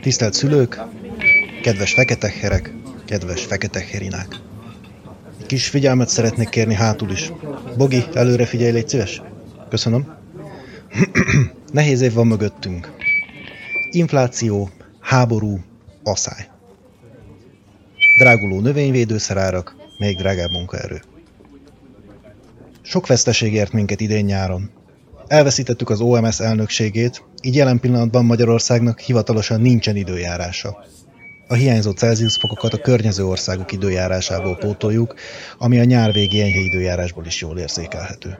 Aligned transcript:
Tisztelt 0.00 0.32
szülők, 0.32 0.80
kedves 1.62 1.92
feketehherek, 1.92 2.72
kedves 3.04 3.44
feketeherinák. 3.44 4.26
Kis 5.46 5.68
figyelmet 5.68 6.08
szeretnék 6.08 6.48
kérni 6.48 6.74
hátul 6.74 7.10
is. 7.10 7.32
Bogi, 7.76 8.04
előre 8.14 8.46
figyelj, 8.46 8.72
légy 8.72 8.88
szíves. 8.88 9.22
Köszönöm. 9.68 10.16
Nehéz 11.72 12.00
év 12.00 12.12
van 12.12 12.26
mögöttünk. 12.26 12.92
Infláció, 13.90 14.70
háború, 15.00 15.60
asszály. 16.02 16.48
Dráguló 18.18 18.60
növényvédőszerárak, 18.60 19.76
még 19.98 20.16
drágább 20.16 20.50
munkaerő. 20.50 21.00
Sok 22.90 23.06
veszteség 23.06 23.52
ért 23.52 23.72
minket 23.72 24.00
idén 24.00 24.24
nyáron. 24.24 24.70
Elveszítettük 25.26 25.90
az 25.90 26.00
OMS 26.00 26.40
elnökségét, 26.40 27.24
így 27.42 27.54
jelen 27.54 27.80
pillanatban 27.80 28.24
Magyarországnak 28.24 29.00
hivatalosan 29.00 29.60
nincsen 29.60 29.96
időjárása. 29.96 30.84
A 31.48 31.54
hiányzó 31.54 31.90
Celsius 31.90 32.36
fokokat 32.36 32.74
a 32.74 32.78
környező 32.78 33.24
országok 33.24 33.72
időjárásából 33.72 34.56
pótoljuk, 34.56 35.14
ami 35.58 35.78
a 35.78 35.84
nyár 35.84 36.12
végi 36.12 36.40
enyhe 36.40 36.60
időjárásból 36.60 37.26
is 37.26 37.40
jól 37.40 37.58
érzékelhető. 37.58 38.38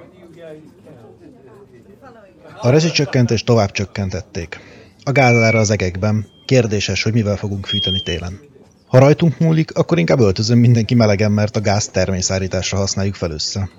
A 2.60 2.70
rezsicsökkentést 2.70 3.46
tovább 3.46 3.70
csökkentették. 3.70 4.60
A 5.02 5.12
gázára 5.12 5.58
az 5.58 5.70
egekben. 5.70 6.26
Kérdéses, 6.46 7.02
hogy 7.02 7.12
mivel 7.12 7.36
fogunk 7.36 7.66
fűteni 7.66 8.02
télen. 8.02 8.40
Ha 8.86 8.98
rajtunk 8.98 9.38
múlik, 9.38 9.76
akkor 9.76 9.98
inkább 9.98 10.20
öltözön 10.20 10.58
mindenki 10.58 10.94
melegen, 10.94 11.32
mert 11.32 11.56
a 11.56 11.60
gáz 11.60 11.88
természárításra 11.88 12.78
használjuk 12.78 13.14
fel 13.14 13.30
össze. 13.30 13.70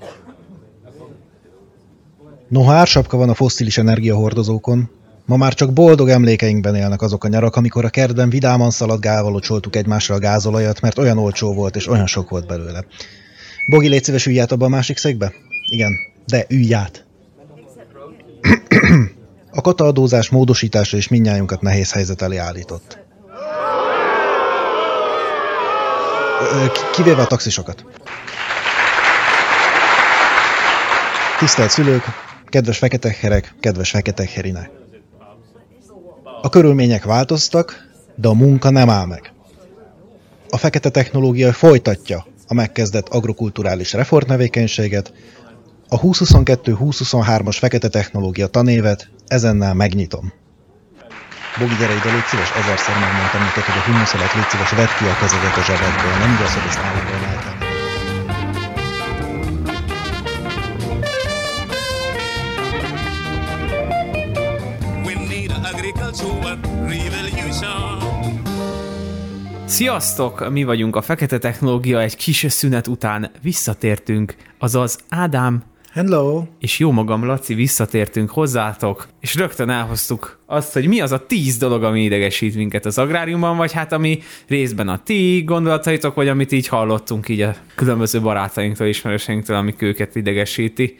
Noha 2.51 2.73
ársapka 2.73 3.17
van 3.17 3.29
a 3.29 3.33
fosszilis 3.33 3.77
energiahordozókon, 3.77 4.89
ma 5.25 5.37
már 5.37 5.53
csak 5.53 5.73
boldog 5.73 6.09
emlékeinkben 6.09 6.75
élnek 6.75 7.01
azok 7.01 7.23
a 7.23 7.27
nyarak, 7.27 7.55
amikor 7.55 7.85
a 7.85 7.89
kertben 7.89 8.29
vidáman 8.29 8.71
szaladgálva 8.71 9.29
locsoltuk 9.29 9.75
egymásra 9.75 10.15
a 10.15 10.19
gázolajat, 10.19 10.81
mert 10.81 10.97
olyan 10.97 11.17
olcsó 11.17 11.53
volt 11.53 11.75
és 11.75 11.87
olyan 11.87 12.07
sok 12.07 12.29
volt 12.29 12.47
belőle. 12.47 12.85
Bogi, 13.69 13.87
légy 13.87 14.03
szíves, 14.03 14.25
ülj 14.25 14.39
át 14.39 14.51
abba 14.51 14.65
a 14.65 14.69
másik 14.69 14.97
székbe? 14.97 15.33
Igen, 15.69 15.91
de 16.25 16.45
ülj 16.49 16.73
át. 16.73 17.05
A 19.51 19.61
kataadózás 19.61 20.29
módosítása 20.29 20.97
is 20.97 21.07
mindnyájunkat 21.07 21.61
nehéz 21.61 21.91
helyzet 21.91 22.21
elé 22.21 22.37
állított. 22.37 22.99
Kivéve 26.93 27.21
a 27.21 27.27
taxisokat. 27.27 27.85
Tisztelt 31.39 31.69
szülők, 31.69 32.03
kedves 32.51 32.77
feketehherek, 32.77 33.55
kedves 33.59 33.89
feketeherinek. 33.89 34.69
A 36.41 36.49
körülmények 36.49 37.03
változtak, 37.03 37.87
de 38.15 38.27
a 38.27 38.33
munka 38.33 38.69
nem 38.69 38.89
áll 38.89 39.05
meg. 39.05 39.33
A 40.49 40.57
fekete 40.57 40.89
technológia 40.89 41.53
folytatja 41.53 42.25
a 42.47 42.53
megkezdett 42.53 43.07
agrokulturális 43.09 43.93
reformtevékenységet, 43.93 45.13
a 45.87 45.99
2022-2023-as 45.99 47.57
fekete 47.59 47.87
technológia 47.87 48.47
tanévet 48.47 49.09
ezennel 49.27 49.73
megnyitom. 49.73 50.33
Bogi, 51.59 51.75
gyere 51.79 51.93
ide, 51.93 52.11
légy 52.11 52.27
szíves, 52.29 52.51
ezerszer 52.61 52.95
megmondtam 52.99 53.41
neked, 53.41 53.63
hogy 53.63 53.79
a 53.81 53.83
humusz 53.85 54.13
alatt 54.13 54.33
légy 54.33 54.49
szíves, 54.49 54.71
vedd 54.71 54.91
ki 54.97 55.05
a 55.05 55.17
kezedet 55.19 55.57
a 55.57 55.63
zsebedből, 55.63 56.15
nem 56.19 56.33
igaz, 56.33 56.53
hogy 56.53 56.67
ezt 56.67 56.79
állandóan 56.79 57.30
Sziasztok! 69.65 70.51
Mi 70.51 70.63
vagyunk 70.63 70.95
a 70.95 71.01
Fekete 71.01 71.37
Technológia, 71.37 72.01
egy 72.01 72.15
kis 72.15 72.45
szünet 72.49 72.87
után 72.87 73.31
visszatértünk, 73.41 74.35
azaz 74.57 74.99
Ádám 75.09 75.63
Hello! 75.91 76.43
És 76.59 76.79
jó 76.79 76.91
magam, 76.91 77.25
Laci, 77.25 77.53
visszatértünk 77.53 78.29
hozzátok, 78.29 79.07
és 79.19 79.35
rögtön 79.35 79.69
elhoztuk 79.69 80.39
azt, 80.45 80.73
hogy 80.73 80.87
mi 80.87 81.01
az 81.01 81.11
a 81.11 81.25
tíz 81.25 81.57
dolog, 81.57 81.83
ami 81.83 82.03
idegesít 82.03 82.55
minket 82.55 82.85
az 82.85 82.97
agráriumban, 82.97 83.57
vagy 83.57 83.71
hát 83.71 83.91
ami 83.91 84.19
részben 84.47 84.87
a 84.87 85.03
ti 85.03 85.43
gondolataitok, 85.45 86.15
vagy 86.15 86.27
amit 86.27 86.51
így 86.51 86.67
hallottunk 86.67 87.29
így 87.29 87.41
a 87.41 87.55
különböző 87.75 88.21
barátainktól, 88.21 88.87
ismerőseinktől, 88.87 89.57
amik 89.57 89.81
őket 89.81 90.15
idegesíti. 90.15 90.97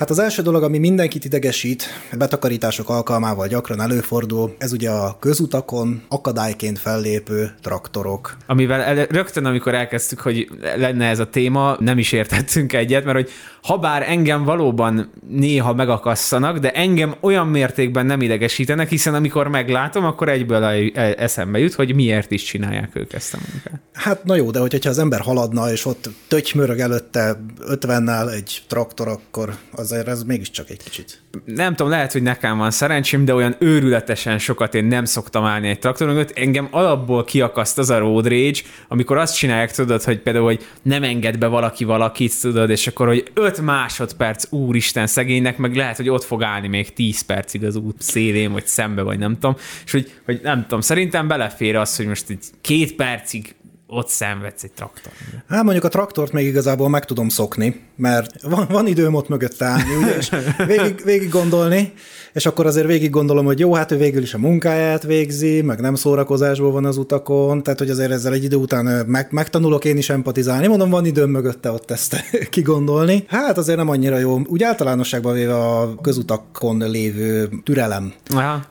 Hát 0.00 0.10
az 0.10 0.18
első 0.18 0.42
dolog, 0.42 0.62
ami 0.62 0.78
mindenkit 0.78 1.24
idegesít, 1.24 1.84
betakarítások 2.18 2.88
alkalmával 2.88 3.46
gyakran 3.46 3.80
előfordul, 3.80 4.54
ez 4.58 4.72
ugye 4.72 4.90
a 4.90 5.16
közutakon 5.18 6.02
akadályként 6.08 6.78
fellépő 6.78 7.54
traktorok. 7.62 8.36
Amivel 8.46 8.80
el, 8.80 9.06
rögtön, 9.06 9.44
amikor 9.44 9.74
elkezdtük, 9.74 10.20
hogy 10.20 10.48
lenne 10.76 11.08
ez 11.08 11.18
a 11.18 11.28
téma, 11.28 11.76
nem 11.80 11.98
is 11.98 12.12
értettünk 12.12 12.72
egyet, 12.72 13.04
mert 13.04 13.16
hogy 13.16 13.30
ha 13.62 13.78
bár 13.78 14.04
engem 14.08 14.44
valóban 14.44 15.10
néha 15.28 15.74
megakasszanak, 15.74 16.58
de 16.58 16.72
engem 16.72 17.14
olyan 17.20 17.46
mértékben 17.46 18.06
nem 18.06 18.20
idegesítenek, 18.20 18.88
hiszen 18.88 19.14
amikor 19.14 19.48
meglátom, 19.48 20.04
akkor 20.04 20.28
egyből 20.28 20.64
eszembe 20.94 21.58
jut, 21.58 21.74
hogy 21.74 21.94
miért 21.94 22.30
is 22.30 22.42
csinálják 22.42 22.90
ők 22.96 23.12
ezt 23.12 23.34
a 23.34 23.38
munkát. 23.52 23.80
Hát 23.92 24.24
na 24.24 24.34
jó, 24.34 24.50
de 24.50 24.58
hogyha 24.58 24.90
az 24.90 24.98
ember 24.98 25.20
haladna, 25.20 25.72
és 25.72 25.86
ott 25.86 26.10
tötymörög 26.28 26.78
előtte 26.78 27.40
50-nel 27.68 28.32
egy 28.32 28.62
traktor, 28.68 29.08
akkor 29.08 29.54
azért 29.90 30.08
ez 30.08 30.22
mégiscsak 30.22 30.70
egy 30.70 30.82
kicsit. 30.82 31.22
Nem 31.44 31.74
tudom, 31.74 31.92
lehet, 31.92 32.12
hogy 32.12 32.22
nekem 32.22 32.58
van 32.58 32.70
szerencsém, 32.70 33.24
de 33.24 33.34
olyan 33.34 33.56
őrületesen 33.58 34.38
sokat 34.38 34.74
én 34.74 34.84
nem 34.84 35.04
szoktam 35.04 35.44
állni 35.44 35.68
egy 35.68 35.78
traktor 35.78 36.06
mögött. 36.06 36.30
Engem 36.30 36.68
alapból 36.70 37.24
kiakaszt 37.24 37.78
az 37.78 37.90
a 37.90 37.98
road 37.98 38.26
rage, 38.26 38.60
amikor 38.88 39.16
azt 39.16 39.36
csinálják, 39.36 39.72
tudod, 39.72 40.02
hogy 40.02 40.18
például, 40.18 40.44
hogy 40.44 40.66
nem 40.82 41.02
enged 41.02 41.38
be 41.38 41.46
valaki 41.46 41.84
valakit, 41.84 42.40
tudod, 42.40 42.70
és 42.70 42.86
akkor, 42.86 43.06
hogy 43.06 43.30
5 43.34 43.60
másodperc, 43.60 44.52
úristen, 44.52 45.06
szegénynek, 45.06 45.56
meg 45.56 45.76
lehet, 45.76 45.96
hogy 45.96 46.08
ott 46.08 46.24
fog 46.24 46.42
állni 46.42 46.68
még 46.68 46.92
10 46.92 47.20
percig 47.20 47.64
az 47.64 47.76
út 47.76 48.02
szélén, 48.02 48.52
vagy 48.52 48.66
szembe, 48.66 49.02
vagy 49.02 49.18
nem 49.18 49.34
tudom. 49.34 49.56
És 49.84 49.92
hogy, 49.92 50.12
hogy 50.24 50.40
nem 50.42 50.62
tudom, 50.62 50.80
szerintem 50.80 51.28
belefér 51.28 51.76
az, 51.76 51.96
hogy 51.96 52.06
most 52.06 52.30
egy 52.30 52.44
két 52.60 52.94
percig 52.94 53.54
ott 53.90 54.08
szenvedsz 54.08 54.62
egy 54.62 54.72
traktor. 54.72 55.12
Hát 55.48 55.62
mondjuk 55.62 55.84
a 55.84 55.88
traktort 55.88 56.32
még 56.32 56.46
igazából 56.46 56.88
meg 56.88 57.04
tudom 57.04 57.28
szokni, 57.28 57.80
mert 57.96 58.42
van, 58.42 58.66
van 58.70 58.86
időm 58.86 59.14
ott 59.14 59.28
mögött 59.28 59.62
állni, 59.62 59.94
ugye, 60.02 60.16
és 60.16 60.30
végig, 60.66 61.04
végig 61.04 61.28
gondolni, 61.28 61.92
és 62.32 62.46
akkor 62.46 62.66
azért 62.66 62.86
végig 62.86 63.10
gondolom, 63.10 63.44
hogy 63.44 63.58
jó, 63.58 63.74
hát 63.74 63.92
ő 63.92 63.96
végül 63.96 64.22
is 64.22 64.34
a 64.34 64.38
munkáját 64.38 65.02
végzi, 65.02 65.62
meg 65.62 65.80
nem 65.80 65.94
szórakozásból 65.94 66.72
van 66.72 66.84
az 66.84 66.96
utakon, 66.96 67.62
tehát 67.62 67.78
hogy 67.78 67.90
azért 67.90 68.10
ezzel 68.10 68.32
egy 68.32 68.44
idő 68.44 68.56
után 68.56 69.06
meg, 69.06 69.26
megtanulok 69.30 69.84
én 69.84 69.96
is 69.96 70.10
empatizálni, 70.10 70.66
mondom, 70.66 70.90
van 70.90 71.04
időm 71.04 71.30
mögötte 71.30 71.70
ott 71.70 71.90
ezt 71.90 72.24
kigondolni. 72.50 73.24
Hát 73.26 73.58
azért 73.58 73.78
nem 73.78 73.88
annyira 73.88 74.18
jó. 74.18 74.40
Úgy 74.46 74.62
általánosságban 74.62 75.32
véve 75.32 75.56
a 75.56 75.94
közutakon 76.00 76.90
lévő 76.90 77.48
türelem, 77.64 78.12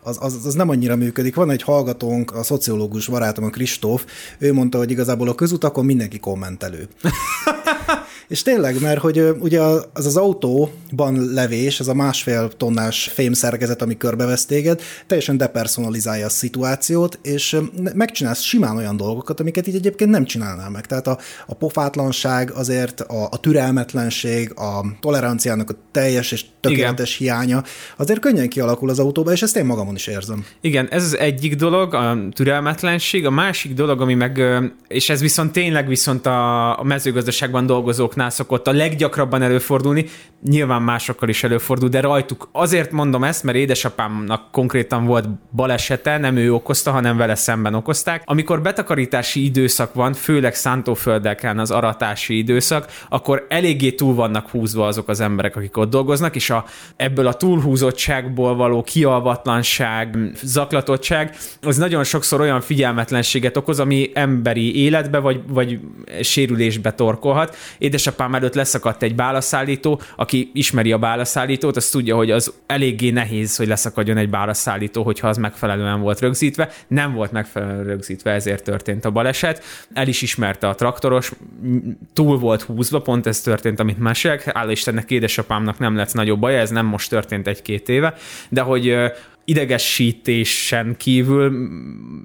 az, 0.03 0.17
az, 0.21 0.45
az 0.45 0.53
nem 0.53 0.69
annyira 0.69 0.95
működik. 0.95 1.35
Van 1.35 1.49
egy 1.49 1.61
hallgatónk, 1.61 2.35
a 2.35 2.43
szociológus 2.43 3.07
barátom, 3.07 3.43
a 3.43 3.49
Kristóf, 3.49 4.05
ő 4.39 4.53
mondta, 4.53 4.77
hogy 4.77 4.91
igazából 5.09 5.33
a 5.33 5.35
közutakon 5.35 5.85
mindenki 5.85 6.19
kommentelő. 6.19 6.87
És 8.29 8.41
tényleg, 8.41 8.81
mert 8.81 8.99
hogy 8.99 9.19
ugye 9.39 9.61
az 9.93 10.05
az 10.05 10.17
autóban 10.17 11.33
levés, 11.33 11.79
ez 11.79 11.87
a 11.87 11.93
másfél 11.93 12.51
tonnás 12.57 13.11
fémszerkezet, 13.13 13.81
ami 13.81 13.97
körbevesz 13.97 14.45
téged, 14.45 14.81
teljesen 15.07 15.37
depersonalizálja 15.37 16.25
a 16.25 16.29
szituációt, 16.29 17.19
és 17.21 17.57
megcsinálsz 17.93 18.41
simán 18.41 18.77
olyan 18.77 18.97
dolgokat, 18.97 19.39
amiket 19.39 19.67
így 19.67 19.75
egyébként 19.75 20.09
nem 20.09 20.25
csinálnál 20.25 20.69
meg. 20.69 20.85
Tehát 20.85 21.07
a, 21.07 21.17
a 21.47 21.53
pofátlanság 21.53 22.51
azért, 22.51 23.01
a, 23.01 23.27
a 23.31 23.39
türelmetlenség, 23.39 24.53
a 24.55 24.85
toleranciának 24.99 25.69
a 25.69 25.75
teljes 25.91 26.31
és 26.31 26.45
tökéletes 26.61 27.19
Igen. 27.19 27.33
hiánya, 27.33 27.63
azért 27.97 28.19
könnyen 28.19 28.49
kialakul 28.49 28.89
az 28.89 28.99
autóba, 28.99 29.31
és 29.31 29.41
ezt 29.41 29.57
én 29.57 29.65
magamon 29.65 29.95
is 29.95 30.07
érzem. 30.07 30.45
Igen, 30.61 30.87
ez 30.89 31.03
az 31.03 31.17
egyik 31.17 31.55
dolog, 31.55 31.93
a 31.93 32.17
türelmetlenség, 32.33 33.25
a 33.25 33.29
másik 33.29 33.73
dolog, 33.73 34.01
ami 34.01 34.13
meg, 34.13 34.41
és 34.87 35.09
ez 35.09 35.21
viszont 35.21 35.51
tényleg 35.51 35.87
viszont 35.87 36.25
a, 36.25 36.79
a 36.79 36.83
mezőgazdaságban 36.83 37.65
dolgozók 37.65 38.17
traktorosoknál 38.19 38.29
szokott 38.29 38.67
a 38.67 38.71
leggyakrabban 38.71 39.41
előfordulni, 39.41 40.05
nyilván 40.43 40.81
másokkal 40.81 41.29
is 41.29 41.43
előfordul, 41.43 41.89
de 41.89 41.99
rajtuk 42.01 42.49
azért 42.51 42.91
mondom 42.91 43.23
ezt, 43.23 43.43
mert 43.43 43.57
édesapámnak 43.57 44.51
konkrétan 44.51 45.05
volt 45.05 45.27
balesete, 45.51 46.17
nem 46.17 46.35
ő 46.35 46.53
okozta, 46.53 46.91
hanem 46.91 47.17
vele 47.17 47.35
szemben 47.35 47.73
okozták. 47.73 48.21
Amikor 48.25 48.61
betakarítási 48.61 49.43
időszak 49.43 49.93
van, 49.93 50.13
főleg 50.13 50.55
szántóföldeken 50.55 51.59
az 51.59 51.71
aratási 51.71 52.37
időszak, 52.37 52.91
akkor 53.09 53.45
eléggé 53.49 53.91
túl 53.91 54.15
vannak 54.15 54.49
húzva 54.49 54.87
azok 54.87 55.07
az 55.07 55.19
emberek, 55.19 55.55
akik 55.55 55.77
ott 55.77 55.89
dolgoznak, 55.89 56.35
és 56.35 56.49
a, 56.49 56.65
ebből 56.95 57.27
a 57.27 57.33
túlhúzottságból 57.33 58.55
való 58.55 58.83
kialvatlanság, 58.83 60.17
zaklatottság, 60.43 61.35
az 61.61 61.77
nagyon 61.77 62.03
sokszor 62.03 62.41
olyan 62.41 62.61
figyelmetlenséget 62.61 63.57
okoz, 63.57 63.79
ami 63.79 64.11
emberi 64.13 64.83
életbe 64.83 65.19
vagy, 65.19 65.41
vagy 65.47 65.79
sérülésbe 66.21 66.93
torkolhat. 66.93 67.55
Édesapám 68.09 68.35
előtt 68.35 68.53
leszakadt 68.53 69.03
egy 69.03 69.15
bálaszállító, 69.15 70.01
aki 70.15 70.49
ismeri 70.53 70.91
a 70.91 70.97
bálaszállítót, 70.97 71.75
az 71.75 71.89
tudja, 71.89 72.15
hogy 72.15 72.31
az 72.31 72.53
eléggé 72.65 73.09
nehéz, 73.09 73.55
hogy 73.55 73.67
leszakadjon 73.67 74.17
egy 74.17 74.29
bálaszállító, 74.29 75.03
hogyha 75.03 75.27
az 75.27 75.37
megfelelően 75.37 76.01
volt 76.01 76.19
rögzítve. 76.19 76.69
Nem 76.87 77.13
volt 77.13 77.31
megfelelően 77.31 77.83
rögzítve, 77.83 78.31
ezért 78.31 78.63
történt 78.63 79.05
a 79.05 79.11
baleset. 79.11 79.63
El 79.93 80.07
is 80.07 80.21
ismerte 80.21 80.67
a 80.67 80.75
traktoros, 80.75 81.31
túl 82.13 82.37
volt 82.37 82.61
húzva, 82.61 83.01
pont 83.01 83.27
ez 83.27 83.41
történt, 83.41 83.79
amit 83.79 83.99
mesélek. 83.99 84.43
Hála 84.43 84.71
Istennek 84.71 85.11
édesapámnak 85.11 85.79
nem 85.79 85.95
lett 85.95 86.13
nagyobb 86.13 86.39
baj, 86.39 86.59
ez 86.59 86.69
nem 86.69 86.85
most 86.85 87.09
történt 87.09 87.47
egy-két 87.47 87.89
éve, 87.89 88.13
de 88.49 88.61
hogy 88.61 88.95
idegesítésen 89.49 90.95
kívül 90.97 91.69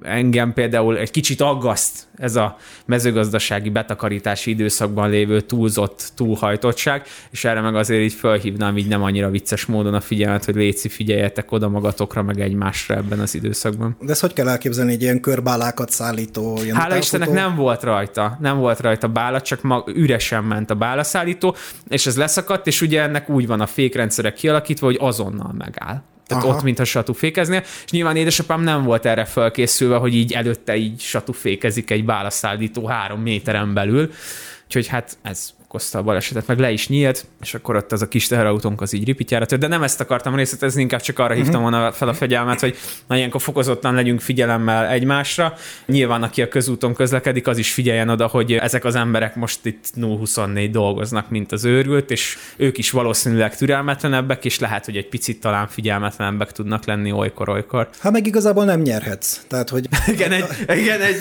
engem 0.01 0.53
például 0.53 0.97
egy 0.97 1.11
kicsit 1.11 1.41
aggaszt 1.41 2.07
ez 2.17 2.35
a 2.35 2.57
mezőgazdasági 2.85 3.69
betakarítási 3.69 4.49
időszakban 4.49 5.09
lévő 5.09 5.41
túlzott 5.41 6.11
túlhajtottság, 6.15 7.03
és 7.31 7.43
erre 7.45 7.61
meg 7.61 7.75
azért 7.75 8.01
így 8.01 8.13
felhívnám 8.13 8.77
így 8.77 8.87
nem 8.87 9.03
annyira 9.03 9.29
vicces 9.29 9.65
módon 9.65 9.93
a 9.93 10.01
figyelmet, 10.01 10.45
hogy 10.45 10.55
léci 10.55 10.89
figyeljetek 10.89 11.51
oda 11.51 11.69
magatokra, 11.69 12.21
meg 12.21 12.39
egymásra 12.39 12.95
ebben 12.95 13.19
az 13.19 13.35
időszakban. 13.35 13.97
De 13.99 14.11
ezt 14.11 14.21
hogy 14.21 14.33
kell 14.33 14.47
elképzelni 14.47 14.91
egy 14.91 15.01
ilyen 15.01 15.19
körbálákat 15.19 15.89
szállító? 15.89 16.59
Ilyen 16.63 16.75
Hála 16.75 16.97
Istennek 16.97 17.31
nem 17.31 17.55
volt 17.55 17.83
rajta, 17.83 18.37
nem 18.41 18.57
volt 18.57 18.79
rajta 18.79 19.07
bála, 19.07 19.41
csak 19.41 19.61
ma 19.61 19.83
üresen 19.87 20.43
ment 20.43 20.69
a 20.69 20.75
bálaszállító, 20.75 21.55
és 21.87 22.05
ez 22.05 22.17
leszakadt, 22.17 22.67
és 22.67 22.81
ugye 22.81 23.01
ennek 23.01 23.29
úgy 23.29 23.47
van 23.47 23.61
a 23.61 23.67
fékrendszerek 23.67 24.33
kialakítva, 24.33 24.85
hogy 24.85 24.97
azonnal 24.99 25.53
megáll. 25.57 26.03
Tehát 26.27 26.43
Aha. 26.43 26.55
ott, 26.55 26.63
mintha 26.63 26.83
satufékeznél, 26.83 27.63
és 27.85 27.91
nyilván 27.91 28.15
édesapám 28.15 28.61
nem 28.61 28.83
volt 28.83 29.05
erre 29.05 29.25
felkészülve, 29.25 29.95
hogy 29.95 30.15
így 30.15 30.33
előtte 30.33 30.75
így 30.75 30.99
satufékezik 30.99 31.89
egy 31.89 32.05
bálaszállító 32.05 32.85
három 32.87 33.21
méteren 33.21 33.73
belül, 33.73 34.11
úgyhogy 34.65 34.87
hát 34.87 35.17
ez 35.21 35.53
okozta 35.75 35.99
a 35.99 36.03
balesetet, 36.03 36.47
meg 36.47 36.59
le 36.59 36.71
is 36.71 36.87
nyílt, 36.87 37.25
és 37.41 37.53
akkor 37.53 37.75
ott 37.75 37.91
az 37.91 38.01
a 38.01 38.07
kis 38.07 38.27
teherautónk 38.27 38.81
az 38.81 38.93
így 38.93 39.05
ripityára 39.05 39.45
tört, 39.45 39.61
de 39.61 39.67
nem 39.67 39.83
ezt 39.83 40.01
akartam 40.01 40.35
részletezni, 40.35 40.81
inkább 40.81 41.01
csak 41.01 41.19
arra 41.19 41.33
hívtam 41.33 41.61
mhm. 41.61 41.71
volna 41.71 41.91
fel 41.91 42.07
a 42.07 42.13
fegyelmet, 42.13 42.59
hogy 42.59 42.75
na 43.07 43.15
ilyenkor 43.15 43.41
fokozottan 43.41 43.93
legyünk 43.93 44.21
figyelemmel 44.21 44.87
egymásra. 44.87 45.53
Nyilván, 45.85 46.23
aki 46.23 46.41
a 46.41 46.47
közúton 46.47 46.93
közlekedik, 46.93 47.47
az 47.47 47.57
is 47.57 47.73
figyeljen 47.73 48.09
oda, 48.09 48.27
hogy 48.27 48.53
ezek 48.53 48.85
az 48.85 48.95
emberek 48.95 49.35
most 49.35 49.65
itt 49.65 49.85
0-24 49.97 50.69
dolgoznak, 50.71 51.29
mint 51.29 51.51
az 51.51 51.65
őrült, 51.65 52.11
és 52.11 52.37
ők 52.57 52.77
is 52.77 52.91
valószínűleg 52.91 53.57
türelmetlenebbek, 53.57 54.45
és 54.45 54.59
lehet, 54.59 54.85
hogy 54.85 54.97
egy 54.97 55.07
picit 55.09 55.39
talán 55.39 55.67
figyelmetlenebbek 55.67 56.51
tudnak 56.51 56.85
lenni 56.85 57.11
olykor-olykor. 57.11 57.89
Hát 57.99 58.11
meg 58.11 58.27
igazából 58.27 58.65
nem 58.65 58.81
nyerhetsz. 58.81 59.39
Tehát, 59.47 59.69
hogy... 59.69 59.87
igen, 60.13 60.31
egy, 60.31 60.45
igen, 60.67 61.01
egy 61.01 61.15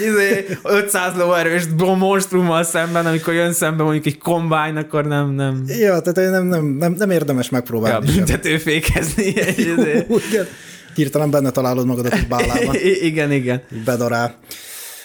500 0.62 1.12
izé, 1.12 1.22
lóerős 1.22 1.62
monstrummal 1.98 2.62
szemben, 2.62 3.06
amikor 3.06 3.34
jön 3.34 3.52
szembe 3.52 3.82
mondjuk 3.82 4.06
egy 4.06 4.18
kom 4.18 4.43
kombájn, 4.48 4.76
akkor 4.76 5.04
nem, 5.04 5.30
nem... 5.30 5.64
Ja, 5.66 6.00
tehát 6.00 6.30
nem, 6.30 6.46
nem, 6.46 6.64
nem, 6.64 6.92
nem 6.92 7.10
érdemes 7.10 7.48
megpróbálni. 7.48 8.06
Ja, 8.06 8.14
büntetőfékezni. 8.14 9.34
Hirtelen 10.94 11.30
benne 11.30 11.50
találod 11.50 11.86
magadat 11.86 12.12
egy 12.12 12.26
bálában. 12.28 12.74
igen, 13.10 13.32
igen. 13.32 13.62
Bedarál. 13.84 14.38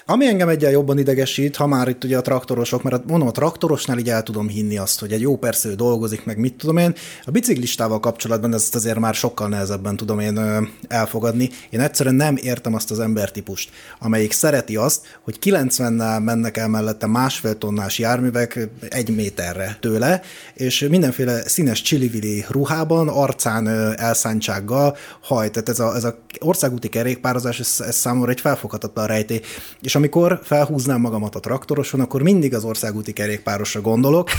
Ami 0.10 0.26
engem 0.26 0.50
egyen 0.50 0.72
jobban 0.72 0.98
idegesít, 0.98 1.56
ha 1.56 1.68
már 1.68 1.88
itt 1.88 2.04
ugye 2.04 2.18
a 2.18 2.22
traktorosok, 2.22 2.84
mert 2.84 3.06
mondom, 3.08 3.28
a 3.28 3.32
traktorosnál 3.32 3.98
így 3.98 4.10
el 4.10 4.24
tudom 4.24 4.48
hinni 4.48 4.78
azt, 4.78 5.00
hogy 5.00 5.12
egy 5.12 5.22
jó 5.22 5.38
persze 5.38 5.70
ő 5.70 5.74
dolgozik, 5.76 6.26
meg 6.26 6.38
mit 6.38 6.54
tudom 6.54 6.78
én. 6.78 6.96
A 7.24 7.32
biciklistával 7.32 8.00
kapcsolatban 8.00 8.54
ezt 8.54 8.76
azért 8.76 9.00
már 9.00 9.14
sokkal 9.14 9.48
nehezebben 9.48 9.96
tudom 9.96 10.20
én 10.20 10.40
elfogadni. 10.88 11.50
Én 11.70 11.80
egyszerűen 11.80 12.16
nem 12.16 12.36
értem 12.36 12.74
azt 12.74 12.92
az 12.92 13.00
embertípust, 13.00 13.70
amelyik 14.00 14.32
szereti 14.32 14.76
azt, 14.76 15.20
hogy 15.22 15.38
90-nel 15.42 16.24
mennek 16.24 16.58
el 16.58 16.68
mellette 16.68 17.08
másfél 17.08 17.58
tonnás 17.58 18.00
járművek 18.00 18.70
egy 18.90 19.16
méterre 19.16 19.78
tőle, 19.80 20.22
és 20.54 20.88
mindenféle 20.90 21.48
színes 21.48 21.82
csillivili 21.82 22.46
ruhában, 22.48 23.08
arcán 23.08 23.68
elszántsággal 23.98 24.98
hajt. 25.22 25.52
Tehát 25.52 25.70
ez 25.70 25.80
a, 25.80 25.96
ez 25.96 26.04
a 26.04 26.18
országúti 26.40 26.90
kerékpározás, 26.90 27.60
ez, 27.60 27.76
ez 27.88 27.96
számomra 27.96 28.32
egy 28.32 28.42
felfoghatatlan 28.42 29.08
rejtély. 29.08 29.42
És 29.82 29.98
amikor 30.00 30.40
felhúznám 30.44 31.02
magamat 31.02 31.36
a 31.36 31.40
traktoroson, 31.40 32.00
akkor 32.00 32.22
mindig 32.22 32.54
az 32.54 32.64
országúti 32.64 33.14
kerékpárosra 33.14 33.82
gondolok, 33.82 34.30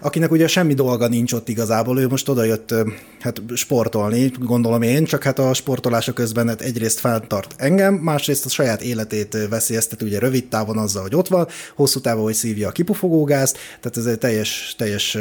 akinek 0.00 0.30
ugye 0.30 0.46
semmi 0.46 0.74
dolga 0.74 1.08
nincs 1.08 1.32
ott 1.32 1.48
igazából, 1.48 1.98
ő 1.98 2.08
most 2.08 2.28
oda 2.28 2.44
jött 2.44 2.74
hát 3.20 3.42
sportolni, 3.54 4.30
gondolom 4.38 4.82
én, 4.82 5.04
csak 5.04 5.22
hát 5.22 5.38
a 5.38 5.54
sportolása 5.54 6.12
közben 6.12 6.48
hát 6.48 6.60
egyrészt 6.60 6.98
feltart 6.98 7.54
engem, 7.56 7.94
másrészt 7.94 8.44
a 8.44 8.48
saját 8.48 8.82
életét 8.82 9.36
veszélyeztet 9.48 10.02
ugye 10.02 10.18
rövid 10.18 10.48
távon 10.48 10.78
azzal, 10.78 11.02
hogy 11.02 11.14
ott 11.14 11.28
van, 11.28 11.48
hosszú 11.74 12.00
távon, 12.00 12.22
hogy 12.22 12.34
szívja 12.34 12.68
a 12.68 12.72
kipufogógázt, 12.72 13.58
tehát 13.80 13.96
ez 13.96 14.06
egy 14.06 14.18
teljes, 14.18 14.74
teljes, 14.78 15.18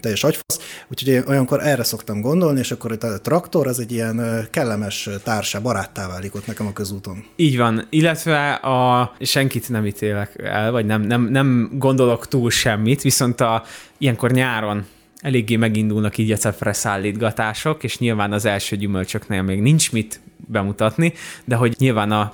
teljes 0.00 0.24
agyfasz, 0.24 0.58
úgyhogy 0.90 1.12
én 1.12 1.22
olyankor 1.28 1.66
erre 1.66 1.84
szoktam 1.84 2.20
gondolni, 2.20 2.58
és 2.58 2.70
akkor 2.70 2.98
a 3.00 3.20
traktor 3.20 3.66
az 3.66 3.78
egy 3.78 3.92
ilyen 3.92 4.46
kellemes 4.50 5.08
társá, 5.22 5.58
baráttá 5.58 6.08
válik 6.08 6.34
ott 6.34 6.46
nekem 6.46 6.66
a 6.66 6.72
közúton. 6.72 7.24
Így 7.36 7.56
van, 7.56 7.86
illetve 7.90 8.52
a 8.52 9.12
senkit 9.32 9.68
nem 9.68 9.86
ítélek 9.86 10.42
el, 10.42 10.70
vagy 10.70 10.86
nem, 10.86 11.02
nem, 11.02 11.22
nem 11.22 11.70
gondolok 11.72 12.28
túl 12.28 12.50
semmit, 12.50 13.02
viszont 13.02 13.40
a, 13.40 13.62
ilyenkor 13.98 14.30
nyáron 14.30 14.86
eléggé 15.20 15.56
megindulnak 15.56 16.18
így 16.18 16.32
a 16.32 16.36
cefre 16.36 16.72
szállítgatások, 16.72 17.84
és 17.84 17.98
nyilván 17.98 18.32
az 18.32 18.44
első 18.44 18.76
gyümölcsöknél 18.76 19.42
még 19.42 19.60
nincs 19.60 19.92
mit 19.92 20.20
bemutatni, 20.36 21.12
de 21.44 21.56
hogy 21.56 21.74
nyilván 21.78 22.10
a 22.10 22.30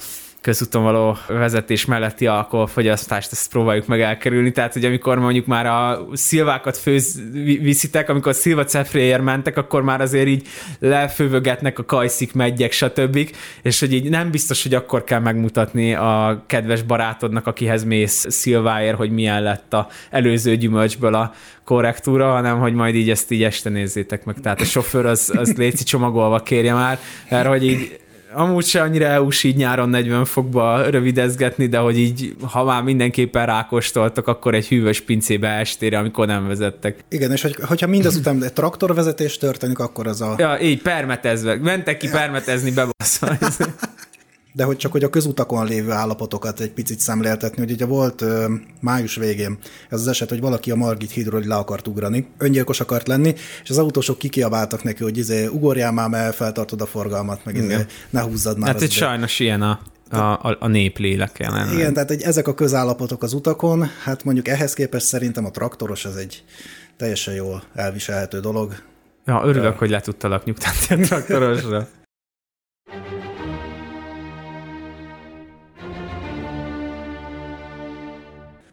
közúton 0.48 0.82
való 0.82 1.16
vezetés 1.26 1.84
melletti 1.84 2.26
alkoholfogyasztást, 2.26 3.32
ezt 3.32 3.50
próbáljuk 3.50 3.86
meg 3.86 4.00
elkerülni. 4.00 4.52
Tehát, 4.52 4.72
hogy 4.72 4.84
amikor 4.84 5.18
mondjuk 5.18 5.46
már 5.46 5.66
a 5.66 6.06
szilvákat 6.12 6.76
főz, 6.76 7.22
viszitek, 7.42 8.08
amikor 8.08 8.34
szilva 8.34 8.64
cefréért 8.64 9.22
mentek, 9.22 9.56
akkor 9.56 9.82
már 9.82 10.00
azért 10.00 10.26
így 10.26 10.46
lefővögetnek 10.78 11.78
a 11.78 11.84
kajszik, 11.84 12.34
megyek, 12.34 12.72
stb. 12.72 13.30
És 13.62 13.80
hogy 13.80 13.92
így 13.92 14.08
nem 14.08 14.30
biztos, 14.30 14.62
hogy 14.62 14.74
akkor 14.74 15.04
kell 15.04 15.20
megmutatni 15.20 15.94
a 15.94 16.42
kedves 16.46 16.82
barátodnak, 16.82 17.46
akihez 17.46 17.84
mész 17.84 18.26
szilváért, 18.28 18.96
hogy 18.96 19.10
milyen 19.10 19.42
lett 19.42 19.74
a 19.74 19.88
előző 20.10 20.56
gyümölcsből 20.56 21.14
a 21.14 21.32
korrektúra, 21.64 22.30
hanem 22.30 22.58
hogy 22.58 22.74
majd 22.74 22.94
így 22.94 23.10
ezt 23.10 23.30
így 23.30 23.42
este 23.42 23.70
nézzétek 23.70 24.24
meg. 24.24 24.40
Tehát 24.40 24.60
a 24.60 24.64
sofőr 24.64 25.06
az, 25.06 25.32
az 25.36 25.56
léci 25.56 25.84
csomagolva 25.84 26.42
kérje 26.42 26.72
már, 26.72 26.98
mert 27.30 27.48
hogy 27.48 27.66
így 27.66 27.98
amúgy 28.32 28.64
se 28.64 28.82
annyira 28.82 29.06
eu 29.06 29.28
így 29.42 29.56
nyáron 29.56 29.88
40 29.88 30.24
fokba 30.24 30.82
rövidezgetni, 30.90 31.66
de 31.66 31.78
hogy 31.78 31.98
így, 31.98 32.36
ha 32.50 32.64
már 32.64 32.82
mindenképpen 32.82 33.46
rákostoltak, 33.46 34.26
akkor 34.26 34.54
egy 34.54 34.68
hűvös 34.68 35.00
pincébe 35.00 35.48
estére, 35.48 35.98
amikor 35.98 36.26
nem 36.26 36.46
vezettek. 36.46 37.04
Igen, 37.08 37.32
és 37.32 37.42
hogy, 37.42 37.56
hogyha 37.62 37.86
mindezután 37.86 38.42
egy 38.42 38.52
traktorvezetés 38.52 39.38
történik, 39.38 39.78
akkor 39.78 40.06
az 40.06 40.20
a... 40.20 40.34
Ja, 40.38 40.58
így 40.60 40.82
permetezve. 40.82 41.56
Mentek 41.56 41.96
ki 41.96 42.08
permetezni, 42.08 42.70
bebaszva. 42.70 43.28
de 44.58 44.64
hogy 44.64 44.76
csak 44.76 44.92
hogy 44.92 45.04
a 45.04 45.10
közutakon 45.10 45.66
lévő 45.66 45.90
állapotokat 45.90 46.60
egy 46.60 46.70
picit 46.70 47.00
szemléltetni, 47.00 47.58
hogy 47.58 47.70
ugye 47.70 47.84
volt 47.84 48.22
ö, 48.22 48.54
május 48.80 49.16
végén 49.16 49.58
ez 49.88 50.00
az 50.00 50.06
eset, 50.08 50.28
hogy 50.28 50.40
valaki 50.40 50.70
a 50.70 50.76
Margit 50.76 51.10
hídról 51.10 51.42
le 51.44 51.54
akart 51.54 51.86
ugrani, 51.88 52.26
öngyilkos 52.38 52.80
akart 52.80 53.08
lenni, 53.08 53.34
és 53.62 53.70
az 53.70 53.78
autósok 53.78 54.18
kikiabáltak 54.18 54.82
neki, 54.82 55.02
hogy 55.02 55.16
izé, 55.16 55.46
ugorjál 55.46 55.92
már, 55.92 56.08
mert 56.08 56.34
feltartod 56.34 56.80
a 56.80 56.86
forgalmat, 56.86 57.44
meg 57.44 57.56
izé, 57.56 57.76
ne 58.10 58.20
húzzad 58.20 58.58
már. 58.58 58.72
Hát 58.72 58.82
itt 58.82 58.90
sajnos 58.90 59.38
ilyen 59.38 59.62
a 59.62 59.80
a, 60.10 60.16
a, 60.16 60.56
a 60.60 60.66
néplélek 60.66 61.38
jelen. 61.38 61.72
Igen, 61.72 61.92
tehát 61.92 62.10
egy, 62.10 62.22
ezek 62.22 62.48
a 62.48 62.54
közállapotok 62.54 63.22
az 63.22 63.32
utakon, 63.32 63.90
hát 64.02 64.24
mondjuk 64.24 64.48
ehhez 64.48 64.74
képest 64.74 65.06
szerintem 65.06 65.44
a 65.44 65.50
traktoros 65.50 66.04
az 66.04 66.16
egy 66.16 66.44
teljesen 66.96 67.34
jól 67.34 67.62
elviselhető 67.74 68.40
dolog. 68.40 68.74
Ja, 69.26 69.40
örülök, 69.44 69.72
De... 69.72 69.78
hogy 69.78 69.90
le 69.90 70.00
tudtalak 70.00 70.44
nyugtatni 70.44 71.02
a 71.02 71.06
traktorosra. 71.06 71.88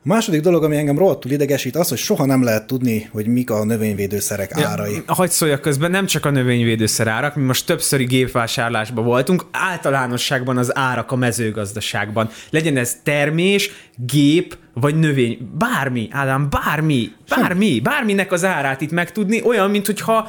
A 0.06 0.08
második 0.08 0.42
dolog, 0.42 0.64
ami 0.64 0.76
engem 0.76 0.98
rohadtul 0.98 1.32
idegesít, 1.32 1.76
az, 1.76 1.90
hogy 1.90 1.98
soha 1.98 2.26
nem 2.26 2.44
lehet 2.44 2.68
tudni, 2.68 3.10
hogy 3.12 3.28
mik 3.28 3.50
a 3.50 3.64
növényvédőszerek 3.64 4.52
ja, 4.58 4.68
árai. 4.68 5.04
Hagy 5.06 5.32
szóljak 5.32 5.62
közben, 5.62 5.92
nem 5.92 6.06
csak 6.06 6.26
a 6.26 6.30
növényvédőszer 6.30 7.08
árak, 7.08 7.36
mi 7.36 7.44
most 7.44 7.66
többszöri 7.66 8.04
gépvásárlásban 8.04 9.04
voltunk, 9.06 9.46
általánosságban 9.52 10.58
az 10.58 10.78
árak 10.78 11.12
a 11.12 11.16
mezőgazdaságban. 11.16 12.30
Legyen 12.50 12.78
ez 12.78 12.96
termés, 13.04 13.72
gép, 13.96 14.58
vagy 14.74 14.96
növény, 14.96 15.50
bármi, 15.58 16.08
Ádám, 16.12 16.50
bármi, 16.50 17.12
bármi, 17.30 17.80
bárminek 17.80 18.32
az 18.32 18.44
árát 18.44 18.82
itt 18.82 18.92
megtudni, 18.92 19.42
olyan, 19.44 19.70
mint 19.70 19.86
hogyha 19.86 20.28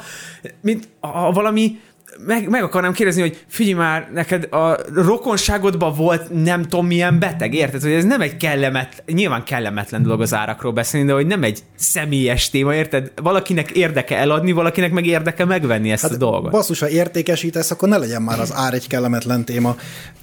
mint 0.61 0.87
a, 0.99 1.31
valami 1.31 1.79
meg, 2.25 2.49
meg 2.49 2.63
akarnám 2.63 2.93
kérdezni, 2.93 3.21
hogy 3.21 3.43
figyelj 3.47 3.75
már, 3.77 4.09
neked 4.13 4.53
a 4.53 4.77
rokonságodban 4.93 5.93
volt 5.93 6.43
nem 6.43 6.63
tudom 6.63 6.85
milyen 6.85 7.19
beteg, 7.19 7.53
érted? 7.53 7.81
Hogy 7.81 7.91
ez 7.91 8.03
nem 8.03 8.21
egy 8.21 8.37
kellemet, 8.37 9.03
nyilván 9.05 9.43
kellemetlen 9.43 10.03
dolog 10.03 10.21
az 10.21 10.33
árakról 10.33 10.71
beszélni, 10.71 11.07
de 11.07 11.13
hogy 11.13 11.27
nem 11.27 11.43
egy 11.43 11.59
személyes 11.75 12.49
téma, 12.49 12.73
érted? 12.73 13.11
Valakinek 13.15 13.71
érdeke 13.71 14.17
eladni, 14.17 14.51
valakinek 14.51 14.91
meg 14.91 15.05
érdeke 15.05 15.45
megvenni 15.45 15.91
ezt 15.91 16.01
hát, 16.01 16.11
a 16.11 16.17
dolgot. 16.17 16.51
Basszus, 16.51 16.79
ha 16.79 16.89
értékesítesz, 16.89 17.71
akkor 17.71 17.89
ne 17.89 17.97
legyen 17.97 18.21
már 18.21 18.39
az 18.39 18.53
ár 18.53 18.73
egy 18.73 18.87
kellemetlen 18.87 19.45
téma. 19.45 19.75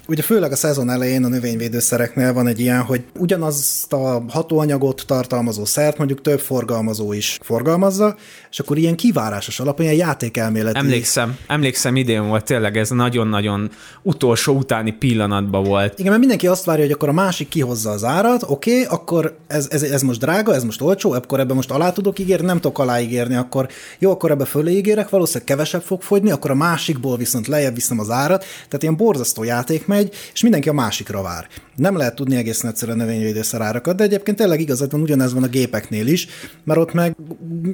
Ugye 0.07 0.21
főleg 0.21 0.51
a 0.51 0.55
szezon 0.55 0.89
elején 0.89 1.23
a 1.23 1.27
növényvédőszereknél 1.27 2.33
van 2.33 2.47
egy 2.47 2.59
ilyen, 2.59 2.81
hogy 2.81 3.03
ugyanazt 3.13 3.93
a 3.93 4.23
hatóanyagot 4.29 5.03
tartalmazó 5.07 5.65
szert 5.65 5.97
mondjuk 5.97 6.21
több 6.21 6.39
forgalmazó 6.39 7.13
is 7.13 7.39
forgalmazza, 7.41 8.15
és 8.51 8.59
akkor 8.59 8.77
ilyen 8.77 8.95
kivárásos 8.95 9.59
alapon 9.59 9.85
ilyen 9.85 9.97
játékelméleti. 9.97 10.77
Emlékszem, 10.77 11.37
emlékszem 11.47 11.84
idén 11.93 12.27
volt 12.27 12.45
tényleg, 12.45 12.77
ez 12.77 12.89
nagyon-nagyon 12.89 13.69
utolsó 14.01 14.53
utáni 14.53 14.91
pillanatban 14.91 15.63
volt. 15.63 15.93
Igen, 15.93 16.05
mert 16.05 16.19
mindenki 16.19 16.47
azt 16.47 16.65
várja, 16.65 16.83
hogy 16.83 16.93
akkor 16.93 17.09
a 17.09 17.13
másik 17.13 17.47
kihozza 17.47 17.89
az 17.89 18.03
árat, 18.03 18.43
oké, 18.47 18.71
okay, 18.71 18.97
akkor 18.97 19.37
ez, 19.47 19.67
ez, 19.71 19.83
ez, 19.83 20.01
most 20.01 20.19
drága, 20.19 20.53
ez 20.53 20.63
most 20.63 20.81
olcsó, 20.81 21.11
akkor 21.11 21.39
ebben 21.39 21.55
most 21.55 21.71
alá 21.71 21.91
tudok 21.91 22.19
ígérni, 22.19 22.45
nem 22.45 22.59
tudok 22.59 22.79
alá 22.79 23.01
ígérni, 23.01 23.35
akkor 23.35 23.67
jó, 23.99 24.11
akkor 24.11 24.31
ebbe 24.31 24.45
fölé 24.45 24.71
ígérek, 24.71 25.09
valószínűleg 25.09 25.47
kevesebb 25.47 25.81
fog 25.81 26.01
fogyni, 26.01 26.31
akkor 26.31 26.51
a 26.51 26.55
másikból 26.55 27.17
viszont 27.17 27.47
lejjebb 27.47 27.75
viszem 27.75 27.99
az 27.99 28.09
árat, 28.09 28.39
tehát 28.39 28.83
ilyen 28.83 28.95
borzasztó 28.95 29.43
játék 29.43 29.87
megy, 29.87 30.13
és 30.33 30.41
mindenki 30.41 30.69
a 30.69 30.73
másikra 30.73 31.21
vár. 31.21 31.47
Nem 31.75 31.97
lehet 31.97 32.15
tudni 32.15 32.35
egészen 32.35 32.69
egyszerűen 32.69 32.97
növényvédőszer 32.97 33.61
árakat, 33.61 33.95
de 33.95 34.03
egyébként 34.03 34.37
tényleg 34.37 34.59
igazad 34.59 34.91
van, 34.91 35.01
ugyanez 35.01 35.33
van 35.33 35.43
a 35.43 35.47
gépeknél 35.47 36.07
is, 36.07 36.27
mert 36.63 36.79
ott 36.79 36.93
meg 36.93 37.15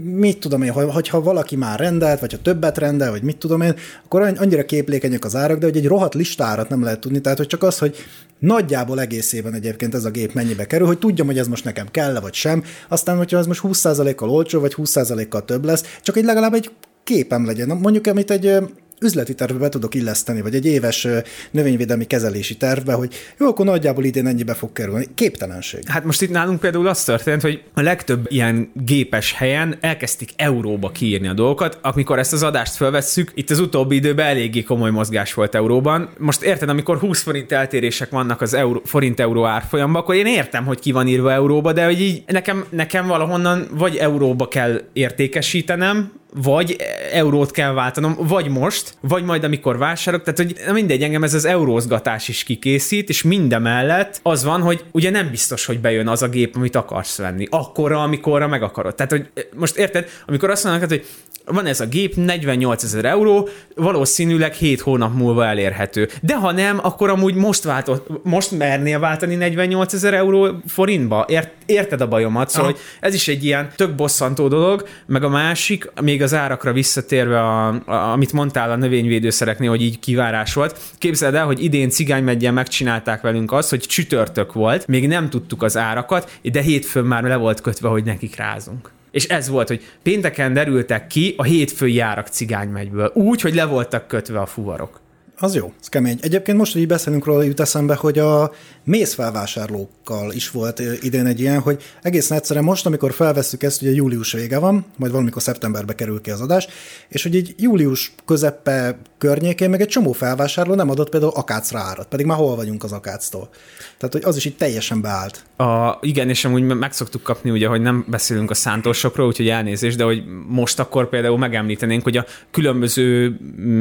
mit 0.03 0.39
tudom 0.39 0.61
én, 0.61 0.71
hogyha 0.71 1.21
valaki 1.21 1.55
már 1.55 1.79
rendelt, 1.79 2.19
vagy 2.19 2.31
ha 2.31 2.41
többet 2.41 2.77
rendel, 2.77 3.11
vagy 3.11 3.23
mit 3.23 3.37
tudom 3.37 3.61
én, 3.61 3.75
akkor 4.05 4.21
annyira 4.21 4.65
képlékenyek 4.65 5.25
az 5.25 5.35
árak, 5.35 5.59
de 5.59 5.65
hogy 5.65 5.77
egy 5.77 5.87
rohadt 5.87 6.13
listárat 6.13 6.69
nem 6.69 6.83
lehet 6.83 6.99
tudni, 6.99 7.21
tehát 7.21 7.37
hogy 7.37 7.47
csak 7.47 7.63
az, 7.63 7.77
hogy 7.77 7.95
nagyjából 8.39 8.99
egészében 8.99 9.53
egyébként 9.53 9.95
ez 9.95 10.05
a 10.05 10.09
gép 10.09 10.33
mennyibe 10.33 10.67
kerül, 10.67 10.87
hogy 10.87 10.99
tudjam, 10.99 11.27
hogy 11.27 11.37
ez 11.37 11.47
most 11.47 11.63
nekem 11.63 11.87
kell 11.91 12.19
vagy 12.19 12.33
sem, 12.33 12.63
aztán, 12.87 13.17
hogyha 13.17 13.37
ez 13.37 13.45
most 13.45 13.61
20%-kal 13.63 14.29
olcsó, 14.29 14.59
vagy 14.59 14.73
20%-kal 14.77 15.45
több 15.45 15.65
lesz, 15.65 15.83
csak 16.01 16.17
egy 16.17 16.25
legalább 16.25 16.53
egy 16.53 16.71
képem 17.03 17.45
legyen. 17.45 17.67
Mondjuk, 17.67 18.07
amit 18.07 18.31
egy 18.31 18.57
üzleti 19.01 19.35
tervbe 19.35 19.59
be 19.59 19.69
tudok 19.69 19.95
illeszteni, 19.95 20.41
vagy 20.41 20.55
egy 20.55 20.65
éves 20.65 21.07
növényvédelmi 21.51 22.05
kezelési 22.05 22.57
tervbe, 22.57 22.93
hogy 22.93 23.13
jó, 23.39 23.47
akkor 23.47 23.65
nagyjából 23.65 24.03
idén 24.03 24.27
ennyibe 24.27 24.53
fog 24.53 24.73
kerülni. 24.73 25.07
Képtelenség. 25.15 25.83
Hát 25.87 26.03
most 26.03 26.21
itt 26.21 26.29
nálunk 26.29 26.59
például 26.59 26.87
az 26.87 27.03
történt, 27.03 27.41
hogy 27.41 27.63
a 27.73 27.81
legtöbb 27.81 28.25
ilyen 28.29 28.71
gépes 28.73 29.33
helyen 29.33 29.77
elkezdték 29.79 30.29
euróba 30.35 30.89
kiírni 30.89 31.27
a 31.27 31.33
dolgokat. 31.33 31.79
Amikor 31.81 32.19
ezt 32.19 32.33
az 32.33 32.43
adást 32.43 32.75
felvesszük, 32.75 33.31
itt 33.35 33.49
az 33.49 33.59
utóbbi 33.59 33.95
időben 33.95 34.25
eléggé 34.25 34.63
komoly 34.63 34.91
mozgás 34.91 35.33
volt 35.33 35.55
euróban. 35.55 36.09
Most 36.17 36.41
érted, 36.41 36.69
amikor 36.69 36.97
20 36.97 37.21
forint 37.21 37.51
eltérések 37.51 38.09
vannak 38.09 38.41
az 38.41 38.53
euró, 38.53 38.81
forint-euró 38.85 39.45
árfolyamban, 39.45 40.01
akkor 40.01 40.15
én 40.15 40.25
értem, 40.25 40.65
hogy 40.65 40.79
ki 40.79 40.91
van 40.91 41.07
írva 41.07 41.31
euróba, 41.31 41.73
de 41.73 41.85
hogy 41.85 42.01
így 42.01 42.23
nekem, 42.27 42.65
nekem 42.69 43.07
valahonnan 43.07 43.67
vagy 43.71 43.95
euróba 43.95 44.47
kell 44.47 44.81
értékesítenem, 44.93 46.11
vagy 46.33 46.75
eurót 47.11 47.51
kell 47.51 47.71
váltanom, 47.71 48.15
vagy 48.19 48.49
most, 48.49 48.93
vagy 49.01 49.23
majd 49.23 49.43
amikor 49.43 49.77
vásárolok, 49.77 50.25
tehát 50.25 50.39
hogy 50.39 50.73
mindegy, 50.73 51.03
engem 51.03 51.23
ez 51.23 51.33
az 51.33 51.45
eurózgatás 51.45 52.27
is 52.27 52.43
kikészít, 52.43 53.09
és 53.09 53.21
mindemellett 53.21 54.19
az 54.23 54.43
van, 54.43 54.61
hogy 54.61 54.83
ugye 54.91 55.09
nem 55.09 55.29
biztos, 55.29 55.65
hogy 55.65 55.79
bejön 55.79 56.07
az 56.07 56.21
a 56.21 56.29
gép, 56.29 56.55
amit 56.55 56.75
akarsz 56.75 57.17
venni. 57.17 57.47
Akkorra, 57.49 58.01
amikorra 58.03 58.47
meg 58.47 58.63
akarod. 58.63 58.95
Tehát, 58.95 59.11
hogy 59.11 59.29
most 59.55 59.77
érted, 59.77 60.07
amikor 60.27 60.49
azt 60.49 60.63
mondanak, 60.63 60.89
hogy 60.89 61.05
van 61.45 61.65
ez 61.65 61.79
a 61.79 61.85
gép, 61.85 62.15
48 62.15 62.83
ezer 62.83 63.05
euró, 63.05 63.49
valószínűleg 63.75 64.53
7 64.53 64.81
hónap 64.81 65.15
múlva 65.15 65.45
elérhető. 65.45 66.09
De 66.21 66.35
ha 66.35 66.51
nem, 66.51 66.79
akkor 66.83 67.09
amúgy 67.09 67.35
most, 67.35 67.63
váltott, 67.63 68.07
most 68.23 68.51
mernél 68.51 68.99
váltani 68.99 69.35
48 69.35 69.93
ezer 69.93 70.13
euró 70.13 70.61
forintba? 70.67 71.25
Ért, 71.27 71.49
érted 71.65 72.01
a 72.01 72.07
bajomat? 72.07 72.49
Szóval 72.49 72.71
hogy 72.71 72.79
ez 72.99 73.13
is 73.13 73.27
egy 73.27 73.43
ilyen 73.43 73.69
tök 73.75 73.95
bosszantó 73.95 74.47
dolog, 74.47 74.87
meg 75.05 75.23
a 75.23 75.29
másik, 75.29 75.91
még 76.01 76.21
az 76.21 76.33
árakra 76.33 76.73
visszatérve, 76.73 77.39
a, 77.39 77.67
a, 77.67 78.11
amit 78.11 78.33
mondtál 78.33 78.71
a 78.71 78.75
növényvédőszereknél, 78.75 79.69
hogy 79.69 79.81
így 79.81 79.99
kivárás 79.99 80.53
volt. 80.53 80.79
Képzeld 80.97 81.35
el, 81.35 81.45
hogy 81.45 81.63
idén 81.63 81.89
cigánymegyen 81.89 82.53
megcsinálták 82.53 83.21
velünk 83.21 83.51
azt, 83.51 83.69
hogy 83.69 83.79
csütörtök 83.79 84.53
volt, 84.53 84.87
még 84.87 85.07
nem 85.07 85.29
tudtuk 85.29 85.63
az 85.63 85.77
árakat, 85.77 86.39
de 86.41 86.61
hétfőn 86.61 87.05
már 87.05 87.23
le 87.23 87.35
volt 87.35 87.61
kötve, 87.61 87.87
hogy 87.87 88.03
nekik 88.03 88.35
rázunk. 88.35 88.91
És 89.11 89.27
ez 89.27 89.49
volt, 89.49 89.67
hogy 89.67 89.81
pénteken 90.03 90.53
derültek 90.53 91.07
ki 91.07 91.33
a 91.37 91.43
hétfői 91.43 91.93
járak 91.93 92.27
cigánymegyből, 92.27 93.11
úgy, 93.13 93.41
hogy 93.41 93.55
le 93.55 93.65
voltak 93.65 94.07
kötve 94.07 94.39
a 94.39 94.45
fuvarok. 94.45 94.99
Az 95.37 95.55
jó, 95.55 95.73
ez 95.79 95.89
kemény. 95.89 96.17
Egyébként 96.21 96.57
most, 96.57 96.73
hogy 96.73 96.81
így 96.81 96.87
beszélünk 96.87 97.25
róla, 97.25 97.43
jut 97.43 97.59
eszembe, 97.59 97.95
hogy 97.95 98.19
a 98.19 98.51
mézfelvásárlókkal 98.83 100.31
is 100.31 100.49
volt 100.49 100.81
idén 101.01 101.25
egy 101.25 101.39
ilyen, 101.39 101.59
hogy 101.59 101.83
egészen 102.01 102.37
egyszerűen 102.37 102.65
most, 102.65 102.85
amikor 102.85 103.13
felvesszük 103.13 103.63
ezt, 103.63 103.81
ugye 103.81 103.91
július 103.91 104.31
vége 104.31 104.59
van, 104.59 104.85
majd 104.95 105.11
valamikor 105.11 105.41
szeptemberbe 105.41 105.95
kerül 105.95 106.21
ki 106.21 106.31
az 106.31 106.41
adás, 106.41 106.67
és 107.09 107.23
hogy 107.23 107.35
így 107.35 107.55
július 107.57 108.13
közepe 108.25 108.97
környékén 109.17 109.69
meg 109.69 109.81
egy 109.81 109.87
csomó 109.87 110.11
felvásárló 110.11 110.73
nem 110.73 110.89
adott 110.89 111.09
például 111.09 111.31
akácra 111.35 111.79
árat, 111.79 112.07
pedig 112.07 112.25
már 112.25 112.37
hol 112.37 112.55
vagyunk 112.55 112.83
az 112.83 112.91
akáctól. 112.91 113.49
Tehát, 113.97 114.13
hogy 114.13 114.23
az 114.23 114.35
is 114.35 114.45
itt 114.45 114.57
teljesen 114.57 115.01
beállt. 115.01 115.43
A, 115.57 115.97
igen, 116.01 116.29
és 116.29 116.45
amúgy 116.45 116.63
meg 116.63 116.93
szoktuk 116.93 117.23
kapni, 117.23 117.49
ugye, 117.49 117.67
hogy 117.67 117.81
nem 117.81 118.05
beszélünk 118.07 118.49
a 118.49 118.53
szántósokról, 118.53 119.27
úgyhogy 119.27 119.49
elnézést, 119.49 119.97
de 119.97 120.03
hogy 120.03 120.23
most 120.47 120.79
akkor 120.79 121.09
például 121.09 121.37
megemlítenénk, 121.37 122.03
hogy 122.03 122.17
a 122.17 122.25
különböző 122.51 123.37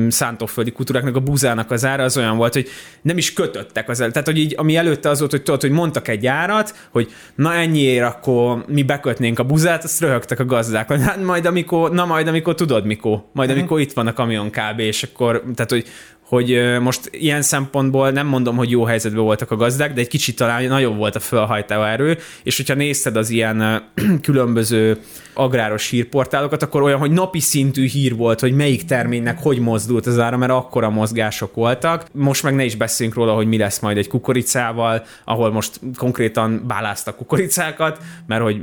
szántóföldi 0.09 0.73
kultúráknak 0.73 1.17
a 1.17 1.21
búzának 1.21 1.71
az 1.71 1.85
ára 1.85 2.05
az 2.05 2.17
olyan 2.17 2.37
volt, 2.37 2.53
hogy 2.53 2.69
nem 3.03 3.19
is 3.19 3.33
kötöttek 3.33 3.89
az 3.89 4.01
el. 4.01 4.11
Tehát, 4.11 4.27
hogy 4.27 4.39
így, 4.39 4.55
ami 4.57 4.77
előtte 4.91 5.09
az 5.09 5.19
volt, 5.19 5.31
hogy 5.31 5.43
tudod, 5.43 5.61
hogy 5.61 5.71
mondtak 5.71 6.09
egy 6.09 6.27
árat, 6.27 6.75
hogy 6.91 7.13
na 7.35 7.55
ennyiért 7.55 8.07
akkor 8.07 8.65
mi 8.67 8.83
bekötnénk 8.83 9.39
a 9.39 9.45
buzát, 9.45 9.85
azt 9.85 10.01
röhögtek 10.01 10.41
a 10.41 10.45
gazdák, 10.45 10.89
hogy 10.89 11.03
hát 11.03 11.23
majd 11.23 11.47
amikor, 11.47 11.91
na 11.91 12.05
majd 12.05 12.29
amikor 12.29 12.55
tudod 12.55 12.87
mikor, 12.87 13.23
majd 13.33 13.49
uh-huh. 13.49 13.63
amikor 13.63 13.81
itt 13.81 13.93
van 13.93 14.07
a 14.07 14.13
kamion 14.13 14.51
kb. 14.51 14.79
és 14.79 15.03
akkor, 15.03 15.43
tehát 15.55 15.71
hogy 15.71 15.85
hogy 16.31 16.79
most 16.81 17.09
ilyen 17.13 17.43
szempontból 17.43 18.11
nem 18.11 18.27
mondom, 18.27 18.57
hogy 18.57 18.71
jó 18.71 18.85
helyzetben 18.85 19.25
voltak 19.25 19.51
a 19.51 19.57
gazdák, 19.57 19.93
de 19.93 20.01
egy 20.01 20.09
kicsit 20.09 20.37
talán 20.37 20.65
nagyobb 20.65 20.97
volt 20.97 21.17
a 21.17 21.21
felhajtó 21.21 21.83
erő, 21.83 22.19
és 22.43 22.57
hogyha 22.57 22.75
nézted 22.75 23.17
az 23.17 23.31
ilyen 23.31 23.83
különböző 24.23 24.99
agráros 25.35 25.89
hírportálokat, 25.89 26.63
akkor 26.63 26.83
olyan, 26.83 26.99
hogy 26.99 27.11
napi 27.11 27.41
szintű 27.41 27.87
hír 27.87 28.17
volt, 28.17 28.41
hogy 28.41 28.55
melyik 28.55 28.85
terménynek 28.85 29.39
hogy 29.43 29.59
mozdult 29.59 30.07
az 30.07 30.19
ára, 30.19 30.37
mert 30.37 30.53
akkora 30.53 30.91
mozgások 30.91 31.55
voltak. 31.55 32.07
Most 32.13 32.43
meg 32.43 32.55
ne 32.55 32.65
is 32.65 32.75
beszéljünk 32.75 33.19
róla, 33.19 33.35
hogy 33.35 33.47
mi 33.47 33.59
lesz 33.59 33.79
majd 33.79 33.97
egy 33.97 34.09
kukoricával, 34.09 35.05
ahol 35.25 35.53
most 35.53 35.81
konkrétan 35.97 36.65
báláztak 36.67 37.17
kukoricákat, 37.17 37.99
mert 38.27 38.43
hogy 38.43 38.63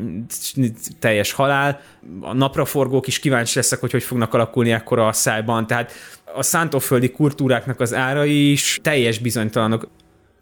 teljes 1.00 1.32
halál. 1.32 1.80
A 2.22 2.34
napraforgók 2.34 3.08
is 3.08 3.20
kíváncsi 3.20 3.56
leszek, 3.56 3.80
hogy 3.80 3.92
hogy 3.92 4.04
fognak 4.04 4.34
alakulni 4.34 4.72
ekkora 4.72 5.08
a 5.08 5.14
szájban. 5.14 5.68
Tehát 5.68 5.92
a 6.38 6.44
szántóföldi 6.44 7.12
kultúráknak 7.12 7.80
az 7.80 7.94
árai 7.94 8.52
is 8.52 8.80
teljes 8.82 9.20
bizonytalanok. 9.20 9.88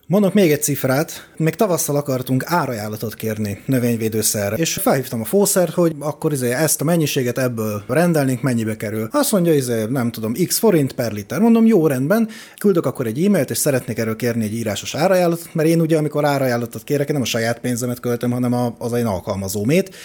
Mondok 0.08 0.34
még 0.34 0.52
egy 0.52 0.62
cifrát, 0.62 1.30
még 1.38 1.56
tavasszal 1.56 1.96
akartunk 1.96 2.44
árajánlatot 2.46 3.14
kérni 3.14 3.62
növényvédőszerre, 3.66 4.56
és 4.56 4.74
felhívtam 4.74 5.22
a 5.22 5.26
fószert, 5.26 5.74
hogy 5.74 5.96
akkor 6.00 6.32
izé 6.32 6.52
ezt 6.52 6.82
a 6.82 6.84
mennyiséget 6.84 7.38
ebből 7.38 7.84
rendelnénk, 7.88 8.42
mennyibe 8.42 8.76
kerül. 8.76 9.08
Azt 9.12 9.32
mondja, 9.32 9.54
izé, 9.54 9.86
nem 9.90 10.12
tudom, 10.12 10.34
x 10.46 10.58
forint 10.58 10.94
per 10.94 11.12
liter. 11.12 11.40
Mondom, 11.40 11.66
jó 11.66 11.88
rendben, 11.88 12.30
küldök 12.58 12.86
akkor 12.86 13.08
egy 13.08 13.24
e-mailt, 13.24 13.50
és 13.50 13.58
szeretnék 13.58 13.98
erről 13.98 14.16
kérni 14.16 14.44
egy 14.44 14.54
írásos 14.54 14.96
árajánlatot, 14.96 15.54
mert 15.54 15.70
én 15.70 15.82
ugye, 15.82 15.98
amikor 15.98 16.26
árajánlatot 16.26 16.84
kérek, 16.84 17.12
nem 17.12 17.22
a 17.22 17.26
saját 17.26 17.60
pénzemet 17.60 18.00
költöm, 18.00 18.32
hanem 18.32 18.76
az 18.78 18.94
én 18.94 19.06
alkalmazómét, 19.06 19.96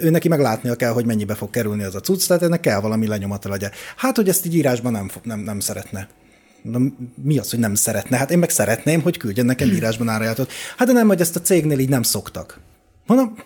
ő 0.00 0.10
neki 0.10 0.28
meg 0.28 0.40
látnia 0.40 0.74
kell, 0.74 0.92
hogy 0.92 1.06
mennyibe 1.06 1.34
fog 1.34 1.50
kerülni 1.50 1.82
az 1.82 1.94
a 1.94 2.00
cucc, 2.00 2.26
tehát 2.26 2.42
ennek 2.42 2.60
kell 2.60 2.80
valami 2.80 3.06
lenyomata 3.06 3.48
legyen. 3.48 3.70
Hát, 3.96 4.16
hogy 4.16 4.28
ezt 4.28 4.46
így 4.46 4.54
írásban 4.54 4.92
nem, 4.92 5.10
nem, 5.22 5.40
nem 5.40 5.60
szeretne. 5.60 6.08
Na, 6.62 6.78
mi 7.22 7.38
az, 7.38 7.50
hogy 7.50 7.58
nem 7.58 7.74
szeretne? 7.74 8.16
Hát 8.16 8.30
én 8.30 8.38
meg 8.38 8.50
szeretném, 8.50 9.02
hogy 9.02 9.16
küldjen 9.16 9.46
nekem 9.46 9.68
írásban 9.68 10.08
árajánlatot. 10.08 10.52
Hát 10.76 10.86
de 10.86 10.92
nem, 10.92 11.06
hogy 11.06 11.20
ezt 11.20 11.36
a 11.36 11.40
cégnél 11.40 11.78
így 11.78 11.88
nem 11.88 12.02
szoktak. 12.02 12.60
Mondom, 13.06 13.36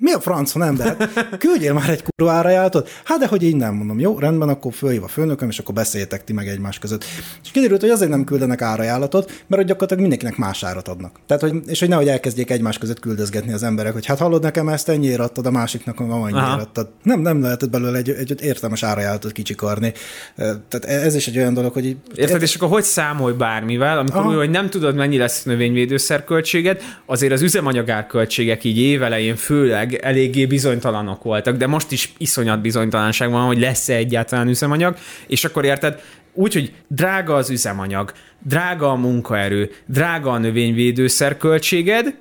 mi 0.00 0.12
a 0.12 0.20
franc, 0.20 0.52
nem, 0.52 0.76
de 0.76 0.84
hát 0.84 1.38
küldjél 1.38 1.72
már 1.72 1.90
egy 1.90 2.02
kurva 2.02 2.32
árajánlatot. 2.32 2.88
Hát 3.04 3.18
de 3.18 3.26
hogy 3.26 3.42
így 3.42 3.56
nem 3.56 3.74
mondom, 3.74 3.98
jó, 3.98 4.18
rendben, 4.18 4.48
akkor 4.48 4.72
fölhív 4.72 5.02
a 5.02 5.08
főnököm, 5.08 5.48
és 5.48 5.58
akkor 5.58 5.74
beszéljetek 5.74 6.24
ti 6.24 6.32
meg 6.32 6.48
egymás 6.48 6.78
között. 6.78 7.04
És 7.44 7.50
kiderült, 7.50 7.80
hogy 7.80 7.90
azért 7.90 8.10
nem 8.10 8.24
küldenek 8.24 8.62
árajánlatot, 8.62 9.26
mert 9.26 9.46
hogy 9.48 9.64
gyakorlatilag 9.64 10.00
mindenkinek 10.00 10.36
más 10.36 10.62
árat 10.64 10.88
adnak. 10.88 11.20
Tehát, 11.26 11.42
hogy, 11.42 11.54
és 11.66 11.80
hogy 11.80 11.88
nehogy 11.88 12.08
elkezdjék 12.08 12.50
egymás 12.50 12.78
között 12.78 13.00
küldözgetni 13.00 13.52
az 13.52 13.62
emberek, 13.62 13.92
hogy 13.92 14.06
hát 14.06 14.18
hallod 14.18 14.42
nekem 14.42 14.68
ezt 14.68 14.88
ennyiért 14.88 15.20
adtad, 15.20 15.46
a 15.46 15.50
másiknak 15.50 16.00
annyira 16.00 16.52
adtad. 16.52 16.88
Nem, 17.02 17.20
nem 17.20 17.42
lehetett 17.42 17.70
belőle 17.70 17.98
egy, 17.98 18.10
egy, 18.10 18.42
értelmes 18.42 18.82
árajánlatot 18.82 19.32
kicsikarni. 19.32 19.92
Tehát 20.36 20.84
ez 20.84 21.14
is 21.14 21.26
egy 21.26 21.36
olyan 21.38 21.54
dolog, 21.54 21.72
hogy... 21.72 21.96
Érted, 22.14 22.42
és 22.42 22.54
akkor 22.54 22.68
hogy 22.68 22.82
számolj 22.82 23.34
bármivel, 23.34 23.98
amikor 23.98 24.26
úgy, 24.26 24.34
hogy 24.34 24.50
nem 24.50 24.70
tudod, 24.70 24.94
mennyi 24.94 25.16
lesz 25.16 25.46
a 25.46 25.50
növényvédőszer 25.50 26.24
költséged, 26.24 26.82
azért 27.06 27.32
az 27.32 27.42
üzemanyagárköltségek 27.42 28.64
így 28.64 28.78
évelején 28.78 29.36
főleg 29.36 29.89
eléggé 29.94 30.46
bizonytalanok 30.46 31.22
voltak, 31.22 31.56
de 31.56 31.66
most 31.66 31.92
is 31.92 32.12
iszonyat 32.18 32.60
bizonytalanság 32.60 33.30
van, 33.30 33.46
hogy 33.46 33.58
lesz-e 33.58 33.94
egyáltalán 33.94 34.48
üzemanyag, 34.48 34.96
és 35.26 35.44
akkor 35.44 35.64
érted, 35.64 36.00
úgy, 36.32 36.52
hogy 36.52 36.72
drága 36.88 37.34
az 37.34 37.50
üzemanyag, 37.50 38.12
drága 38.42 38.90
a 38.90 38.94
munkaerő, 38.94 39.70
drága 39.86 40.30
a 40.30 40.38
növényvédőszer 40.38 41.36
költséged, 41.36 42.14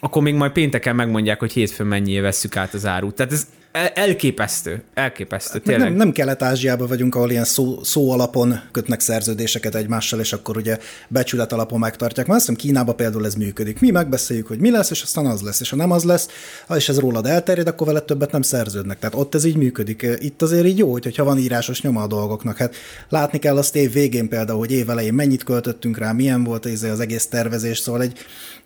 akkor 0.00 0.22
még 0.22 0.34
majd 0.34 0.52
pénteken 0.52 0.94
megmondják, 0.94 1.38
hogy 1.38 1.52
hétfőn 1.52 1.86
mennyié 1.86 2.20
vesszük 2.20 2.56
át 2.56 2.74
az 2.74 2.86
árut. 2.86 3.14
Tehát 3.14 3.32
ez 3.32 3.46
elképesztő, 3.94 4.82
elképesztő, 4.94 5.58
tényleg. 5.58 5.88
Nem, 5.88 5.96
nem 5.96 6.12
Kelet-Ázsiában 6.12 6.88
vagyunk, 6.88 7.14
ahol 7.14 7.30
ilyen 7.30 7.44
szó, 7.44 7.82
szó 7.82 8.10
alapon 8.10 8.60
kötnek 8.72 9.00
szerződéseket 9.00 9.74
egymással, 9.74 10.20
és 10.20 10.32
akkor 10.32 10.56
ugye 10.56 10.78
becsület 11.08 11.52
alapon 11.52 11.78
megtartják. 11.78 12.26
Mert 12.26 12.38
azt 12.38 12.48
hiszem 12.48 12.62
Kínában 12.62 12.96
például 12.96 13.26
ez 13.26 13.34
működik. 13.34 13.80
Mi 13.80 13.90
megbeszéljük, 13.90 14.46
hogy 14.46 14.58
mi 14.58 14.70
lesz, 14.70 14.90
és 14.90 15.02
aztán 15.02 15.26
az 15.26 15.40
lesz, 15.40 15.60
és 15.60 15.70
ha 15.70 15.76
nem 15.76 15.90
az 15.90 16.04
lesz, 16.04 16.28
és 16.76 16.88
ez 16.88 16.98
rólad 16.98 17.26
elterjed, 17.26 17.68
akkor 17.68 17.86
vele 17.86 18.00
többet 18.00 18.32
nem 18.32 18.42
szerződnek. 18.42 18.98
Tehát 18.98 19.14
ott 19.14 19.34
ez 19.34 19.44
így 19.44 19.56
működik. 19.56 20.06
Itt 20.18 20.42
azért 20.42 20.66
így 20.66 20.78
jó, 20.78 20.92
hogyha 20.92 21.24
van 21.24 21.38
írásos 21.38 21.82
nyoma 21.82 22.02
a 22.02 22.06
dolgoknak. 22.06 22.56
Hát 22.56 22.74
látni 23.08 23.38
kell 23.38 23.56
azt 23.56 23.76
év 23.76 23.92
végén 23.92 24.28
például, 24.28 24.58
hogy 24.58 24.72
év 24.72 24.90
elején 24.90 25.14
mennyit 25.14 25.44
költöttünk 25.44 25.98
rá, 25.98 26.12
milyen 26.12 26.44
volt 26.44 26.64
az 26.64 27.00
egész 27.00 27.26
tervezés, 27.26 27.78
szóval 27.78 28.02
egy, 28.02 28.18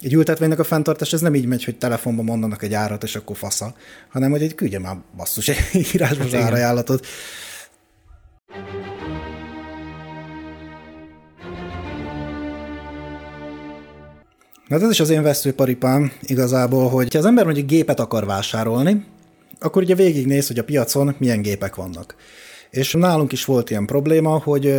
egy 0.02 0.12
ültetvénynek 0.12 0.58
a 0.58 0.64
fenntartás 0.64 1.12
ez 1.12 1.20
nem 1.20 1.34
így 1.34 1.46
megy, 1.46 1.64
hogy 1.64 1.76
telefonban 1.76 2.24
mondanak 2.24 2.62
egy 2.62 2.74
árat, 2.74 3.02
és 3.02 3.16
akkor 3.16 3.36
fasza, 3.36 3.74
hanem 4.08 4.30
hogy 4.30 4.42
egy 4.42 4.54
küldje 4.54 4.78
már 4.78 4.96
basszus 5.16 5.49
egy 5.49 5.87
írásba 5.95 6.25
az 6.25 6.35
árajánlatot. 6.35 7.07
Na 14.69 14.76
ez 14.76 14.90
is 14.90 15.00
az 15.00 15.11
én 15.11 15.23
veszőparipám 15.23 16.12
igazából, 16.23 16.88
hogy 16.88 17.12
ha 17.12 17.19
az 17.19 17.25
ember 17.26 17.45
mondjuk 17.45 17.66
gépet 17.66 18.00
akar 18.00 18.26
vásárolni, 18.26 19.04
akkor 19.61 19.83
ugye 19.83 19.95
végignéz, 19.95 20.47
hogy 20.47 20.59
a 20.59 20.64
piacon 20.64 21.14
milyen 21.19 21.42
gépek 21.42 21.75
vannak. 21.75 22.14
És 22.71 22.92
nálunk 22.92 23.33
is 23.33 23.45
volt 23.45 23.71
ilyen 23.71 23.87
probléma, 23.87 24.38
hogy 24.38 24.75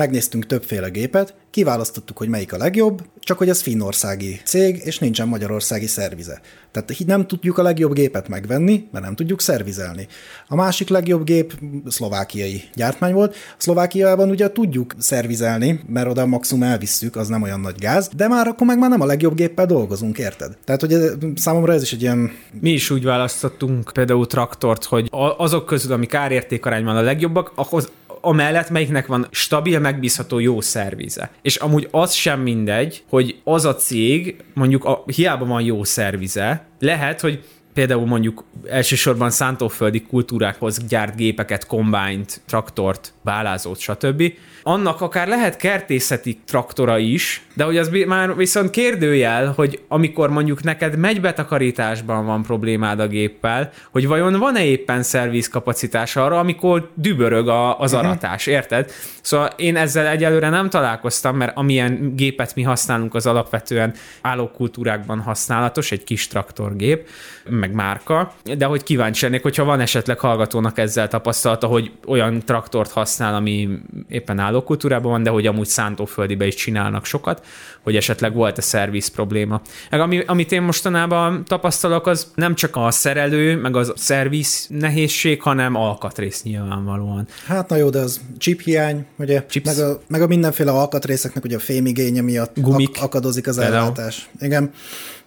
megnéztünk 0.00 0.46
többféle 0.46 0.88
gépet, 0.88 1.34
kiválasztottuk, 1.50 2.18
hogy 2.18 2.28
melyik 2.28 2.52
a 2.52 2.56
legjobb, 2.56 3.02
csak 3.18 3.38
hogy 3.38 3.48
ez 3.48 3.60
finnországi 3.60 4.40
cég, 4.44 4.80
és 4.84 4.98
nincsen 4.98 5.28
magyarországi 5.28 5.86
szervize. 5.86 6.40
Tehát 6.72 6.94
nem 7.06 7.26
tudjuk 7.26 7.58
a 7.58 7.62
legjobb 7.62 7.92
gépet 7.92 8.28
megvenni, 8.28 8.88
mert 8.92 9.04
nem 9.04 9.14
tudjuk 9.14 9.40
szervizelni. 9.40 10.06
A 10.48 10.54
másik 10.54 10.88
legjobb 10.88 11.24
gép 11.24 11.58
szlovákiai 11.86 12.62
gyártmány 12.74 13.12
volt. 13.12 13.36
Szlovákiában 13.56 14.30
ugye 14.30 14.50
tudjuk 14.50 14.94
szervizelni, 14.98 15.80
mert 15.86 16.08
oda 16.08 16.26
maximum 16.26 16.62
elvisszük, 16.62 17.16
az 17.16 17.28
nem 17.28 17.42
olyan 17.42 17.60
nagy 17.60 17.78
gáz, 17.78 18.10
de 18.16 18.28
már 18.28 18.46
akkor 18.46 18.66
meg 18.66 18.78
már 18.78 18.90
nem 18.90 19.00
a 19.00 19.06
legjobb 19.06 19.34
géppel 19.34 19.66
dolgozunk, 19.66 20.18
érted? 20.18 20.56
Tehát, 20.64 20.80
hogy 20.80 20.92
ez, 20.92 21.12
számomra 21.34 21.72
ez 21.72 21.82
is 21.82 21.92
egy 21.92 22.02
ilyen... 22.02 22.30
Mi 22.60 22.70
is 22.70 22.90
úgy 22.90 23.04
választottunk 23.04 23.90
például 23.92 24.26
traktort, 24.26 24.84
hogy 24.84 25.08
azok 25.36 25.66
közül, 25.66 25.92
amik 25.92 26.14
árértékarányban 26.14 26.96
a 26.96 27.00
legjobbak, 27.00 27.52
ahhoz 27.54 27.90
amellett 28.20 28.70
melyiknek 28.70 29.06
van 29.06 29.26
stabil, 29.30 29.78
megbízható, 29.78 30.38
jó 30.38 30.60
szervize. 30.60 31.30
És 31.42 31.56
amúgy 31.56 31.88
az 31.90 32.12
sem 32.12 32.40
mindegy, 32.40 33.02
hogy 33.08 33.40
az 33.44 33.64
a 33.64 33.74
cég, 33.74 34.36
mondjuk 34.54 34.84
a, 34.84 35.02
hiába 35.06 35.44
van 35.44 35.62
jó 35.62 35.84
szervize, 35.84 36.66
lehet, 36.78 37.20
hogy 37.20 37.44
például 37.80 38.06
mondjuk 38.06 38.44
elsősorban 38.68 39.30
szántóföldi 39.30 40.02
kultúrákhoz 40.02 40.86
gyárt 40.88 41.16
gépeket, 41.16 41.66
kombányt, 41.66 42.40
traktort, 42.46 43.12
bálázót, 43.22 43.78
stb. 43.78 44.32
Annak 44.62 45.00
akár 45.00 45.28
lehet 45.28 45.56
kertészeti 45.56 46.40
traktora 46.46 46.98
is, 46.98 47.42
de 47.54 47.64
hogy 47.64 47.76
az 47.76 47.90
már 48.06 48.36
viszont 48.36 48.70
kérdőjel, 48.70 49.52
hogy 49.56 49.80
amikor 49.88 50.30
mondjuk 50.30 50.62
neked 50.62 50.96
megy 50.96 51.20
betakarításban 51.20 52.26
van 52.26 52.42
problémád 52.42 53.00
a 53.00 53.06
géppel, 53.06 53.72
hogy 53.90 54.06
vajon 54.06 54.38
van-e 54.38 54.64
éppen 54.64 55.02
szervizkapacitás 55.02 56.16
arra, 56.16 56.38
amikor 56.38 56.90
dübörög 56.94 57.48
a, 57.48 57.78
az 57.78 57.92
mhm. 57.92 58.04
aratás, 58.04 58.46
érted? 58.46 58.90
Szóval 59.22 59.50
én 59.56 59.76
ezzel 59.76 60.06
egyelőre 60.06 60.48
nem 60.48 60.68
találkoztam, 60.68 61.36
mert 61.36 61.56
amilyen 61.56 62.12
gépet 62.16 62.54
mi 62.54 62.62
használunk, 62.62 63.14
az 63.14 63.26
alapvetően 63.26 63.94
állókultúrákban 64.20 65.20
használatos, 65.20 65.92
egy 65.92 66.04
kis 66.04 66.26
traktorgép, 66.26 67.08
meg 67.48 67.69
márka, 67.72 68.34
de 68.58 68.64
hogy 68.64 68.82
kíváncsi 68.82 69.24
lennék, 69.24 69.42
hogyha 69.42 69.64
van 69.64 69.80
esetleg 69.80 70.18
hallgatónak 70.18 70.78
ezzel 70.78 71.08
tapasztalata, 71.08 71.66
hogy 71.66 71.90
olyan 72.06 72.42
traktort 72.44 72.90
használ, 72.90 73.34
ami 73.34 73.68
éppen 74.08 74.38
állókultúrában 74.38 75.10
van, 75.10 75.22
de 75.22 75.30
hogy 75.30 75.46
amúgy 75.46 75.66
szántóföldibe 75.66 76.46
is 76.46 76.54
csinálnak 76.54 77.04
sokat, 77.04 77.44
hogy 77.82 77.96
esetleg 77.96 78.34
volt-e 78.34 78.60
szerviz 78.60 79.08
probléma. 79.08 79.60
Meg 79.90 80.00
ami, 80.00 80.22
amit 80.26 80.52
én 80.52 80.62
mostanában 80.62 81.44
tapasztalok, 81.44 82.06
az 82.06 82.32
nem 82.34 82.54
csak 82.54 82.76
a 82.76 82.90
szerelő, 82.90 83.56
meg 83.56 83.76
az 83.76 83.92
szerviz 83.96 84.66
nehézség, 84.68 85.42
hanem 85.42 85.74
alkatrész 85.74 86.42
nyilvánvalóan. 86.42 87.26
Hát 87.46 87.68
na 87.68 87.76
jó, 87.76 87.90
de 87.90 87.98
az 87.98 88.20
chip 88.38 88.60
hiány, 88.60 89.06
ugye, 89.16 89.44
meg 89.64 89.78
a, 89.78 90.00
meg 90.08 90.22
a 90.22 90.26
mindenféle 90.26 90.70
alkatrészeknek 90.70 91.44
ugye 91.44 91.56
a 91.56 91.60
fémigénye 91.60 92.20
miatt 92.20 92.60
Gumik. 92.60 92.88
Ak- 92.88 92.98
akadozik 92.98 93.46
az 93.46 93.58
ellátás. 93.58 94.28
Igen. 94.40 94.72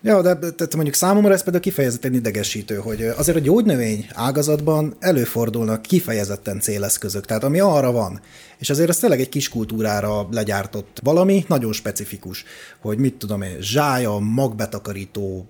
Ja, 0.06 0.22
de 0.22 0.36
tehát 0.36 0.76
mondjuk 0.76 0.96
számomra 0.96 1.34
ez 1.34 1.44
például 1.44 1.64
kifejezetten 1.64 2.14
idegesítő, 2.14 2.76
hogy 2.76 3.02
azért 3.02 3.38
a 3.38 3.42
gyógynövény 3.42 4.08
ágazatban 4.14 4.96
előfordulnak 5.00 5.82
kifejezetten 5.82 6.60
céleszközök, 6.60 7.26
tehát 7.26 7.44
ami 7.44 7.60
arra 7.60 7.92
van. 7.92 8.22
És 8.58 8.70
azért 8.70 8.90
ez 8.90 8.98
tényleg 8.98 9.20
egy 9.20 9.30
kis 9.30 9.50
kultúrára 9.50 10.28
legyártott 10.32 11.00
valami, 11.04 11.46
nagyon 11.48 11.74
specifikus, 11.74 12.44
hogy 12.82 12.98
mit 12.98 13.14
tudom 13.14 13.42
én, 13.42 13.58
zsája, 13.60 14.18
magbetakarító, 14.18 15.46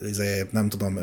izé, 0.00 0.46
nem 0.50 0.68
tudom, 0.68 0.98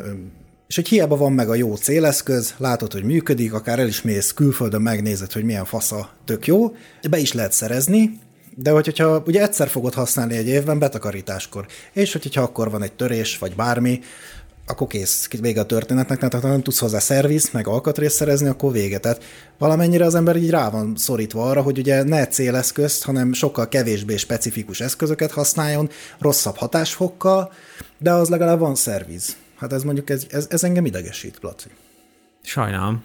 és 0.66 0.74
hogy 0.74 0.88
hiába 0.88 1.16
van 1.16 1.32
meg 1.32 1.48
a 1.48 1.54
jó 1.54 1.74
céleszköz, 1.74 2.54
látod, 2.58 2.92
hogy 2.92 3.04
működik, 3.04 3.52
akár 3.52 3.78
el 3.78 3.88
is 3.88 4.02
mész 4.02 4.32
külföldön, 4.32 4.82
megnézed, 4.82 5.32
hogy 5.32 5.44
milyen 5.44 5.64
fasza 5.64 6.10
tök 6.24 6.46
jó, 6.46 6.76
be 7.10 7.18
is 7.18 7.32
lehet 7.32 7.52
szerezni, 7.52 8.18
de 8.56 8.70
hogyha 8.70 9.22
ugye 9.26 9.42
egyszer 9.42 9.68
fogod 9.68 9.94
használni 9.94 10.36
egy 10.36 10.46
évben 10.46 10.78
betakarításkor, 10.78 11.66
és 11.92 12.12
hogyha 12.12 12.42
akkor 12.42 12.70
van 12.70 12.82
egy 12.82 12.92
törés, 12.92 13.38
vagy 13.38 13.54
bármi, 13.54 14.00
akkor 14.66 14.86
kész, 14.86 15.28
vége 15.40 15.60
a 15.60 15.66
történetnek, 15.66 16.18
tehát 16.18 16.44
ha 16.44 16.48
nem 16.48 16.62
tudsz 16.62 16.78
hozzá 16.78 16.98
szerviz, 16.98 17.50
meg 17.50 17.66
alkatrészt 17.66 18.16
szerezni, 18.16 18.48
akkor 18.48 18.72
vége. 18.72 18.98
Tehát 18.98 19.24
valamennyire 19.58 20.04
az 20.04 20.14
ember 20.14 20.36
így 20.36 20.50
rá 20.50 20.70
van 20.70 20.96
szorítva 20.96 21.48
arra, 21.48 21.62
hogy 21.62 21.78
ugye 21.78 22.02
ne 22.02 22.26
céleszközt, 22.26 23.04
hanem 23.04 23.32
sokkal 23.32 23.68
kevésbé 23.68 24.16
specifikus 24.16 24.80
eszközöket 24.80 25.30
használjon, 25.30 25.90
rosszabb 26.18 26.56
hatásfokkal, 26.56 27.52
de 27.98 28.12
az 28.12 28.28
legalább 28.28 28.58
van 28.58 28.74
szerviz. 28.74 29.36
Hát 29.56 29.72
ez 29.72 29.82
mondjuk, 29.82 30.10
ez, 30.10 30.26
ez, 30.30 30.46
ez 30.50 30.64
engem 30.64 30.86
idegesít, 30.86 31.38
Placi. 31.38 31.68
Sajnálom. 32.42 33.04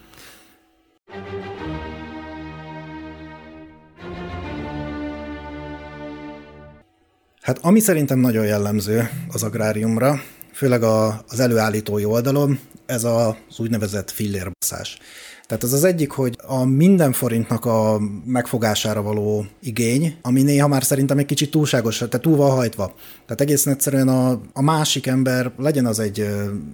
Hát 7.50 7.60
ami 7.62 7.80
szerintem 7.80 8.20
nagyon 8.20 8.46
jellemző 8.46 9.10
az 9.32 9.44
agráriumra, 9.44 10.22
főleg 10.54 10.84
a, 10.84 11.24
az 11.28 11.40
előállítói 11.40 12.06
oldalon, 12.06 12.60
ez 12.86 13.04
az 13.04 13.34
úgynevezett 13.58 14.12
fillérbaszás. 14.12 14.98
Tehát 15.50 15.64
az 15.64 15.74
az 15.74 15.84
egyik, 15.84 16.12
hogy 16.12 16.38
a 16.48 16.66
minden 16.66 17.12
forintnak 17.12 17.66
a 17.66 18.00
megfogására 18.26 19.02
való 19.02 19.46
igény, 19.62 20.16
ami 20.22 20.42
néha 20.42 20.68
már 20.68 20.84
szerintem 20.84 21.18
egy 21.18 21.26
kicsit 21.26 21.52
túlságos, 21.52 21.98
tehát 21.98 22.22
túl 22.22 22.36
van 22.36 22.52
hajtva. 22.52 22.94
Tehát 23.26 23.42
egészen 23.42 23.74
egyszerűen 23.74 24.08
a, 24.08 24.42
a 24.54 24.62
másik 24.62 25.08
ember, 25.08 25.52
legyen 25.58 25.86
az 25.86 26.00
egy, 26.00 26.20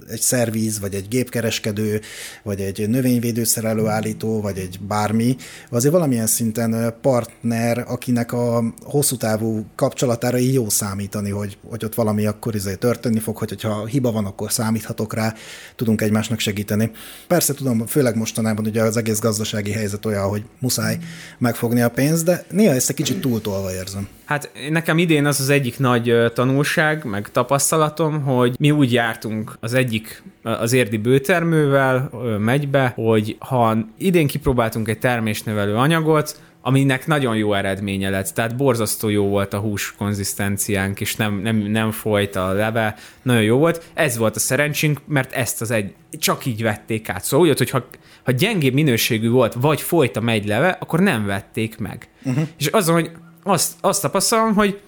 egy 0.09 0.19
szervíz, 0.19 0.79
vagy 0.79 0.93
egy 0.93 1.07
gépkereskedő, 1.07 2.01
vagy 2.43 2.59
egy 2.59 2.89
növényvédőszer 2.89 3.63
előállító, 3.63 4.41
vagy 4.41 4.57
egy 4.57 4.79
bármi, 4.87 5.35
azért 5.69 5.93
valamilyen 5.93 6.27
szinten 6.27 6.95
partner, 7.01 7.85
akinek 7.87 8.33
a 8.33 8.63
hosszú 8.83 9.17
távú 9.17 9.65
kapcsolatára 9.75 10.37
így 10.37 10.53
jó 10.53 10.69
számítani, 10.69 11.29
hogy, 11.29 11.57
hogy 11.69 11.85
ott 11.85 11.95
valami 11.95 12.25
akkor 12.25 12.55
izé 12.55 12.75
történni 12.75 13.19
fog, 13.19 13.37
hogy 13.37 13.61
ha 13.61 13.85
hiba 13.85 14.11
van, 14.11 14.25
akkor 14.25 14.51
számíthatok 14.51 15.13
rá, 15.13 15.33
tudunk 15.75 16.01
egymásnak 16.01 16.39
segíteni. 16.39 16.91
Persze 17.27 17.53
tudom, 17.53 17.85
főleg 17.85 18.15
mostanában 18.15 18.64
van 18.65 18.73
ugye 18.73 18.89
az 18.89 18.97
egész 18.97 19.19
gazdasági 19.19 19.71
helyzet 19.71 20.05
olyan, 20.05 20.29
hogy 20.29 20.43
muszáj 20.59 20.97
megfogni 21.37 21.81
a 21.81 21.89
pénzt, 21.89 22.25
de 22.25 22.43
néha 22.51 22.73
ezt 22.73 22.89
egy 22.89 22.95
kicsit 22.95 23.21
túltolva 23.21 23.73
érzem. 23.73 24.07
Hát 24.25 24.51
nekem 24.69 24.97
idén 24.97 25.25
az 25.25 25.39
az 25.39 25.49
egyik 25.49 25.79
nagy 25.79 26.13
tanulság, 26.33 27.03
meg 27.03 27.31
tapasztalatom, 27.31 28.21
hogy 28.21 28.55
mi 28.59 28.71
úgy 28.71 28.93
jártunk 28.93 29.57
az 29.59 29.73
egyik, 29.73 30.23
az 30.43 30.73
érdi 30.73 30.97
bőtermővel 30.97 32.09
megybe, 32.39 32.91
hogy 32.95 33.35
ha 33.39 33.77
idén 33.97 34.27
kipróbáltunk 34.27 34.87
egy 34.87 34.99
termésnövelő 34.99 35.75
anyagot, 35.75 36.39
aminek 36.67 37.07
nagyon 37.07 37.35
jó 37.35 37.53
eredménye 37.53 38.09
lett, 38.09 38.27
tehát 38.27 38.55
borzasztó 38.55 39.09
jó 39.09 39.27
volt 39.27 39.53
a 39.53 39.59
hús 39.59 39.93
konzisztenciánk, 39.97 41.01
és 41.01 41.15
nem, 41.15 41.39
nem, 41.39 41.55
nem 41.55 41.91
folyt 41.91 42.35
a 42.35 42.51
leve, 42.51 42.95
nagyon 43.21 43.41
jó 43.41 43.57
volt. 43.57 43.83
Ez 43.93 44.17
volt 44.17 44.35
a 44.35 44.39
szerencsénk, 44.39 45.01
mert 45.07 45.33
ezt 45.33 45.61
az 45.61 45.71
egy, 45.71 45.93
csak 46.19 46.45
így 46.45 46.61
vették 46.61 47.09
át. 47.09 47.23
Szóval 47.23 47.47
úgy, 47.47 47.57
hogy 47.57 47.69
ha, 47.69 47.87
ha 48.23 48.31
gyengébb 48.31 48.73
minőségű 48.73 49.29
volt, 49.29 49.53
vagy 49.53 49.81
folyt 49.81 50.15
a 50.15 50.21
megy 50.21 50.47
leve, 50.47 50.77
akkor 50.79 50.99
nem 50.99 51.25
vették 51.25 51.77
meg. 51.77 52.07
Uh-huh. 52.23 52.47
És 52.57 52.67
azon, 52.67 52.95
hogy 52.95 53.11
azt, 53.43 53.73
azt 53.81 54.01
tapasztalom, 54.01 54.53
hogy 54.53 54.79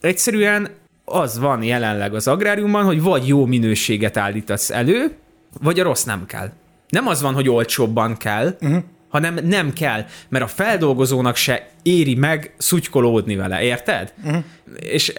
egyszerűen 0.00 0.68
az 1.04 1.38
van 1.38 1.62
jelenleg 1.62 2.14
az 2.14 2.28
agráriumban, 2.28 2.84
hogy 2.84 3.02
vagy 3.02 3.28
jó 3.28 3.46
minőséget 3.46 4.16
állítasz 4.16 4.70
elő, 4.70 5.16
vagy 5.62 5.80
a 5.80 5.82
rossz 5.82 6.04
nem 6.04 6.26
kell. 6.26 6.52
Nem 6.88 7.06
az 7.06 7.22
van, 7.22 7.34
hogy 7.34 7.48
olcsóbban 7.48 8.16
kell, 8.16 8.56
uh-huh 8.60 8.82
hanem 9.10 9.38
nem 9.42 9.72
kell, 9.72 10.04
mert 10.28 10.44
a 10.44 10.48
feldolgozónak 10.48 11.36
se 11.36 11.68
éri 11.82 12.14
meg 12.14 12.54
szutykolódni 12.58 13.36
vele, 13.36 13.62
érted? 13.62 14.12
Uh-huh. 14.24 14.44
És 14.76 15.12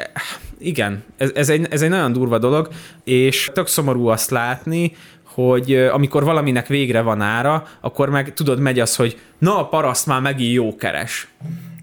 igen, 0.59 1.03
ez, 1.17 1.31
ez, 1.35 1.49
egy, 1.49 1.67
ez 1.69 1.81
egy 1.81 1.89
nagyon 1.89 2.13
durva 2.13 2.37
dolog, 2.37 2.69
és 3.03 3.49
tök 3.53 3.67
szomorú 3.67 4.07
azt 4.07 4.29
látni, 4.29 4.95
hogy 5.23 5.75
amikor 5.75 6.23
valaminek 6.23 6.67
végre 6.67 7.01
van 7.01 7.21
ára, 7.21 7.67
akkor 7.81 8.09
meg 8.09 8.33
tudod, 8.33 8.59
megy 8.59 8.79
az, 8.79 8.95
hogy 8.95 9.19
na, 9.37 9.59
a 9.59 9.67
paraszt 9.67 10.05
már 10.05 10.21
megint 10.21 10.53
jó 10.53 10.75
keres. 10.75 11.27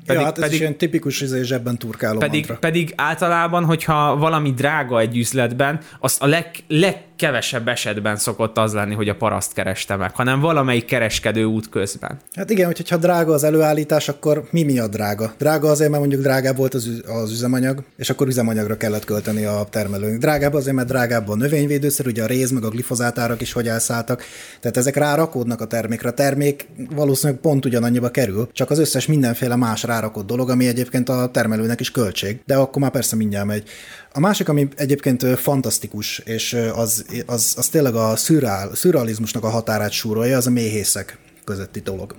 Pedig, 0.06 0.20
ja, 0.20 0.26
hát 0.26 0.36
ez 0.36 0.42
pedig, 0.42 0.54
is 0.54 0.60
ilyen 0.60 0.76
tipikus 0.76 1.20
izé, 1.20 1.42
zsebben 1.42 1.78
turkáló 1.78 2.18
pedig, 2.18 2.46
pedig 2.60 2.92
általában, 2.96 3.64
hogyha 3.64 4.16
valami 4.16 4.52
drága 4.52 5.00
egy 5.00 5.16
üzletben, 5.16 5.80
azt 6.00 6.22
a 6.22 6.26
leg, 6.26 6.50
leg 6.68 7.07
kevesebb 7.18 7.68
esetben 7.68 8.16
szokott 8.16 8.58
az 8.58 8.72
lenni, 8.72 8.94
hogy 8.94 9.08
a 9.08 9.14
paraszt 9.14 9.52
kereste 9.52 9.96
meg, 9.96 10.14
hanem 10.14 10.40
valamelyik 10.40 10.84
kereskedő 10.84 11.44
út 11.44 11.68
közben. 11.68 12.18
Hát 12.34 12.50
igen, 12.50 12.66
hogyha 12.66 12.96
drága 12.96 13.32
az 13.32 13.44
előállítás, 13.44 14.08
akkor 14.08 14.48
mi 14.50 14.62
miatt 14.62 14.90
drága? 14.90 15.32
Drága 15.38 15.70
azért, 15.70 15.90
mert 15.90 16.00
mondjuk 16.00 16.22
drágább 16.22 16.56
volt 16.56 16.74
az, 16.74 17.02
az 17.22 17.30
üzemanyag, 17.30 17.82
és 17.96 18.10
akkor 18.10 18.26
üzemanyagra 18.26 18.76
kellett 18.76 19.04
költeni 19.04 19.44
a 19.44 19.66
termelőnek. 19.70 20.18
Drágább 20.18 20.54
azért, 20.54 20.76
mert 20.76 20.88
drágább 20.88 21.28
a 21.28 21.34
növényvédőszer, 21.34 22.06
ugye 22.06 22.22
a 22.22 22.26
réz, 22.26 22.50
meg 22.50 22.64
a 22.64 22.68
glifozátárak 22.68 23.40
is 23.40 23.52
hogy 23.52 23.68
elszálltak. 23.68 24.22
Tehát 24.60 24.76
ezek 24.76 24.96
rárakódnak 24.96 25.60
a 25.60 25.66
termékre. 25.66 26.08
A 26.08 26.12
termék 26.12 26.68
valószínűleg 26.94 27.40
pont 27.40 27.64
ugyanannyiba 27.64 28.10
kerül, 28.10 28.48
csak 28.52 28.70
az 28.70 28.78
összes 28.78 29.06
mindenféle 29.06 29.56
más 29.56 29.82
rárakott 29.82 30.26
dolog, 30.26 30.50
ami 30.50 30.66
egyébként 30.66 31.08
a 31.08 31.30
termelőnek 31.32 31.80
is 31.80 31.90
költség. 31.90 32.40
De 32.46 32.56
akkor 32.56 32.82
már 32.82 32.90
persze 32.90 33.16
mindjárt 33.16 33.46
megy. 33.46 33.68
A 34.12 34.20
másik, 34.20 34.48
ami 34.48 34.68
egyébként 34.76 35.22
fantasztikus, 35.38 36.18
és 36.18 36.56
az, 36.74 37.04
az, 37.26 37.54
az 37.56 37.68
tényleg 37.68 37.94
a 37.94 38.16
szürreal, 38.16 38.74
szürrealizmusnak 38.74 39.44
a 39.44 39.48
határát 39.48 39.90
súrolja, 39.90 40.36
az 40.36 40.46
a 40.46 40.50
méhészek 40.50 41.18
közötti 41.44 41.80
dolog. 41.80 42.14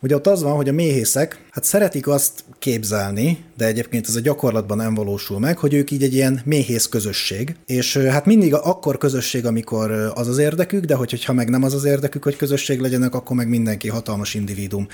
Ugye 0.00 0.14
ott 0.14 0.26
az 0.26 0.42
van, 0.42 0.56
hogy 0.56 0.68
a 0.68 0.72
méhészek 0.72 1.44
hát 1.50 1.64
szeretik 1.64 2.08
azt 2.08 2.44
képzelni, 2.58 3.44
de 3.56 3.66
egyébként 3.66 4.08
ez 4.08 4.16
a 4.16 4.20
gyakorlatban 4.20 4.76
nem 4.76 4.94
valósul 4.94 5.38
meg, 5.38 5.58
hogy 5.58 5.74
ők 5.74 5.90
így 5.90 6.02
egy 6.02 6.14
ilyen 6.14 6.40
méhész 6.44 6.86
közösség, 6.86 7.56
és 7.66 7.96
hát 7.96 8.26
mindig 8.26 8.54
akkor 8.54 8.98
közösség, 8.98 9.46
amikor 9.46 9.90
az 10.14 10.28
az 10.28 10.38
érdekük, 10.38 10.84
de 10.84 10.94
hogyha 10.94 11.32
meg 11.32 11.48
nem 11.48 11.62
az 11.62 11.74
az 11.74 11.84
érdekük, 11.84 12.24
hogy 12.24 12.36
közösség 12.36 12.80
legyenek, 12.80 13.14
akkor 13.14 13.36
meg 13.36 13.48
mindenki 13.48 13.88
hatalmas 13.88 14.34
individum. 14.34 14.86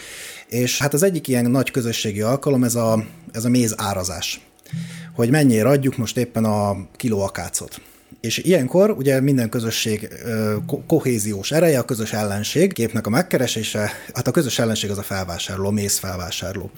És 0.49 0.79
hát 0.79 0.95
az 0.95 1.03
egyik 1.03 1.29
ilyen 1.29 1.51
nagy 1.51 1.71
közösségi 1.71 2.21
alkalom 2.21 2.65
ez 2.65 2.75
a, 2.75 3.05
ez 3.33 3.45
a 3.45 3.49
méz 3.49 3.75
árazás 3.77 4.41
hogy 5.19 5.31
mennyire 5.31 5.69
adjuk 5.69 5.97
most 5.97 6.17
éppen 6.17 6.45
a 6.45 6.77
kiló 6.97 7.21
akácot. 7.21 7.81
És 8.21 8.39
ilyenkor 8.39 8.91
ugye 8.91 9.21
minden 9.21 9.49
közösség 9.49 10.09
kohéziós 10.87 11.51
ereje, 11.51 11.79
a 11.79 11.85
közös 11.85 12.13
ellenség, 12.13 12.73
képnek 12.73 13.07
a 13.07 13.11
megkeresése, 13.11 13.91
hát 14.15 14.27
a 14.27 14.31
közös 14.31 14.59
ellenség 14.59 14.91
az 14.91 14.99
a 14.99 15.03
felvásárló, 15.03 15.67
a 15.67 15.71
méz 15.71 15.99
felvásárló 15.99 16.71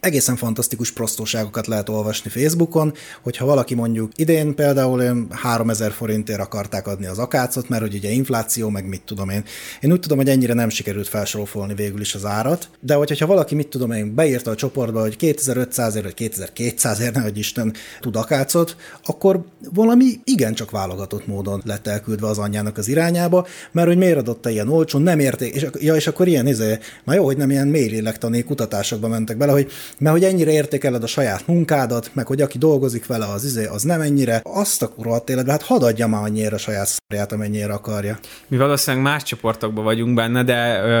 egészen 0.00 0.36
fantasztikus 0.36 0.92
prostóságokat 0.92 1.66
lehet 1.66 1.88
olvasni 1.88 2.30
Facebookon, 2.30 2.92
hogyha 3.22 3.44
valaki 3.44 3.74
mondjuk 3.74 4.12
idén 4.16 4.54
például 4.54 5.26
3000 5.30 5.92
forintért 5.92 6.40
akarták 6.40 6.86
adni 6.86 7.06
az 7.06 7.18
akácot, 7.18 7.68
mert 7.68 7.82
hogy 7.82 7.94
ugye 7.94 8.10
infláció, 8.10 8.68
meg 8.68 8.88
mit 8.88 9.02
tudom 9.02 9.28
én. 9.28 9.44
Én 9.80 9.92
úgy 9.92 10.00
tudom, 10.00 10.18
hogy 10.18 10.28
ennyire 10.28 10.54
nem 10.54 10.68
sikerült 10.68 11.08
felsorolni 11.08 11.74
végül 11.74 12.00
is 12.00 12.14
az 12.14 12.24
árat, 12.24 12.68
de 12.80 12.94
hogyha 12.94 13.26
valaki, 13.26 13.54
mit 13.54 13.68
tudom 13.68 13.90
én, 13.90 14.14
beírta 14.14 14.50
a 14.50 14.54
csoportba, 14.54 15.00
hogy 15.00 15.16
2500 15.16 15.94
ért, 15.94 16.04
vagy 16.04 16.14
2200 16.14 17.00
ért, 17.00 17.18
hogy 17.18 17.38
Isten 17.38 17.74
tud 18.00 18.16
akácot, 18.16 18.76
akkor 19.04 19.44
valami 19.72 20.04
igencsak 20.24 20.70
válogatott 20.70 21.26
módon 21.26 21.62
lett 21.64 21.86
elküldve 21.86 22.26
az 22.26 22.38
anyjának 22.38 22.78
az 22.78 22.88
irányába, 22.88 23.46
mert 23.72 23.86
hogy 23.86 23.96
miért 23.96 24.16
adott 24.16 24.46
ilyen 24.46 24.68
olcsón, 24.68 25.02
nem 25.02 25.18
érték, 25.18 25.54
és, 25.54 25.66
ja, 25.78 25.94
és 25.94 26.06
akkor 26.06 26.28
ilyen, 26.28 26.46
izé, 26.46 26.78
már 27.04 27.16
jó, 27.16 27.24
hogy 27.24 27.36
nem 27.36 27.50
ilyen 27.50 27.68
mély 27.68 27.88
lélektani 27.88 28.44
kutatásokba 28.44 29.08
mentek 29.08 29.36
bele, 29.36 29.52
hogy 29.52 29.70
mert 29.98 30.14
hogy 30.14 30.24
ennyire 30.24 30.50
értékeled 30.50 31.02
a 31.02 31.06
saját 31.06 31.46
munkádat, 31.46 32.10
meg 32.12 32.26
hogy 32.26 32.40
aki 32.40 32.58
dolgozik 32.58 33.06
vele, 33.06 33.26
az 33.26 33.44
izé, 33.44 33.66
az 33.66 33.82
nem 33.82 34.00
ennyire, 34.00 34.40
azt 34.44 34.82
a 34.82 34.90
rohadt 35.02 35.30
életbe, 35.30 35.50
hát 35.50 35.62
hadd 35.62 35.82
adja 35.82 36.06
már 36.06 36.22
annyira 36.22 36.54
a 36.54 36.58
saját 36.58 36.86
szarját, 36.86 37.32
amennyire 37.32 37.72
akarja. 37.72 38.18
Mi 38.48 38.56
valószínűleg 38.56 39.06
más 39.06 39.22
csoportokban 39.22 39.84
vagyunk 39.84 40.14
benne, 40.14 40.44
de 40.44 40.58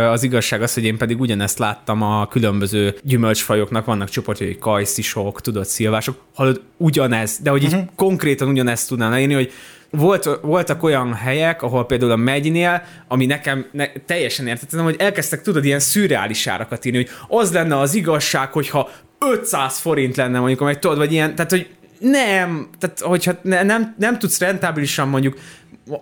az 0.08 0.22
igazság 0.22 0.62
az, 0.62 0.74
hogy 0.74 0.84
én 0.84 0.96
pedig 0.96 1.20
ugyanezt 1.20 1.58
láttam 1.58 2.02
a 2.02 2.28
különböző 2.28 2.98
gyümölcsfajoknak, 3.02 3.84
vannak 3.84 4.08
csoportjai, 4.08 4.58
kajszisok, 4.58 5.40
tudod, 5.40 5.66
szilvások, 5.66 6.20
hallod, 6.34 6.60
ugyanez, 6.76 7.38
de 7.42 7.50
hogy 7.50 7.64
uh-huh. 7.64 7.78
így 7.78 7.84
mhm. 7.84 7.94
konkrétan 7.96 8.48
ugyanezt 8.48 8.88
tudnál 8.88 9.10
leírni, 9.10 9.34
hogy 9.34 9.52
volt, 9.90 10.38
voltak 10.42 10.82
olyan 10.82 11.14
helyek, 11.14 11.62
ahol 11.62 11.86
például 11.86 12.10
a 12.10 12.16
megynél, 12.16 12.82
ami 13.08 13.26
nekem 13.26 13.66
ne, 13.72 13.86
teljesen 14.06 14.46
értettem, 14.46 14.84
hogy 14.84 14.96
elkezdtek, 14.98 15.42
tudod, 15.42 15.64
ilyen 15.64 15.78
szürreális 15.78 16.46
árakat 16.46 16.84
írni, 16.84 16.98
hogy 16.98 17.38
az 17.38 17.52
lenne 17.52 17.78
az 17.78 17.94
igazság, 17.94 18.52
hogyha 18.52 18.90
500 19.18 19.78
forint 19.78 20.16
lenne 20.16 20.38
mondjuk, 20.38 20.60
vagy 20.60 20.78
tudod, 20.78 20.96
vagy 20.96 21.12
ilyen, 21.12 21.34
tehát 21.34 21.50
hogy 21.50 21.68
nem, 21.98 22.68
tehát 22.78 23.00
hogyha 23.00 23.32
ne, 23.42 23.62
nem, 23.62 23.94
nem 23.98 24.18
tudsz 24.18 24.38
rentábilisan 24.38 25.08
mondjuk 25.08 25.38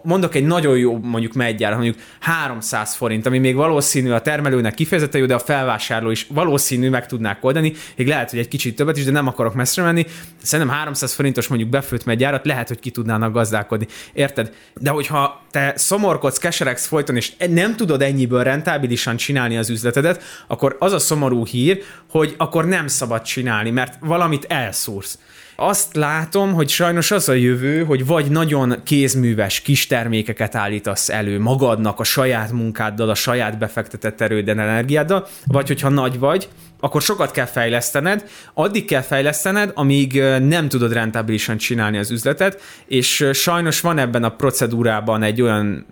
mondok 0.03 0.35
egy 0.35 0.47
nagyon 0.47 0.79
jó 0.79 0.99
mondjuk 0.99 1.33
megyára, 1.33 1.75
mondjuk 1.75 1.97
300 2.21 2.95
forint, 2.95 3.27
ami 3.27 3.39
még 3.39 3.55
valószínű 3.55 4.11
a 4.11 4.21
termelőnek 4.21 4.75
kifejezetten 4.75 5.21
jó, 5.21 5.27
de 5.27 5.35
a 5.35 5.39
felvásárló 5.39 6.11
is 6.11 6.27
valószínű 6.31 6.91
meg 6.91 7.07
tudnák 7.07 7.45
oldani, 7.45 7.73
még 7.97 8.07
lehet, 8.07 8.31
hogy 8.31 8.39
egy 8.39 8.49
kicsit 8.49 8.77
többet 8.77 8.97
is, 8.97 9.05
de 9.05 9.11
nem 9.11 9.27
akarok 9.27 9.55
messzre 9.55 9.83
menni. 9.83 10.07
Szerintem 10.43 10.77
300 10.77 11.13
forintos 11.13 11.49
mondjuk 11.49 11.71
befőtt 11.71 12.05
megyárat 12.05 12.47
lehet, 12.47 12.69
hogy 12.69 12.79
ki 12.79 12.91
tudnának 12.91 13.33
gazdálkodni. 13.33 13.87
Érted? 14.13 14.53
De 14.75 14.91
hogyha 14.91 15.45
te 15.51 15.73
szomorkodsz, 15.77 16.39
keseregsz 16.39 16.87
folyton, 16.87 17.17
és 17.17 17.33
nem 17.51 17.77
tudod 17.77 18.03
ennyiből 18.03 18.43
rentábilisan 18.43 19.17
csinálni 19.17 19.57
az 19.57 19.71
üzletedet, 19.71 20.23
akkor 20.47 20.77
az 20.79 20.93
a 20.93 20.99
szomorú 20.99 21.47
hír, 21.47 21.83
hogy 22.11 22.35
akkor 22.37 22.67
nem 22.67 22.87
szabad 22.87 23.23
csinálni, 23.23 23.71
mert 23.71 23.95
valamit 24.01 24.45
elszúrsz. 24.49 25.19
Azt 25.59 25.97
látom, 25.97 26.53
hogy 26.53 26.69
sajnos 26.69 27.11
az 27.11 27.29
a 27.29 27.33
jövő, 27.33 27.85
hogy 27.85 28.07
vagy 28.07 28.31
nagyon 28.31 28.75
kézműves 28.85 29.61
kis 29.61 29.87
termékeket 29.87 30.55
állítasz 30.55 31.09
elő 31.09 31.41
magadnak, 31.41 32.01
a 32.01 32.05
saját 32.05 32.53
munkáddal, 32.53 33.09
a 33.09 33.15
saját 33.15 33.59
befektetett 33.59 34.21
erőden, 34.21 34.59
energiáddal, 34.59 35.27
vagy 35.47 35.67
hogyha 35.67 35.89
nagy 35.89 36.19
vagy, 36.19 36.49
akkor 36.81 37.03
sokat 37.03 37.31
kell 37.31 37.47
fejlesztened, 37.47 38.29
addig 38.55 38.85
kell 38.85 39.01
fejlesztened, 39.01 39.71
amíg 39.75 40.23
nem 40.41 40.69
tudod 40.69 40.93
rentábilisan 40.93 41.57
csinálni 41.57 41.99
az 41.99 42.11
üzletet, 42.11 42.61
és 42.87 43.29
sajnos 43.33 43.81
van 43.81 43.99
ebben 43.99 44.25
a 44.25 44.37
procedúrában 44.37 45.23
egy 45.23 45.43
olyan 45.43 45.87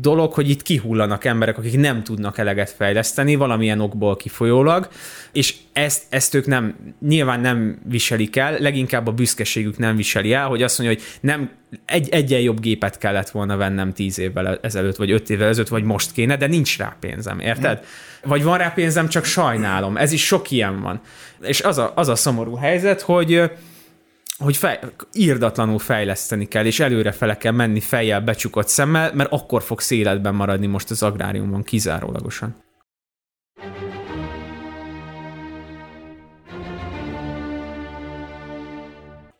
dolog, 0.00 0.32
hogy 0.32 0.50
itt 0.50 0.62
kihullanak 0.62 1.24
emberek, 1.24 1.58
akik 1.58 1.76
nem 1.76 2.02
tudnak 2.02 2.38
eleget 2.38 2.70
fejleszteni, 2.70 3.34
valamilyen 3.34 3.80
okból 3.80 4.16
kifolyólag, 4.16 4.88
és 5.32 5.54
ezt, 5.72 6.02
ezt 6.08 6.34
ők 6.34 6.46
nem, 6.46 6.74
nyilván 7.00 7.40
nem 7.40 7.78
viselik 7.84 8.36
el, 8.36 8.58
leginkább 8.58 9.06
a 9.06 9.12
büszkeségük 9.12 9.78
nem 9.78 9.96
viseli 9.96 10.32
el, 10.32 10.46
hogy 10.46 10.62
azt 10.62 10.78
mondja, 10.78 10.96
hogy 10.96 11.06
nem 11.20 11.50
egy, 11.84 12.08
egyen 12.08 12.40
jobb 12.40 12.60
gépet 12.60 12.98
kellett 12.98 13.30
volna 13.30 13.56
vennem 13.56 13.92
tíz 13.92 14.18
évvel 14.18 14.58
ezelőtt, 14.62 14.96
vagy 14.96 15.10
öt 15.10 15.30
évvel 15.30 15.48
ezelőtt, 15.48 15.68
vagy 15.68 15.84
most 15.84 16.12
kéne, 16.12 16.36
de 16.36 16.46
nincs 16.46 16.78
rá 16.78 16.96
pénzem, 17.00 17.40
érted? 17.40 17.84
Vagy 18.24 18.42
van 18.42 18.58
rá 18.58 18.68
pénzem, 18.68 19.08
csak 19.08 19.24
sajnálom. 19.24 19.96
Ez 19.96 20.12
is 20.12 20.26
sok 20.26 20.50
ilyen 20.50 20.80
van. 20.80 21.00
És 21.40 21.60
az 21.60 21.78
a, 21.78 21.92
az 21.94 22.08
a 22.08 22.14
szomorú 22.14 22.54
helyzet, 22.54 23.00
hogy 23.00 23.50
hogy 24.38 24.56
fej, 24.56 24.78
írdatlanul 25.12 25.78
fejleszteni 25.78 26.48
kell, 26.48 26.64
és 26.64 26.80
előre 26.80 27.12
fele 27.12 27.36
kell 27.36 27.52
menni 27.52 27.80
fejjel 27.80 28.20
becsukott 28.20 28.68
szemmel, 28.68 29.12
mert 29.14 29.32
akkor 29.32 29.62
fog 29.62 29.80
életben 29.88 30.34
maradni 30.34 30.66
most 30.66 30.90
az 30.90 31.02
agráriumban 31.02 31.62
kizárólagosan. 31.62 32.56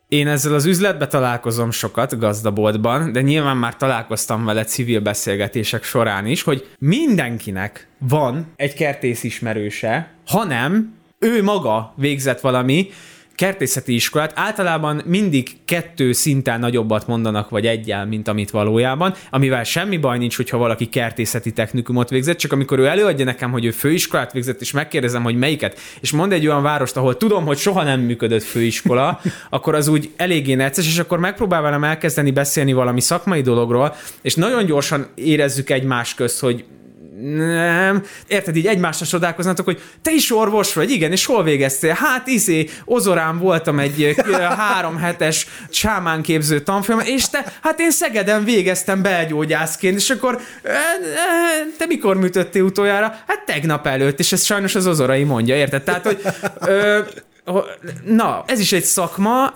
Én 0.09 0.27
ezzel 0.27 0.53
az 0.53 0.65
üzletbe 0.65 1.07
találkozom 1.07 1.71
sokat 1.71 2.19
gazdaboltban, 2.19 3.11
de 3.11 3.21
nyilván 3.21 3.57
már 3.57 3.75
találkoztam 3.75 4.45
vele 4.45 4.63
civil 4.63 4.99
beszélgetések 4.99 5.83
során 5.83 6.25
is, 6.25 6.41
hogy 6.41 6.67
mindenkinek 6.79 7.87
van 7.97 8.53
egy 8.55 8.73
kertész 8.73 9.23
ismerőse, 9.23 10.13
hanem 10.25 10.93
ő 11.19 11.43
maga 11.43 11.93
végzett 11.95 12.39
valami 12.39 12.89
kertészeti 13.39 13.93
iskolát, 13.93 14.31
általában 14.35 15.01
mindig 15.05 15.49
kettő 15.65 16.11
szinten 16.11 16.59
nagyobbat 16.59 17.07
mondanak, 17.07 17.49
vagy 17.49 17.65
egyel, 17.65 18.05
mint 18.05 18.27
amit 18.27 18.51
valójában, 18.51 19.13
amivel 19.29 19.63
semmi 19.63 19.97
baj 19.97 20.17
nincs, 20.17 20.35
hogyha 20.35 20.57
valaki 20.57 20.85
kertészeti 20.85 21.51
technikumot 21.51 22.09
végzett, 22.09 22.37
csak 22.37 22.51
amikor 22.51 22.79
ő 22.79 22.85
előadja 22.85 23.25
nekem, 23.25 23.51
hogy 23.51 23.65
ő 23.65 23.71
főiskolát 23.71 24.31
végzett, 24.31 24.61
és 24.61 24.71
megkérdezem, 24.71 25.23
hogy 25.23 25.35
melyiket, 25.35 25.79
és 26.01 26.11
mond 26.11 26.31
egy 26.31 26.47
olyan 26.47 26.61
várost, 26.61 26.97
ahol 26.97 27.17
tudom, 27.17 27.45
hogy 27.45 27.57
soha 27.57 27.83
nem 27.83 27.99
működött 27.99 28.43
főiskola, 28.43 29.21
akkor 29.49 29.75
az 29.75 29.87
úgy 29.87 30.11
eléggé 30.15 30.53
necces, 30.53 30.87
és 30.87 30.99
akkor 30.99 31.19
megpróbál 31.19 31.61
velem 31.61 31.83
elkezdeni 31.83 32.31
beszélni 32.31 32.73
valami 32.73 33.01
szakmai 33.01 33.41
dologról, 33.41 33.95
és 34.21 34.35
nagyon 34.35 34.65
gyorsan 34.65 35.07
érezzük 35.15 35.69
egymás 35.69 36.15
közt, 36.15 36.39
hogy 36.39 36.65
nem. 37.21 38.03
Érted, 38.27 38.55
így 38.55 38.67
egymásra 38.67 39.05
csodálkoznatok, 39.05 39.65
hogy 39.65 39.81
te 40.01 40.11
is 40.11 40.31
orvos 40.31 40.73
vagy, 40.73 40.91
igen, 40.91 41.11
és 41.11 41.25
hol 41.25 41.43
végeztél? 41.43 41.93
Hát 41.93 42.27
izé, 42.27 42.69
Ozorán 42.85 43.37
voltam 43.37 43.79
egy 43.79 44.15
három 44.57 44.97
hetes 44.97 45.47
sámánképző 45.69 46.59
tanfolyam, 46.59 46.99
és 46.99 47.29
te, 47.29 47.53
hát 47.61 47.79
én 47.79 47.91
Szegeden 47.91 48.43
végeztem 48.43 49.01
belgyógyászként, 49.01 49.97
és 49.97 50.09
akkor 50.09 50.39
te 51.77 51.85
mikor 51.85 52.17
műtöttél 52.17 52.63
utoljára? 52.63 53.15
Hát 53.27 53.45
tegnap 53.45 53.87
előtt, 53.87 54.19
és 54.19 54.31
ez 54.31 54.43
sajnos 54.43 54.75
az 54.75 54.87
Ozorai 54.87 55.23
mondja, 55.23 55.55
érted? 55.55 55.83
Tehát, 55.83 56.05
hogy 56.05 56.21
ö, 56.59 56.99
na, 58.05 58.43
ez 58.47 58.59
is 58.59 58.71
egy 58.71 58.83
szakma, 58.83 59.53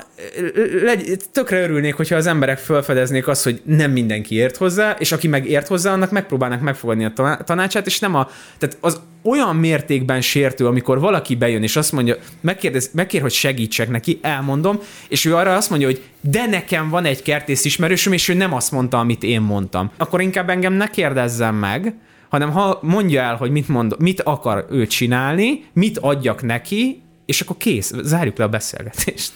tökre 1.31 1.61
örülnék, 1.61 1.93
hogyha 1.93 2.15
az 2.15 2.25
emberek 2.25 2.57
felfedeznék 2.57 3.27
azt, 3.27 3.43
hogy 3.43 3.61
nem 3.65 3.91
mindenki 3.91 4.35
ért 4.35 4.57
hozzá, 4.57 4.95
és 4.99 5.11
aki 5.11 5.27
meg 5.27 5.49
ért 5.49 5.67
hozzá, 5.67 5.91
annak 5.91 6.11
megpróbálnak 6.11 6.61
megfogadni 6.61 7.05
a 7.05 7.37
tanácsát, 7.45 7.85
és 7.85 7.99
nem 7.99 8.15
a, 8.15 8.29
tehát 8.57 8.77
az 8.79 9.01
olyan 9.23 9.55
mértékben 9.55 10.21
sértő, 10.21 10.67
amikor 10.67 10.99
valaki 10.99 11.35
bejön, 11.35 11.63
és 11.63 11.75
azt 11.75 11.91
mondja, 11.91 12.15
megkérdez, 12.41 12.89
megkér, 12.93 13.21
hogy 13.21 13.31
segítsek 13.31 13.89
neki, 13.89 14.19
elmondom, 14.21 14.79
és 15.07 15.25
ő 15.25 15.35
arra 15.35 15.55
azt 15.55 15.69
mondja, 15.69 15.87
hogy 15.87 16.01
de 16.21 16.45
nekem 16.45 16.89
van 16.89 17.05
egy 17.05 17.21
kertész 17.21 17.65
ismerősöm, 17.65 18.13
és 18.13 18.27
ő 18.27 18.33
nem 18.33 18.53
azt 18.53 18.71
mondta, 18.71 18.99
amit 18.99 19.23
én 19.23 19.41
mondtam. 19.41 19.91
Akkor 19.97 20.21
inkább 20.21 20.49
engem 20.49 20.73
ne 20.73 20.87
kérdezzem 20.87 21.55
meg, 21.55 21.95
hanem 22.29 22.51
ha 22.51 22.79
mondja 22.81 23.21
el, 23.21 23.35
hogy 23.35 23.51
mit, 23.51 23.67
mond, 23.67 23.95
mit 23.99 24.21
akar 24.21 24.65
ő 24.69 24.87
csinálni, 24.87 25.65
mit 25.73 25.97
adjak 25.97 26.41
neki, 26.41 27.02
és 27.25 27.41
akkor 27.41 27.57
kész, 27.57 27.91
zárjuk 28.03 28.37
le 28.37 28.43
a 28.43 28.49
beszélgetést. 28.49 29.31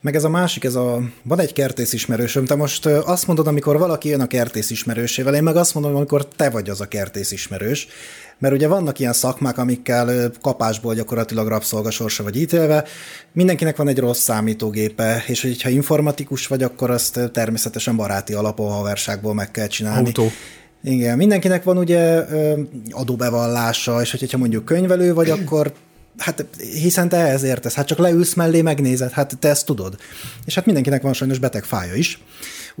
Meg 0.00 0.14
ez 0.14 0.24
a 0.24 0.28
másik, 0.28 0.64
ez 0.64 0.74
a, 0.74 1.00
van 1.22 1.40
egy 1.40 1.52
kertész 1.52 1.92
ismerősöm, 1.92 2.44
te 2.44 2.54
most 2.54 2.86
azt 2.86 3.26
mondod, 3.26 3.46
amikor 3.46 3.78
valaki 3.78 4.08
jön 4.08 4.20
a 4.20 4.26
kertész 4.26 4.70
ismerősével, 4.70 5.34
én 5.34 5.42
meg 5.42 5.56
azt 5.56 5.74
mondom, 5.74 5.96
amikor 5.96 6.28
te 6.28 6.50
vagy 6.50 6.70
az 6.70 6.80
a 6.80 6.88
kertész 6.88 7.30
ismerős, 7.30 7.88
mert 8.38 8.54
ugye 8.54 8.68
vannak 8.68 8.98
ilyen 8.98 9.12
szakmák, 9.12 9.58
amikkel 9.58 10.30
kapásból 10.40 10.94
gyakorlatilag 10.94 11.48
rabszolgasorsa 11.48 12.22
vagy 12.22 12.36
ítélve, 12.36 12.84
mindenkinek 13.32 13.76
van 13.76 13.88
egy 13.88 13.98
rossz 13.98 14.20
számítógépe, 14.20 15.24
és 15.26 15.42
hogyha 15.42 15.68
informatikus 15.68 16.46
vagy, 16.46 16.62
akkor 16.62 16.90
azt 16.90 17.30
természetesen 17.32 17.96
baráti 17.96 18.32
alapon, 18.32 18.70
haverságból 18.70 19.34
meg 19.34 19.50
kell 19.50 19.66
csinálni. 19.66 20.06
Autó. 20.06 20.30
Igen, 20.82 21.16
mindenkinek 21.16 21.62
van 21.62 21.78
ugye 21.78 22.24
adóbevallása, 22.90 24.00
és 24.00 24.10
hogyha 24.10 24.38
mondjuk 24.38 24.64
könyvelő 24.64 25.14
vagy, 25.14 25.30
akkor 25.30 25.72
hát 26.18 26.46
hiszen 26.58 27.08
te 27.08 27.16
ehhez 27.16 27.42
értesz, 27.42 27.74
hát 27.74 27.86
csak 27.86 27.98
leülsz 27.98 28.34
mellé, 28.34 28.62
megnézed, 28.62 29.10
hát 29.10 29.36
te 29.38 29.48
ezt 29.48 29.66
tudod. 29.66 29.96
És 30.44 30.54
hát 30.54 30.64
mindenkinek 30.64 31.02
van 31.02 31.12
sajnos 31.12 31.38
beteg 31.38 31.64
fája 31.64 31.94
is. 31.94 32.18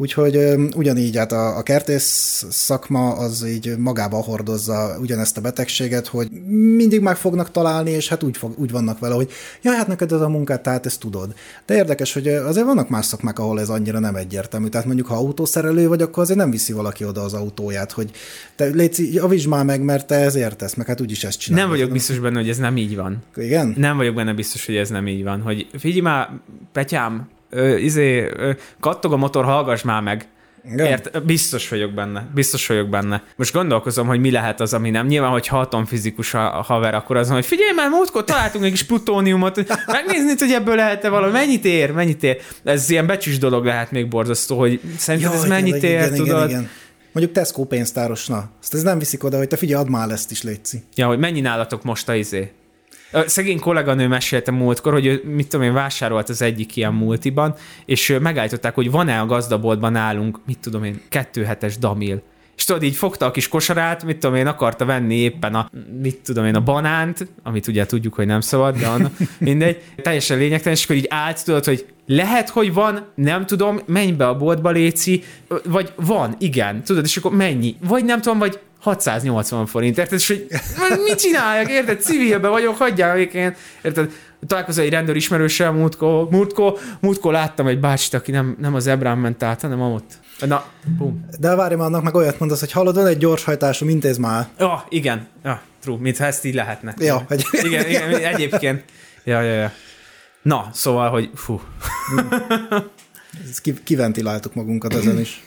Úgyhogy 0.00 0.38
ugyanígy 0.76 1.16
hát 1.16 1.32
a, 1.32 1.56
a 1.56 1.62
kertész 1.62 2.44
szakma 2.50 3.12
az 3.12 3.46
így 3.46 3.76
magába 3.78 4.16
hordozza 4.16 4.96
ugyanezt 5.00 5.36
a 5.36 5.40
betegséget, 5.40 6.06
hogy 6.06 6.30
mindig 6.76 7.00
meg 7.00 7.16
fognak 7.16 7.50
találni, 7.50 7.90
és 7.90 8.08
hát 8.08 8.22
úgy, 8.22 8.36
fog, 8.36 8.58
úgy 8.58 8.70
vannak 8.70 8.98
vele, 8.98 9.14
hogy 9.14 9.30
ja, 9.62 9.72
hát 9.72 9.86
neked 9.86 10.12
ez 10.12 10.20
a 10.20 10.28
munkát, 10.28 10.62
tehát 10.62 10.86
ezt 10.86 11.00
tudod. 11.00 11.34
De 11.66 11.74
érdekes, 11.74 12.12
hogy 12.12 12.28
azért 12.28 12.66
vannak 12.66 12.88
más 12.88 13.06
szakmák, 13.06 13.38
ahol 13.38 13.60
ez 13.60 13.68
annyira 13.68 13.98
nem 13.98 14.14
egyértelmű. 14.14 14.68
Tehát 14.68 14.86
mondjuk, 14.86 15.06
ha 15.06 15.14
autószerelő 15.14 15.88
vagy, 15.88 16.02
akkor 16.02 16.22
azért 16.22 16.38
nem 16.38 16.50
viszi 16.50 16.72
valaki 16.72 17.04
oda 17.04 17.22
az 17.22 17.34
autóját, 17.34 17.92
hogy 17.92 18.10
te 18.56 18.64
légy, 18.64 19.14
javítsd 19.14 19.48
már 19.48 19.64
meg, 19.64 19.82
mert 19.82 20.06
te 20.06 20.14
ez 20.14 20.34
értesz, 20.34 20.74
meg 20.74 20.86
hát 20.86 21.00
úgyis 21.00 21.24
ezt 21.24 21.38
csinálod. 21.38 21.68
Nem 21.68 21.76
vagyok 21.76 21.92
biztos 21.92 22.18
benne, 22.18 22.38
hogy 22.38 22.48
ez 22.48 22.58
nem 22.58 22.76
így 22.76 22.96
van. 22.96 23.22
Igen? 23.36 23.74
Nem 23.76 23.96
vagyok 23.96 24.14
benne 24.14 24.34
biztos, 24.34 24.66
hogy 24.66 24.76
ez 24.76 24.88
nem 24.88 25.06
így 25.06 25.22
van. 25.22 25.40
Hogy 25.40 25.66
figyelj 25.78 26.00
már, 26.00 26.28
Petyám, 26.72 27.28
ö, 27.50 27.76
izé, 27.76 28.30
ö, 28.36 28.50
kattog 28.80 29.12
a 29.12 29.16
motor, 29.16 29.44
hallgass 29.44 29.82
már 29.82 30.02
meg. 30.02 30.28
Igen. 30.72 30.86
Ért, 30.86 31.24
biztos 31.24 31.68
vagyok 31.68 31.92
benne, 31.92 32.26
biztos 32.34 32.66
vagyok 32.66 32.88
benne. 32.88 33.22
Most 33.36 33.52
gondolkozom, 33.52 34.06
hogy 34.06 34.20
mi 34.20 34.30
lehet 34.30 34.60
az, 34.60 34.74
ami 34.74 34.90
nem. 34.90 35.06
Nyilván, 35.06 35.30
hogy 35.30 35.46
ha 35.46 35.84
fizikus 35.86 36.34
a, 36.34 36.40
haver, 36.40 36.94
akkor 36.94 37.16
az, 37.16 37.30
hogy 37.30 37.46
figyelj 37.46 37.72
már, 37.74 37.88
múltkor 37.88 38.24
találtunk 38.24 38.64
egy 38.64 38.70
kis 38.70 38.82
plutóniumot, 38.82 39.56
megnézni, 39.86 40.32
hogy 40.38 40.52
ebből 40.52 40.74
lehet-e 40.74 41.08
valami, 41.08 41.32
mennyit 41.32 41.64
ér, 41.64 41.92
mennyit 41.92 42.22
ér. 42.22 42.40
Ez 42.64 42.90
ilyen 42.90 43.06
becsüs 43.06 43.38
dolog 43.38 43.64
lehet 43.64 43.90
még 43.90 44.08
borzasztó, 44.08 44.58
hogy 44.58 44.80
szerinted 44.96 45.32
ez 45.32 45.44
mennyit 45.44 45.76
igen, 45.76 45.90
ér, 45.90 45.98
igen, 45.98 46.14
tudod? 46.14 46.48
Igen, 46.48 46.48
igen. 46.48 46.70
Mondjuk 47.12 47.36
Tesco 47.36 47.64
pénztáros, 47.64 48.26
na, 48.26 48.50
azt 48.60 48.74
ez 48.74 48.82
nem 48.82 48.98
viszik 48.98 49.24
oda, 49.24 49.36
hogy 49.36 49.48
te 49.48 49.56
figyelj, 49.56 49.82
add 49.82 49.90
már 49.90 50.10
ezt 50.10 50.30
is, 50.30 50.42
létszi. 50.42 50.82
Ja, 50.94 51.06
hogy 51.06 51.18
mennyi 51.18 51.40
nálatok 51.40 51.82
most 51.82 52.08
a 52.08 52.14
izé? 52.14 52.52
Szegény 53.26 53.58
kolléganő 53.58 54.08
mesélte 54.08 54.50
múltkor, 54.50 54.92
hogy 54.92 55.06
ő, 55.06 55.22
mit 55.24 55.48
tudom 55.48 55.66
én, 55.66 55.72
vásárolt 55.72 56.28
az 56.28 56.42
egyik 56.42 56.76
ilyen 56.76 56.94
multiban, 56.94 57.54
és 57.84 58.18
megállították, 58.20 58.74
hogy 58.74 58.90
van-e 58.90 59.20
a 59.20 59.26
gazdaboltban 59.26 59.92
nálunk, 59.92 60.38
mit 60.46 60.58
tudom 60.58 60.84
én, 60.84 61.00
kettő 61.08 61.44
hetes 61.44 61.78
damil. 61.78 62.22
És 62.56 62.64
tudod, 62.64 62.82
így 62.82 62.96
fogta 62.96 63.26
a 63.26 63.30
kis 63.30 63.48
kosarát, 63.48 64.04
mit 64.04 64.18
tudom 64.18 64.36
én, 64.36 64.46
akarta 64.46 64.84
venni 64.84 65.14
éppen 65.14 65.54
a, 65.54 65.70
mit 66.00 66.20
tudom 66.24 66.44
én, 66.44 66.54
a 66.54 66.60
banánt, 66.60 67.28
amit 67.42 67.66
ugye 67.66 67.86
tudjuk, 67.86 68.14
hogy 68.14 68.26
nem 68.26 68.40
szabad, 68.40 68.76
de 68.76 68.86
annak, 68.86 69.12
mindegy, 69.38 69.82
teljesen 70.02 70.38
lényegtelen, 70.38 70.78
és 70.78 70.84
akkor 70.84 70.96
így 70.96 71.06
állt, 71.10 71.44
tudod, 71.44 71.64
hogy 71.64 71.86
lehet, 72.06 72.48
hogy 72.48 72.72
van, 72.72 73.06
nem 73.14 73.46
tudom, 73.46 73.80
menj 73.86 74.12
be 74.12 74.28
a 74.28 74.36
boltba, 74.36 74.70
Léci, 74.70 75.22
vagy 75.64 75.92
van, 75.96 76.34
igen, 76.38 76.82
tudod, 76.82 77.04
és 77.04 77.16
akkor 77.16 77.36
mennyi, 77.36 77.76
vagy 77.80 78.04
nem 78.04 78.20
tudom, 78.20 78.38
vagy 78.38 78.58
680 78.80 79.66
forint, 79.66 79.98
érted? 79.98 80.18
És 80.18 80.26
hogy 80.26 80.46
mit 81.04 81.18
csináljak, 81.18 81.70
érted? 81.70 82.02
Civilbe 82.02 82.48
vagyok, 82.48 82.76
hagyjál 82.76 83.14
végén, 83.14 83.54
érted? 83.82 84.12
Találkozol 84.46 84.84
egy 84.84 84.90
rendőr 84.90 85.16
ismerőssel 85.16 85.72
múltkor, 85.72 86.28
múltkor, 86.30 86.78
múltkor 87.00 87.32
láttam 87.32 87.66
egy 87.66 87.80
bácsit, 87.80 88.14
aki 88.14 88.30
nem, 88.30 88.56
nem 88.60 88.74
az 88.74 88.86
Ebrán 88.86 89.18
ment 89.18 89.42
át, 89.42 89.60
hanem 89.60 89.80
ott. 89.80 90.18
Na, 90.40 90.64
bum. 90.98 91.26
De 91.38 91.54
várj 91.54 91.74
már, 91.74 91.86
annak 91.86 92.02
meg 92.02 92.14
olyat 92.14 92.38
mondasz, 92.38 92.60
hogy 92.60 92.72
hallod, 92.72 92.94
van 92.94 93.06
egy 93.06 93.18
gyorshajtású, 93.18 93.88
intéz 93.88 94.16
már. 94.16 94.48
Ja, 94.58 94.84
igen. 94.88 95.28
Ja, 95.44 95.62
true, 95.82 95.98
mintha 96.00 96.24
ezt 96.24 96.44
így 96.44 96.54
lehetne. 96.54 96.94
Ja, 96.98 97.24
egy... 97.28 97.46
igen, 97.52 97.88
igen, 97.88 98.14
egyébként. 98.14 98.84
Ja, 99.24 99.40
ja, 99.40 99.54
ja. 99.54 99.72
Na, 100.42 100.68
szóval, 100.72 101.10
hogy 101.10 101.30
fú. 101.34 101.60
Kiventiláltuk 103.84 104.54
magunkat 104.54 104.94
ezen 104.94 105.18
is. 105.18 105.42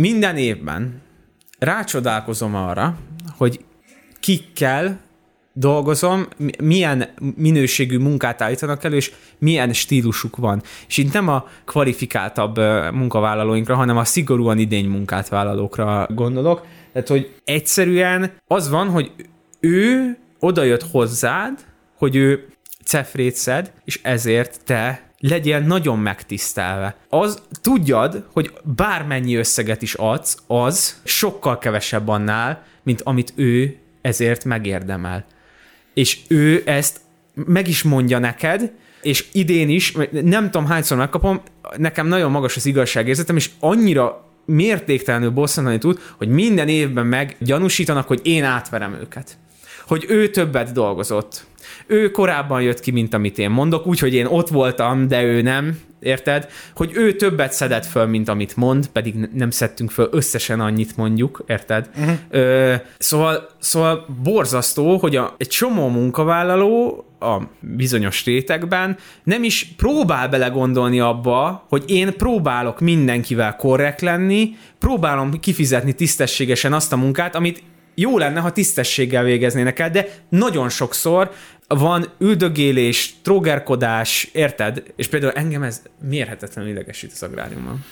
Minden 0.00 0.36
évben 0.36 1.02
rácsodálkozom 1.58 2.54
arra, 2.54 2.98
hogy 3.36 3.64
kikkel 4.20 5.00
dolgozom, 5.52 6.26
milyen 6.62 7.08
minőségű 7.36 7.98
munkát 7.98 8.42
állítanak 8.42 8.84
elő, 8.84 8.96
és 8.96 9.12
milyen 9.38 9.72
stílusuk 9.72 10.36
van. 10.36 10.62
És 10.88 10.96
itt 10.96 11.12
nem 11.12 11.28
a 11.28 11.46
kvalifikáltabb 11.64 12.58
munkavállalóinkra, 12.92 13.74
hanem 13.74 13.96
a 13.96 14.04
szigorúan 14.04 14.58
idény 14.58 14.88
munkát 14.88 15.28
vállalókra 15.28 16.06
gondolok. 16.14 16.66
Tehát, 16.92 17.08
hogy 17.08 17.34
egyszerűen 17.44 18.32
az 18.46 18.70
van, 18.70 18.88
hogy 18.88 19.12
ő 19.60 20.16
odajött 20.38 20.84
hozzád, 20.90 21.58
hogy 21.96 22.16
ő 22.16 22.46
cefrét 22.84 23.34
szed, 23.34 23.72
és 23.84 24.00
ezért 24.02 24.64
te 24.64 25.09
legyél 25.20 25.60
nagyon 25.60 25.98
megtisztelve. 25.98 26.96
Az 27.08 27.42
tudjad, 27.62 28.24
hogy 28.32 28.52
bármennyi 28.62 29.34
összeget 29.34 29.82
is 29.82 29.94
adsz, 29.94 30.36
az 30.46 31.00
sokkal 31.04 31.58
kevesebb 31.58 32.08
annál, 32.08 32.62
mint 32.82 33.00
amit 33.00 33.32
ő 33.36 33.76
ezért 34.00 34.44
megérdemel. 34.44 35.24
És 35.94 36.18
ő 36.28 36.62
ezt 36.66 37.00
meg 37.34 37.68
is 37.68 37.82
mondja 37.82 38.18
neked, 38.18 38.72
és 39.02 39.26
idén 39.32 39.68
is, 39.68 39.96
nem 40.10 40.50
tudom 40.50 40.66
hányszor 40.66 40.96
megkapom, 40.96 41.40
nekem 41.76 42.06
nagyon 42.06 42.30
magas 42.30 42.56
az 42.56 42.66
igazságérzetem, 42.66 43.36
és 43.36 43.50
annyira 43.60 44.24
mértéktelenül 44.44 45.30
bosszantani 45.30 45.78
tud, 45.78 45.98
hogy 46.16 46.28
minden 46.28 46.68
évben 46.68 47.06
meg 47.06 47.36
gyanúsítanak, 47.38 48.06
hogy 48.06 48.20
én 48.22 48.44
átverem 48.44 48.94
őket 49.00 49.38
hogy 49.90 50.04
ő 50.08 50.28
többet 50.28 50.72
dolgozott. 50.72 51.44
Ő 51.86 52.10
korábban 52.10 52.62
jött 52.62 52.80
ki, 52.80 52.90
mint 52.90 53.14
amit 53.14 53.38
én 53.38 53.50
mondok, 53.50 53.86
úgyhogy 53.86 54.14
én 54.14 54.26
ott 54.26 54.48
voltam, 54.48 55.08
de 55.08 55.22
ő 55.22 55.42
nem, 55.42 55.78
érted? 56.00 56.48
Hogy 56.74 56.90
ő 56.94 57.16
többet 57.16 57.52
szedett 57.52 57.86
föl, 57.86 58.06
mint 58.06 58.28
amit 58.28 58.56
mond, 58.56 58.86
pedig 58.86 59.14
nem 59.32 59.50
szedtünk 59.50 59.90
föl 59.90 60.08
összesen 60.10 60.60
annyit 60.60 60.96
mondjuk, 60.96 61.44
érted? 61.46 61.90
Uh-huh. 61.98 62.14
Ö, 62.30 62.74
szóval, 62.98 63.48
szóval 63.58 64.06
borzasztó, 64.22 64.96
hogy 64.96 65.16
a, 65.16 65.34
egy 65.38 65.48
csomó 65.48 65.88
munkavállaló 65.88 67.04
a 67.20 67.36
bizonyos 67.60 68.24
rétegben 68.24 68.96
nem 69.22 69.44
is 69.44 69.74
próbál 69.76 70.28
belegondolni 70.28 71.00
abba, 71.00 71.66
hogy 71.68 71.82
én 71.86 72.16
próbálok 72.16 72.80
mindenkivel 72.80 73.56
korrekt 73.56 74.00
lenni, 74.00 74.56
próbálom 74.78 75.40
kifizetni 75.40 75.92
tisztességesen 75.92 76.72
azt 76.72 76.92
a 76.92 76.96
munkát, 76.96 77.34
amit 77.34 77.62
jó 78.00 78.18
lenne, 78.18 78.40
ha 78.40 78.52
tisztességgel 78.52 79.24
végeznének 79.24 79.78
el, 79.78 79.90
de 79.90 80.08
nagyon 80.28 80.68
sokszor 80.68 81.30
van 81.68 82.12
üldögélés, 82.18 83.14
trógerkodás, 83.22 84.30
érted? 84.32 84.82
És 84.96 85.08
például 85.08 85.32
engem 85.32 85.62
ez 85.62 85.82
mérhetetlenül 86.08 86.70
idegesít 86.70 87.12
az 87.12 87.22
agráriumban. 87.22 87.84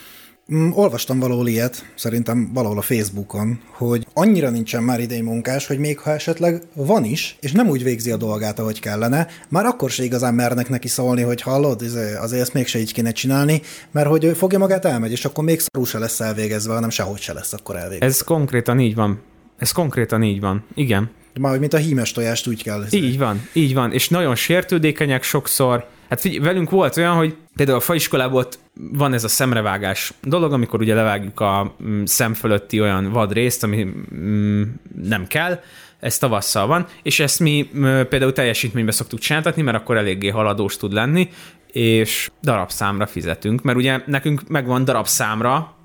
Mm, 0.55 0.71
olvastam 0.73 1.18
valahol 1.18 1.49
ilyet, 1.49 1.85
szerintem 1.94 2.51
valahol 2.53 2.79
a 2.79 2.83
Facebookon, 2.83 3.61
hogy 3.71 4.07
annyira 4.14 4.51
nincsen 4.51 4.83
már 4.83 5.01
idei 5.01 5.21
munkás, 5.21 5.66
hogy 5.66 5.79
még 5.79 5.99
ha 5.99 6.11
esetleg 6.11 6.62
van 6.75 7.05
is, 7.05 7.37
és 7.40 7.53
nem 7.53 7.68
úgy 7.68 7.83
végzi 7.83 8.11
a 8.11 8.16
dolgát, 8.16 8.59
ahogy 8.59 8.81
kellene, 8.81 9.27
már 9.49 9.64
akkor 9.64 9.90
se 9.90 10.05
igazán 10.05 10.35
mernek 10.35 10.68
neki 10.68 10.88
szólni, 10.88 11.23
hogy 11.23 11.40
hallod, 11.40 11.83
izé, 11.83 12.14
azért 12.14 12.42
ezt 12.42 12.55
mégse 12.55 12.79
így 12.79 12.92
kéne 12.92 13.12
csinálni, 13.12 13.62
mert 13.90 14.09
hogy 14.09 14.37
fogja 14.37 14.59
magát 14.59 14.85
elmegy, 14.85 15.12
és 15.12 15.25
akkor 15.25 15.44
még 15.44 15.61
szarú 15.61 15.85
se 15.85 15.99
lesz 15.99 16.21
elvégezve, 16.21 16.75
hanem 16.75 16.90
sehogy 16.90 17.21
se 17.21 17.33
lesz 17.33 17.53
akkor 17.53 17.77
elvégezve. 17.77 18.07
Ez 18.07 18.21
konkrétan 18.21 18.81
így 18.81 18.94
van. 18.94 19.21
Ez 19.59 19.73
konkrétan 19.73 20.23
így 20.23 20.40
van. 20.40 20.64
Igen. 20.75 21.11
Már 21.40 21.59
mint 21.59 21.73
a 21.73 21.77
hímes 21.77 22.12
tojást 22.12 22.47
úgy 22.47 22.62
kell. 22.62 22.85
Így 22.90 23.18
van, 23.18 23.49
így 23.53 23.75
van. 23.75 23.92
És 23.92 24.09
nagyon 24.09 24.35
sértődékenyek 24.35 25.23
sokszor. 25.23 25.87
Hát 26.09 26.21
figyelj, 26.21 26.44
velünk 26.44 26.71
volt 26.71 26.97
olyan, 26.97 27.14
hogy 27.14 27.37
például 27.57 27.79
a 27.79 27.81
faiskolából 27.81 28.49
van 28.75 29.12
ez 29.12 29.25
a 29.25 29.29
szemrevágás 29.29 30.12
dolog, 30.23 30.53
amikor 30.53 30.81
ugye 30.81 30.94
levágjuk 30.94 31.40
a 31.40 31.75
mm, 31.83 32.05
szem 32.05 32.35
fölötti 32.35 32.81
olyan 32.81 33.12
vad 33.12 33.33
részt, 33.33 33.62
ami 33.62 33.87
mm, 34.14 34.62
nem 35.03 35.27
kell, 35.27 35.61
ez 36.01 36.18
tavasszal 36.18 36.66
van, 36.66 36.87
és 37.03 37.21
ezt 37.21 37.40
mi 37.40 37.71
mm, 37.77 38.01
például 38.09 38.33
teljesítménybe 38.33 38.92
szoktuk 38.92 39.18
csináltatni, 39.18 39.62
mert 39.62 39.77
akkor 39.77 39.97
eléggé 39.97 40.29
haladós 40.29 40.77
tud 40.77 40.92
lenni, 40.92 41.29
és 41.73 42.31
darabszámra 42.42 43.07
fizetünk, 43.07 43.62
mert 43.62 43.79
ugye 43.79 44.01
nekünk 44.07 44.49
megvan 44.49 44.85
darabszámra, 44.85 45.78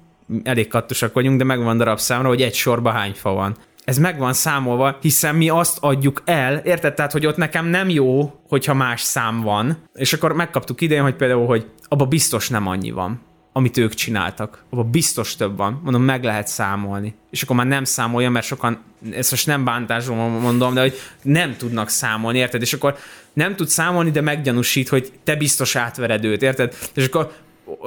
elég 0.43 0.67
kattosak 0.67 1.13
vagyunk, 1.13 1.37
de 1.37 1.43
megvan 1.43 1.77
darabszámra, 1.77 2.27
hogy 2.27 2.41
egy 2.41 2.53
sorba 2.53 2.89
hány 2.89 3.13
fa 3.13 3.33
van 3.33 3.57
ez 3.85 3.97
meg 3.97 4.17
van 4.17 4.33
számolva, 4.33 4.97
hiszen 5.01 5.35
mi 5.35 5.49
azt 5.49 5.77
adjuk 5.81 6.21
el, 6.25 6.57
érted? 6.57 6.93
Tehát, 6.93 7.11
hogy 7.11 7.25
ott 7.25 7.37
nekem 7.37 7.65
nem 7.65 7.89
jó, 7.89 8.33
hogyha 8.47 8.73
más 8.73 9.01
szám 9.01 9.41
van, 9.41 9.77
és 9.93 10.13
akkor 10.13 10.33
megkaptuk 10.33 10.81
idején, 10.81 11.03
hogy 11.03 11.15
például, 11.15 11.45
hogy 11.45 11.65
abba 11.87 12.05
biztos 12.05 12.49
nem 12.49 12.67
annyi 12.67 12.91
van, 12.91 13.21
amit 13.53 13.77
ők 13.77 13.93
csináltak. 13.93 14.63
Abba 14.69 14.83
biztos 14.83 15.35
több 15.35 15.57
van. 15.57 15.79
Mondom, 15.83 16.01
meg 16.03 16.23
lehet 16.23 16.47
számolni. 16.47 17.15
És 17.29 17.41
akkor 17.41 17.55
már 17.55 17.65
nem 17.65 17.83
számolja, 17.83 18.29
mert 18.29 18.45
sokan, 18.45 18.83
ezt 19.11 19.31
most 19.31 19.47
nem 19.47 19.63
bántásról 19.63 20.29
mondom, 20.29 20.73
de 20.73 20.81
hogy 20.81 20.93
nem 21.21 21.55
tudnak 21.57 21.89
számolni, 21.89 22.37
érted? 22.37 22.61
És 22.61 22.73
akkor 22.73 22.97
nem 23.33 23.55
tud 23.55 23.67
számolni, 23.67 24.11
de 24.11 24.21
meggyanúsít, 24.21 24.89
hogy 24.89 25.11
te 25.23 25.35
biztos 25.35 25.75
átvered 25.75 26.23
érted? 26.23 26.75
És 26.93 27.05
akkor 27.05 27.31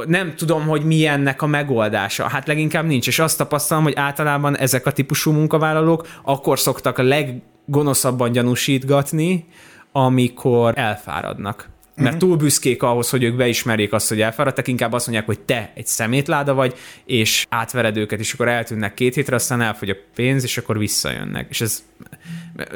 nem 0.07 0.35
tudom, 0.37 0.67
hogy 0.67 0.85
mi 0.85 1.07
ennek 1.07 1.43
a 1.43 1.47
megoldása. 1.47 2.29
Hát 2.29 2.47
leginkább 2.47 2.85
nincs, 2.85 3.07
és 3.07 3.19
azt 3.19 3.39
tapasztalom, 3.39 3.85
hogy 3.85 3.95
általában 3.97 4.57
ezek 4.57 4.87
a 4.87 4.93
típusú 4.93 5.33
munkavállalók 5.33 6.07
akkor 6.23 6.59
szoktak 6.59 6.99
a 6.99 7.03
leggonoszabban 7.03 8.33
gyanúsítgatni, 8.33 9.47
amikor 9.93 10.79
elfáradnak 10.79 11.69
mert 11.96 12.14
uh-huh. 12.14 12.28
túl 12.28 12.37
büszkék 12.37 12.82
ahhoz, 12.82 13.11
hogy 13.11 13.22
ők 13.22 13.37
beismerjék 13.37 13.92
azt, 13.92 14.09
hogy 14.09 14.20
elfáradtak, 14.20 14.68
inkább 14.68 14.92
azt 14.92 15.06
mondják, 15.06 15.26
hogy 15.26 15.40
te 15.40 15.72
egy 15.74 15.87
szemétláda 15.87 16.54
vagy, 16.54 16.74
és 17.04 17.46
átvered 17.48 17.96
őket, 17.96 18.18
és 18.18 18.32
akkor 18.32 18.48
eltűnnek 18.48 18.94
két 18.94 19.14
hétre, 19.14 19.35
aztán 19.35 19.61
elfogy 19.61 19.90
a 19.90 19.96
pénz, 20.14 20.42
és 20.42 20.59
akkor 20.59 20.78
visszajönnek. 20.78 21.46
És 21.50 21.61
ez 21.61 21.85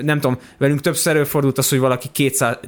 nem 0.02 0.20
tudom, 0.20 0.38
velünk 0.58 0.80
többször 0.80 1.14
előfordult 1.14 1.58
az, 1.58 1.68
hogy 1.68 1.78
valaki 1.78 2.08
200, 2.12 2.58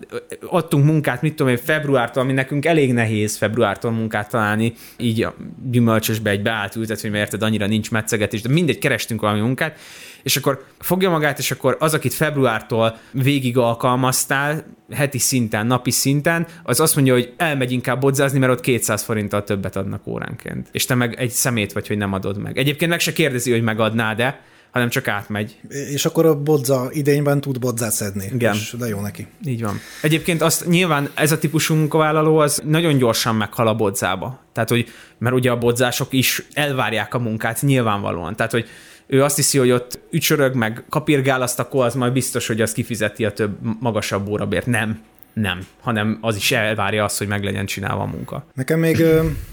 adtunk 0.47 0.85
munkát, 0.85 1.23
mit 1.23 1.35
tudom 1.35 1.53
én, 1.53 1.59
februártól, 1.59 2.23
ami 2.23 2.33
nekünk 2.33 2.65
elég 2.65 2.93
nehéz 2.93 3.37
februártól 3.37 3.91
munkát 3.91 4.31
találni, 4.31 4.73
így 4.97 5.23
a 5.23 5.35
gyümölcsösbe 5.71 6.31
egy 6.31 6.43
beállt 6.43 6.77
ültetvény, 6.77 7.11
mert 7.11 7.25
érted, 7.25 7.43
annyira 7.43 7.67
nincs 7.67 7.91
metszegetés, 7.91 8.43
de 8.43 8.49
mindegy, 8.49 8.79
kerestünk 8.79 9.21
valami 9.21 9.41
munkát, 9.41 9.79
és 10.23 10.37
akkor 10.37 10.65
fogja 10.79 11.11
magát, 11.11 11.39
és 11.39 11.51
akkor 11.51 11.77
az, 11.81 11.95
akit 11.95 12.15
februártól 12.15 12.99
végig 13.11 13.57
alkalmaztál, 13.57 14.65
heti 14.93 15.19
szinten, 15.19 15.67
napi 15.67 15.91
szinten, 15.91 16.47
az 16.63 16.81
azt 16.81 16.95
mondja, 16.95 17.13
hogy 17.13 17.33
elmegy 17.37 17.73
inkább 17.73 18.01
bodzázni, 18.01 18.39
mert 18.39 18.53
ott 18.53 18.61
200 18.61 19.03
forinttal 19.03 19.45
többet 19.45 19.77
adnak 19.77 20.07
óránként. 20.07 20.69
És 20.73 20.85
te 20.85 20.95
meg 20.95 21.15
egy 21.19 21.31
szemét 21.31 21.73
vagy, 21.73 21.87
hogy 21.87 21.97
nem 21.97 22.13
adod 22.13 22.39
meg. 22.39 22.59
Egyébként 22.59 22.91
meg 22.91 23.01
se 23.01 23.13
kérdezi, 23.13 23.51
hogy 23.51 23.63
megadnád-e, 23.63 24.41
hanem 24.73 24.89
csak 24.89 25.09
átmegy. 25.09 25.61
És 25.69 26.05
akkor 26.05 26.27
a 26.27 26.43
bodza 26.43 26.89
idényben 26.93 27.41
tud 27.41 27.59
bodzát 27.59 27.93
szedni. 27.93 28.29
Igen. 28.35 28.55
És 28.55 28.75
de 28.79 28.89
jó 28.89 29.01
neki. 29.01 29.27
Így 29.45 29.63
van. 29.63 29.81
Egyébként 30.03 30.43
azt 30.43 30.67
nyilván 30.67 31.11
ez 31.15 31.33
a 31.33 31.39
típusú 31.39 31.75
munkavállaló 31.75 32.39
az 32.39 32.63
nagyon 32.65 32.97
gyorsan 32.97 33.35
meghal 33.35 33.69
a 33.69 33.75
bodzába. 33.75 34.41
Tehát, 34.53 34.69
hogy, 34.69 34.89
mert 35.19 35.35
ugye 35.35 35.51
a 35.51 35.59
bodzások 35.59 36.13
is 36.13 36.47
elvárják 36.53 37.15
a 37.15 37.19
munkát 37.19 37.63
nyilvánvalóan. 37.63 38.37
Tehát, 38.37 38.53
hogy 38.53 38.69
ő 39.13 39.23
azt 39.23 39.37
hiszi, 39.37 39.59
hogy 39.59 39.71
ott 39.71 39.99
ücsörög, 40.11 40.55
meg 40.55 40.85
kapirgál 40.89 41.43
azt, 41.43 41.59
akkor 41.59 41.85
az 41.85 41.95
majd 41.95 42.13
biztos, 42.13 42.47
hogy 42.47 42.61
az 42.61 42.73
kifizeti 42.73 43.25
a 43.25 43.33
több 43.33 43.57
magasabb 43.81 44.29
órabért. 44.29 44.67
Nem 44.67 45.01
nem, 45.33 45.67
hanem 45.81 46.19
az 46.21 46.37
is 46.37 46.53
elvárja 46.53 47.05
azt, 47.05 47.19
hogy 47.19 47.27
meg 47.27 47.45
legyen 47.45 47.67
csinálva 47.67 48.03
a 48.03 48.07
munka. 48.07 48.47
Nekem 48.55 48.79
még 48.79 49.05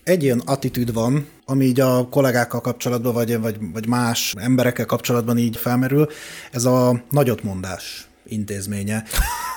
egy 0.03 0.23
ilyen 0.23 0.41
attitűd 0.45 0.93
van, 0.93 1.27
ami 1.45 1.65
így 1.65 1.79
a 1.79 2.07
kollégákkal 2.09 2.61
kapcsolatban, 2.61 3.13
vagy, 3.13 3.39
vagy, 3.39 3.55
vagy 3.73 3.87
más 3.87 4.33
emberekkel 4.37 4.85
kapcsolatban 4.85 5.37
így 5.37 5.57
felmerül, 5.57 6.07
ez 6.51 6.65
a 6.65 7.03
nagyotmondás 7.09 8.07
intézménye. 8.27 9.03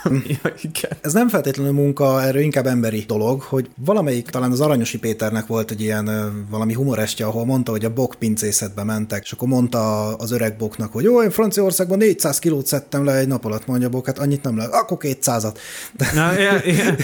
ja, 0.43 0.53
igen. 0.63 0.91
Ez 1.01 1.13
nem 1.13 1.29
feltétlenül 1.29 1.73
munka, 1.73 2.23
erről 2.23 2.43
inkább 2.43 2.67
emberi 2.67 3.05
dolog, 3.07 3.43
hogy 3.43 3.71
valamelyik, 3.85 4.31
talán 4.31 4.51
az 4.51 4.61
Aranyosi 4.61 4.99
Péternek 4.99 5.47
volt 5.47 5.71
egy 5.71 5.81
ilyen 5.81 6.11
valami 6.51 6.73
humorestje, 6.73 7.27
ahol 7.27 7.45
mondta, 7.45 7.71
hogy 7.71 7.85
a 7.85 7.93
bok 7.93 8.15
pincészetbe 8.19 8.85
mentek, 8.85 9.23
és 9.23 9.33
akkor 9.33 9.49
mondta 9.49 10.15
az 10.17 10.31
öreg 10.31 10.57
boknak, 10.57 10.93
hogy 10.93 11.05
jó, 11.05 11.23
én 11.23 11.31
Franciaországban 11.31 11.99
400 11.99 12.39
kilót 12.39 12.67
szedtem 12.67 13.05
le 13.05 13.17
egy 13.17 13.29
nap 13.29 13.45
alatt, 13.45 13.67
mondja 13.67 13.89
bok, 13.89 14.07
hát 14.07 14.19
annyit 14.19 14.43
nem 14.43 14.57
le, 14.57 14.65
akkor 14.65 14.97
200-at. 15.01 15.55
De, 15.97 16.11
Na, 16.15 16.33
yeah, 16.33 16.67
yeah. 16.77 16.97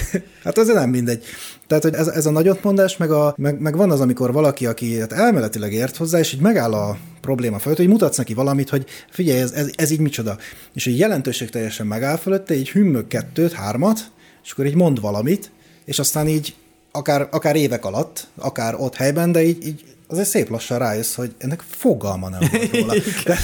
hát 0.43 0.57
ez 0.57 0.67
nem 0.67 0.89
mindegy. 0.89 1.23
Tehát, 1.69 1.83
hogy 1.83 1.93
ez, 1.93 2.07
ez 2.07 2.25
a 2.25 2.31
nagyotmondás, 2.31 2.97
meg, 2.97 3.11
a, 3.11 3.33
meg, 3.37 3.59
meg 3.59 3.75
van 3.75 3.91
az, 3.91 3.99
amikor 3.99 4.31
valaki, 4.31 4.65
aki 4.65 4.99
hát 4.99 5.11
elméletileg 5.11 5.73
ért 5.73 5.95
hozzá, 5.97 6.19
és 6.19 6.33
így 6.33 6.39
megáll 6.39 6.73
a 6.73 6.97
probléma 7.21 7.59
fölött, 7.59 7.77
hogy 7.77 7.87
mutatsz 7.87 8.17
neki 8.17 8.33
valamit, 8.33 8.69
hogy 8.69 8.85
figyelj, 9.09 9.39
ez, 9.39 9.51
ez, 9.51 9.71
ez 9.75 9.91
így 9.91 9.99
micsoda. 9.99 10.37
És 10.73 10.83
hogy 10.83 10.97
jelentőség 10.97 11.49
teljesen 11.49 11.87
megáll 11.87 12.15
fölötte, 12.15 12.55
így 12.55 12.69
hümmög 12.69 13.07
kettőt, 13.07 13.53
hármat, 13.53 13.99
és 14.43 14.51
akkor 14.51 14.65
így 14.65 14.75
mond 14.75 15.01
valamit, 15.01 15.51
és 15.85 15.99
aztán 15.99 16.27
így 16.27 16.55
akár, 16.91 17.27
akár 17.31 17.55
évek 17.55 17.85
alatt, 17.85 18.27
akár 18.35 18.75
ott 18.75 18.95
helyben, 18.95 19.31
de 19.31 19.43
így, 19.43 19.67
így 19.67 19.83
azért 20.11 20.27
szép 20.27 20.49
lassan 20.49 20.77
rájössz, 20.77 21.15
hogy 21.15 21.31
ennek 21.37 21.63
fogalma 21.69 22.29
nem 22.29 22.39
volt 22.51 22.71
róla. 22.79 22.93
De, 23.25 23.37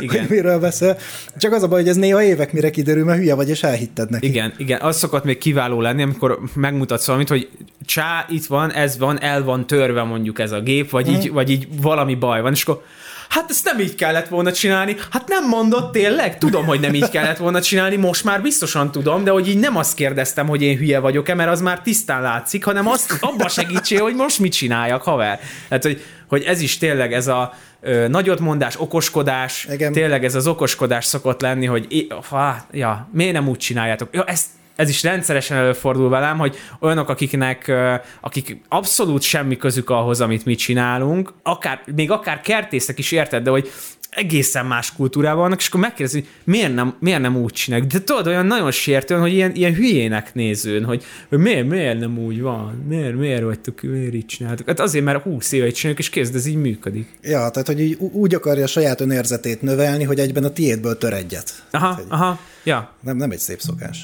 igen. 0.00 0.20
hogy 0.20 0.30
miről 0.30 0.58
beszél. 0.58 0.98
Csak 1.36 1.52
az 1.52 1.62
a 1.62 1.68
baj, 1.68 1.80
hogy 1.80 1.88
ez 1.88 1.96
néha 1.96 2.22
évek 2.22 2.52
mire 2.52 2.70
kiderül, 2.70 3.04
mert 3.04 3.18
hülye 3.18 3.34
vagy, 3.34 3.48
és 3.48 3.62
elhitted 3.62 4.10
neki. 4.10 4.26
Igen, 4.26 4.54
igen. 4.56 4.80
Az 4.80 4.96
szokott 4.96 5.24
még 5.24 5.38
kiváló 5.38 5.80
lenni, 5.80 6.02
amikor 6.02 6.38
megmutatsz 6.54 7.06
valamit, 7.06 7.28
hogy 7.28 7.48
csá, 7.86 8.26
itt 8.28 8.46
van, 8.46 8.72
ez 8.72 8.98
van, 8.98 9.22
el 9.22 9.44
van 9.44 9.66
törve 9.66 10.02
mondjuk 10.02 10.38
ez 10.38 10.52
a 10.52 10.60
gép, 10.60 10.90
vagy, 10.90 11.10
mm. 11.10 11.14
így, 11.14 11.30
vagy 11.30 11.50
így 11.50 11.68
valami 11.80 12.14
baj 12.14 12.40
van, 12.40 12.52
és 12.52 12.62
akkor 12.62 12.82
hát 13.28 13.50
ezt 13.50 13.64
nem 13.64 13.78
így 13.78 13.94
kellett 13.94 14.28
volna 14.28 14.52
csinálni. 14.52 14.96
Hát 15.10 15.28
nem 15.28 15.48
mondott 15.48 15.92
tényleg? 15.92 16.38
Tudom, 16.38 16.66
hogy 16.66 16.80
nem 16.80 16.94
így 16.94 17.08
kellett 17.08 17.36
volna 17.36 17.60
csinálni, 17.60 17.96
most 17.96 18.24
már 18.24 18.42
biztosan 18.42 18.92
tudom, 18.92 19.24
de 19.24 19.30
hogy 19.30 19.48
így 19.48 19.58
nem 19.58 19.76
azt 19.76 19.94
kérdeztem, 19.94 20.46
hogy 20.48 20.62
én 20.62 20.76
hülye 20.76 20.98
vagyok-e, 20.98 21.34
mert 21.34 21.50
az 21.50 21.60
már 21.60 21.80
tisztán 21.80 22.22
látszik, 22.22 22.64
hanem 22.64 22.88
azt 22.88 23.18
abba 23.20 23.48
segítsél, 23.48 24.02
hogy 24.02 24.14
most 24.14 24.38
mit 24.38 24.52
csináljak, 24.52 25.02
haver. 25.02 25.40
Tehát, 25.68 25.82
hogy, 25.84 26.02
hogy 26.28 26.42
ez 26.42 26.60
is 26.60 26.78
tényleg 26.78 27.12
ez 27.12 27.26
a 27.26 27.54
ö, 27.80 28.08
nagyotmondás, 28.08 28.80
okoskodás, 28.80 29.68
Igen. 29.72 29.92
tényleg 29.92 30.24
ez 30.24 30.34
az 30.34 30.46
okoskodás 30.46 31.04
szokott 31.04 31.40
lenni, 31.40 31.66
hogy 31.66 32.06
ha, 32.28 32.66
ja, 32.72 33.08
miért 33.12 33.32
nem 33.32 33.48
úgy 33.48 33.58
csináljátok? 33.58 34.08
Ja, 34.12 34.24
ezt 34.24 34.46
ez 34.78 34.88
is 34.88 35.02
rendszeresen 35.02 35.56
előfordul 35.56 36.08
velem, 36.08 36.38
hogy 36.38 36.56
olyanok, 36.80 37.08
akiknek, 37.08 37.72
akik 38.20 38.60
abszolút 38.68 39.22
semmi 39.22 39.56
közük 39.56 39.90
ahhoz, 39.90 40.20
amit 40.20 40.44
mi 40.44 40.54
csinálunk, 40.54 41.32
akár, 41.42 41.82
még 41.94 42.10
akár 42.10 42.40
kertészek 42.40 42.98
is 42.98 43.12
érted, 43.12 43.42
de 43.42 43.50
hogy 43.50 43.70
egészen 44.10 44.66
más 44.66 44.92
kultúrában 44.92 45.40
vannak, 45.40 45.60
és 45.60 45.68
akkor 45.68 45.80
megkérdezi, 45.80 46.18
hogy 46.18 46.28
miért 46.44 46.74
nem, 46.74 46.96
miért 47.00 47.20
nem 47.20 47.36
úgy 47.36 47.52
csinálják. 47.52 47.90
De 47.90 48.02
tudod, 48.02 48.26
olyan 48.26 48.46
nagyon 48.46 48.70
sértően, 48.70 49.20
hogy 49.20 49.32
ilyen, 49.32 49.54
ilyen 49.54 49.74
hülyének 49.74 50.34
nézőn, 50.34 50.84
hogy, 50.84 51.04
hogy 51.28 51.38
miért, 51.38 51.68
miért 51.68 51.98
nem 51.98 52.18
úgy 52.18 52.40
van, 52.40 52.84
miért, 52.88 53.14
miért 53.14 53.42
vagytok, 53.42 53.82
miért 53.82 54.14
így 54.14 54.26
csináltok. 54.26 54.66
Hát 54.66 54.80
azért, 54.80 55.04
mert 55.04 55.22
20 55.22 55.52
éve 55.52 55.70
csináljuk, 55.70 56.00
és 56.00 56.10
kézd, 56.10 56.34
ez 56.34 56.46
így 56.46 56.56
működik. 56.56 57.18
Ja, 57.22 57.50
tehát, 57.50 57.66
hogy 57.66 57.80
így 57.80 57.96
úgy 57.98 58.34
akarja 58.34 58.64
a 58.64 58.66
saját 58.66 59.00
önérzetét 59.00 59.62
növelni, 59.62 60.04
hogy 60.04 60.18
egyben 60.18 60.44
a 60.44 60.50
tiédből 60.50 60.98
tör 60.98 61.12
egyet. 61.12 61.64
Aha, 61.70 61.94
tehát, 61.94 62.10
aha, 62.10 62.38
ja. 62.64 62.92
Nem, 63.00 63.16
nem 63.16 63.30
egy 63.30 63.38
szép 63.38 63.60
szokás. 63.60 63.98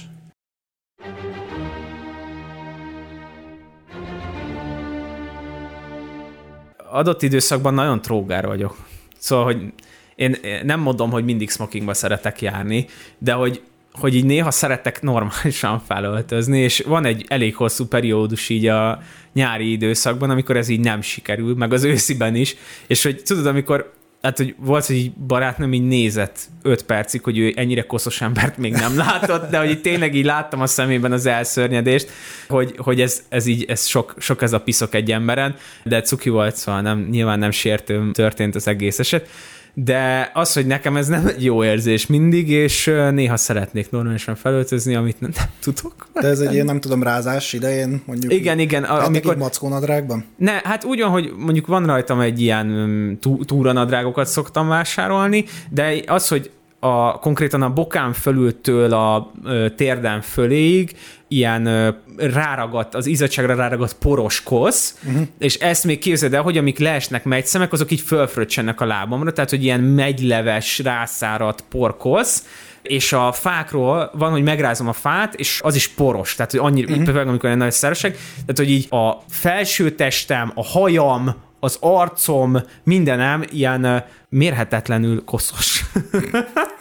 Adott 6.95 7.23
időszakban 7.23 7.75
nagyon 7.75 8.03
trógár 8.03 8.47
vagyok. 8.47 8.77
Szóval, 9.19 9.45
hogy 9.45 9.73
én 10.15 10.37
nem 10.63 10.81
mondom, 10.81 11.11
hogy 11.11 11.25
mindig 11.25 11.51
smokingba 11.51 11.95
szeretek 11.95 12.43
járni, 12.43 12.87
de 13.19 13.33
hogy 13.33 13.63
hogy 13.93 14.15
így 14.15 14.25
néha 14.25 14.51
szeretek 14.51 15.03
normálisan 15.03 15.81
felöltözni, 15.89 16.59
és 16.59 16.83
van 16.87 17.05
egy 17.05 17.25
elég 17.29 17.57
hosszú 17.57 17.87
periódus 17.87 18.49
így 18.49 18.67
a 18.67 19.03
nyári 19.33 19.71
időszakban, 19.71 20.31
amikor 20.31 20.57
ez 20.57 20.69
így 20.69 20.81
nem 20.81 21.01
sikerül, 21.01 21.55
meg 21.55 21.73
az 21.73 21.85
ősziben 21.85 22.35
is, 22.35 22.57
és 22.87 23.03
hogy 23.03 23.23
tudod, 23.23 23.47
amikor 23.47 23.93
hát, 24.25 24.37
hogy 24.37 24.55
volt, 24.59 24.87
hogy 24.87 25.13
barátnőm 25.13 25.73
így 25.73 25.87
nézett 25.87 26.39
öt 26.63 26.83
percig, 26.83 27.23
hogy 27.23 27.39
ő 27.39 27.53
ennyire 27.57 27.83
koszos 27.83 28.21
embert 28.21 28.57
még 28.57 28.73
nem 28.73 28.97
látott, 28.97 29.51
de 29.51 29.59
hogy 29.59 29.71
így 29.71 29.81
tényleg 29.81 30.15
így 30.15 30.25
láttam 30.25 30.61
a 30.61 30.67
szemében 30.67 31.13
az 31.13 31.27
elszörnyedést, 31.27 32.11
hogy, 32.49 32.75
hogy 32.77 33.01
ez, 33.01 33.23
ez 33.29 33.47
így, 33.47 33.65
ez 33.69 33.87
sok, 33.87 34.15
sok 34.19 34.43
ez 34.43 34.53
a 34.53 34.61
piszok 34.61 34.95
egy 34.95 35.13
emberen, 35.13 35.57
de 35.83 36.03
cuki 36.03 36.29
volt, 36.29 36.57
szóval 36.57 36.81
nem, 36.81 37.09
nyilván 37.11 37.39
nem 37.39 37.51
sértő 37.51 38.11
történt 38.13 38.55
az 38.55 38.69
egész 38.69 38.99
eset 38.99 39.29
de 39.75 40.31
az, 40.35 40.53
hogy 40.53 40.67
nekem 40.67 40.97
ez 40.97 41.09
nem 41.09 41.27
egy 41.27 41.45
jó 41.45 41.65
érzés 41.65 42.07
mindig, 42.07 42.49
és 42.49 42.85
néha 43.11 43.37
szeretnék 43.37 43.91
normálisan 43.91 44.35
felöltözni, 44.35 44.95
amit 44.95 45.21
nem, 45.21 45.31
nem 45.37 45.47
tudok. 45.61 46.09
De 46.13 46.29
ez 46.29 46.41
egy 46.41 46.53
ilyen, 46.53 46.65
nem 46.67 46.81
tudom, 46.81 47.03
rázás 47.03 47.53
idején, 47.53 48.03
mondjuk. 48.07 48.33
Igen, 48.33 48.59
igen. 48.59 48.85
Amikor... 48.85 49.37
mackónadrágban? 49.37 50.25
Ne, 50.37 50.61
hát 50.65 50.85
úgy 50.85 51.01
van, 51.01 51.11
hogy 51.11 51.33
mondjuk 51.37 51.67
van 51.67 51.87
rajtam 51.87 52.21
egy 52.21 52.41
ilyen 52.41 52.67
mm, 52.67 53.13
túranadrágokat 53.45 54.27
szoktam 54.27 54.69
vásárolni, 54.69 55.45
de 55.71 56.03
az, 56.07 56.29
hogy 56.29 56.51
a, 56.85 57.19
konkrétan 57.19 57.63
a 57.63 57.73
bokám 57.73 58.13
fölültől 58.13 58.93
a 58.93 59.33
ö, 59.45 59.67
térden 59.77 60.21
föléig 60.21 60.97
ilyen 61.29 61.67
ö, 61.67 61.89
ráragadt, 62.17 62.95
az 62.95 63.07
izzadságra 63.07 63.55
ráragadt 63.55 63.95
poros 63.95 64.43
kosz, 64.43 64.99
uh-huh. 65.07 65.23
és 65.39 65.55
ezt 65.55 65.85
még 65.85 65.99
képzeld 65.99 66.35
el, 66.35 66.43
hogy 66.43 66.59
amik 66.59 66.79
leesnek 66.79 67.25
megyszemek, 67.25 67.73
azok 67.73 67.91
így 67.91 68.01
fölfröccsenek 68.01 68.81
a 68.81 68.85
lábamra, 68.87 69.33
tehát 69.33 69.51
hogy 69.51 69.65
ilyen 69.65 69.81
megyleves, 69.81 70.79
rászáradt 70.79 71.65
porkosz, 71.69 72.47
és 72.83 73.13
a 73.13 73.33
fákról 73.33 74.11
van, 74.15 74.31
hogy 74.31 74.43
megrázom 74.43 74.89
a 74.89 74.93
fát, 74.93 75.35
és 75.35 75.61
az 75.63 75.75
is 75.75 75.89
poros, 75.89 76.35
tehát 76.35 76.51
hogy 76.51 76.61
annyira, 76.61 76.91
uh-huh. 76.91 77.05
például 77.05 77.29
amikor 77.29 77.51
egy 77.51 77.57
nagy 77.57 77.73
szeresek, 77.73 78.13
tehát 78.13 78.57
hogy 78.57 78.71
így 78.71 78.87
a 78.91 79.13
felső 79.29 79.91
testem, 79.91 80.53
a 80.55 80.65
hajam, 80.65 81.35
az 81.65 81.77
arcom, 81.81 82.57
mindenem 82.83 83.45
ilyen 83.51 84.05
mérhetetlenül 84.29 85.25
koszos. 85.25 85.85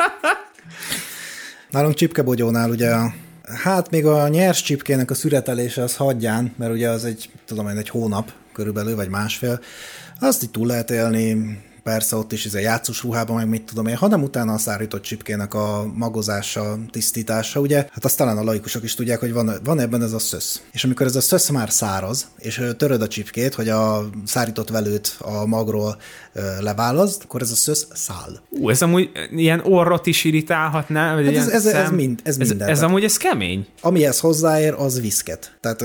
Nálunk 1.73 1.95
csipkebogyónál 1.95 2.69
ugye 2.69 2.91
Hát 3.63 3.89
még 3.89 4.05
a 4.05 4.27
nyers 4.27 4.61
csipkének 4.61 5.11
a 5.11 5.13
szüretelése 5.13 5.83
az 5.83 5.95
hagyján, 5.95 6.53
mert 6.57 6.71
ugye 6.71 6.89
az 6.89 7.05
egy, 7.05 7.29
tudom 7.45 7.69
én, 7.69 7.77
egy 7.77 7.89
hónap 7.89 8.31
körülbelül, 8.51 8.95
vagy 8.95 9.09
másfél. 9.09 9.59
Azt 10.19 10.43
így 10.43 10.51
túl 10.51 10.67
lehet 10.67 10.91
élni, 10.91 11.57
persze 11.83 12.15
ott 12.15 12.31
is 12.31 12.45
ez 12.45 12.53
a 12.53 12.59
játszós 12.59 13.03
ruhában, 13.03 13.35
meg 13.35 13.47
mit 13.47 13.63
tudom 13.63 13.87
én, 13.87 13.95
hanem 13.95 14.23
utána 14.23 14.53
a 14.53 14.57
szárított 14.57 15.01
csipkének 15.01 15.53
a 15.53 15.91
magozása, 15.95 16.77
tisztítása, 16.91 17.59
ugye, 17.59 17.75
hát 17.77 18.05
azt 18.05 18.17
talán 18.17 18.37
a 18.37 18.43
laikusok 18.43 18.83
is 18.83 18.95
tudják, 18.95 19.19
hogy 19.19 19.33
van, 19.33 19.51
van 19.63 19.79
ebben 19.79 20.03
ez 20.03 20.13
a 20.13 20.19
szösz. 20.19 20.61
És 20.71 20.83
amikor 20.83 21.05
ez 21.05 21.15
a 21.15 21.21
szösz 21.21 21.49
már 21.49 21.71
száraz, 21.71 22.27
és 22.37 22.61
töröd 22.77 23.01
a 23.01 23.07
csipkét, 23.07 23.53
hogy 23.53 23.69
a 23.69 24.09
szárított 24.25 24.69
velőt 24.69 25.15
a 25.19 25.45
magról 25.45 25.97
leválaszt, 26.59 27.23
akkor 27.23 27.41
ez 27.41 27.51
a 27.51 27.55
szösz 27.55 27.87
száll. 27.93 28.39
Ú, 28.49 28.69
ez 28.69 28.81
amúgy 28.81 29.09
ilyen 29.31 29.61
orrot 29.63 30.05
is 30.05 30.23
irritálhatná? 30.23 31.15
Vagy 31.15 31.25
hát 31.25 31.35
ez, 31.35 31.47
ez, 31.47 31.65
ez, 31.65 31.89
mind, 31.89 32.19
ez, 32.23 32.37
ez 32.39 32.47
minden. 32.47 32.67
Ez, 32.67 32.77
ez 32.77 32.83
amúgy 32.83 33.03
ez 33.03 33.17
kemény. 33.17 33.67
Amihez 33.81 34.19
hozzáér, 34.19 34.73
az 34.73 35.01
viszket. 35.01 35.57
Tehát 35.61 35.83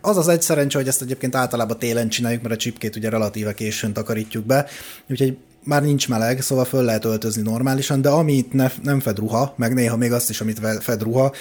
az 0.00 0.16
az 0.16 0.28
egy 0.28 0.42
szerencse, 0.42 0.78
hogy 0.78 0.88
ezt 0.88 1.02
egyébként 1.02 1.34
általában 1.34 1.78
télen 1.78 2.08
csináljuk, 2.08 2.42
mert 2.42 2.54
a 2.54 2.58
csipkét 2.58 2.96
ugye 2.96 3.08
relatíve 3.08 3.54
későn 3.54 3.92
takarítjuk 3.92 4.46
be, 4.46 4.66
úgyhogy 5.10 5.37
már 5.64 5.82
nincs 5.82 6.08
meleg, 6.08 6.40
szóval 6.40 6.64
föl 6.64 6.84
lehet 6.84 7.04
öltözni 7.04 7.42
normálisan, 7.42 8.00
de 8.00 8.08
amit 8.08 8.52
ne, 8.52 8.70
nem 8.82 9.00
fed 9.00 9.18
ruha, 9.18 9.54
meg 9.56 9.74
néha 9.74 9.96
még 9.96 10.12
azt 10.12 10.30
is, 10.30 10.40
amit 10.40 10.60
fed 10.80 11.02
ruha, 11.02 11.32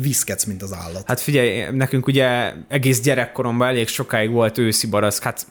viszketsz, 0.00 0.44
mint 0.44 0.62
az 0.62 0.72
állat. 0.72 1.02
Hát 1.06 1.20
figyelj, 1.20 1.64
nekünk 1.70 2.06
ugye 2.06 2.52
egész 2.68 3.00
gyerekkoromban 3.00 3.68
elég 3.68 3.88
sokáig 3.88 4.30
volt 4.30 4.58
őszi 4.58 4.86
barack, 4.86 5.22
hát 5.22 5.46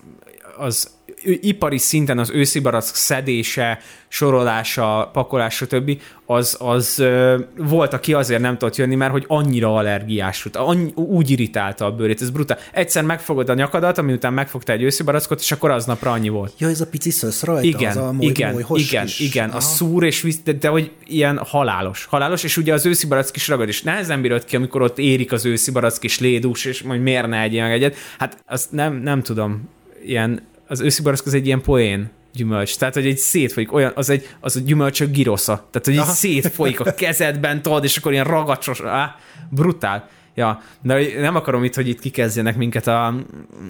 az 0.57 0.89
ipari 1.24 1.78
szinten 1.78 2.19
az 2.19 2.30
őszi 2.30 2.59
barack 2.59 2.95
szedése, 2.95 3.80
sorolása, 4.07 5.09
pakolása, 5.13 5.67
többi, 5.67 5.99
az, 6.26 6.57
az 6.59 6.99
ö, 6.99 7.39
volt, 7.57 7.93
aki 7.93 8.13
azért 8.13 8.41
nem 8.41 8.57
tudott 8.57 8.76
jönni, 8.76 8.95
mert 8.95 9.11
hogy 9.11 9.26
annyira 9.28 9.76
allergiás 9.76 10.43
volt, 10.43 10.69
annyi, 10.69 10.91
úgy 10.95 11.30
irritálta 11.30 11.86
a 11.86 11.91
bőrét, 11.91 12.22
ez 12.22 12.30
brutál. 12.30 12.57
Egyszer 12.72 13.03
megfogod 13.03 13.49
a 13.49 13.53
nyakadat, 13.53 13.97
ami 13.97 14.13
után 14.13 14.34
megfogta 14.34 14.72
egy 14.72 14.84
őszi 14.84 15.03
barackot, 15.03 15.39
és 15.39 15.51
akkor 15.51 15.72
aznapra 15.72 16.11
annyi 16.11 16.30
volt. 16.30 16.53
Ja, 16.57 16.69
ez 16.69 16.82
a 16.82 16.88
pici 16.88 17.09
szösz 17.09 17.43
rajta? 17.43 17.67
Igen, 17.67 17.89
az 17.89 17.97
a 17.97 18.11
moly, 18.11 18.26
igen, 18.26 18.53
moly, 18.53 18.80
igen, 18.80 19.05
is. 19.05 19.19
igen, 19.19 19.47
Aha. 19.47 19.57
a 19.57 19.59
szúr 19.59 20.03
és 20.03 20.22
visz, 20.22 20.39
de, 20.43 20.51
de, 20.51 20.67
hogy 20.67 20.91
ilyen 21.05 21.38
halálos, 21.38 22.05
halálos, 22.05 22.43
és 22.43 22.57
ugye 22.57 22.74
az 22.74 22.86
őszi 22.86 23.07
barack 23.07 23.36
is 23.36 23.47
ragad, 23.47 23.67
és 23.67 23.82
nehezen 23.82 24.22
bírod 24.22 24.45
ki, 24.45 24.55
amikor 24.55 24.82
ott 24.82 24.97
érik 24.97 25.32
az 25.32 25.45
őszi 25.45 25.72
barack 25.72 26.03
is 26.03 26.19
lédús, 26.19 26.65
és 26.65 26.82
majd 26.82 27.01
miért 27.01 27.28
ne 27.28 27.41
egyél 27.41 27.63
egyet. 27.63 27.95
Hát 28.17 28.43
azt 28.47 28.72
nem, 28.72 28.93
nem 28.93 29.22
tudom, 29.22 29.69
ilyen 30.05 30.49
az 30.72 30.80
őszi 30.82 31.01
barack 31.01 31.26
az 31.26 31.34
egy 31.34 31.45
ilyen 31.45 31.61
poén 31.61 32.09
gyümölcs. 32.34 32.78
Tehát, 32.78 32.93
hogy 32.93 33.05
egy 33.05 33.17
szétfolyik, 33.17 33.74
olyan, 33.74 33.91
az 33.95 34.09
egy, 34.09 34.30
az 34.39 34.55
a 34.55 34.59
gyümölcsök 34.59 35.11
girosza. 35.11 35.67
Tehát, 35.72 35.88
hogy 35.88 35.97
egy 35.97 36.15
szétfolyik 36.15 36.80
a 36.80 36.93
kezedben, 36.93 37.61
tudod, 37.61 37.84
és 37.84 37.97
akkor 37.97 38.11
ilyen 38.11 38.26
ragacsos, 38.26 38.82
á, 38.82 39.15
brutál. 39.49 40.09
Ja, 40.36 40.61
de 40.82 41.19
nem 41.19 41.36
akarom 41.36 41.63
itt, 41.63 41.76
hogy 41.76 41.88
itt 41.88 41.99
kikezdjenek 41.99 42.57
minket 42.57 42.88
a 42.88 43.15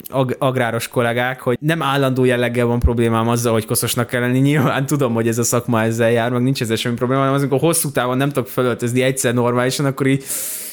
ag- 0.08 0.36
agráros 0.38 0.88
kollégák, 0.88 1.40
hogy 1.40 1.56
nem 1.60 1.82
állandó 1.82 2.24
jelleggel 2.24 2.66
van 2.66 2.78
problémám 2.78 3.28
azzal, 3.28 3.52
hogy 3.52 3.66
koszosnak 3.66 4.06
kell 4.06 4.20
lenni. 4.20 4.38
Nyilván 4.38 4.86
tudom, 4.86 5.14
hogy 5.14 5.28
ez 5.28 5.38
a 5.38 5.42
szakma 5.42 5.82
ezzel 5.82 6.10
jár, 6.10 6.30
meg 6.30 6.42
nincs 6.42 6.60
ezzel 6.60 6.76
semmi 6.76 6.94
probléma, 6.94 7.20
hanem 7.20 7.36
az, 7.36 7.40
amikor 7.40 7.58
hosszú 7.58 7.90
távon 7.90 8.16
nem 8.16 8.28
tudok 8.28 8.48
felöltözni 8.48 9.02
egyszer 9.02 9.34
normálisan, 9.34 9.86
akkor 9.86 10.06
így 10.06 10.24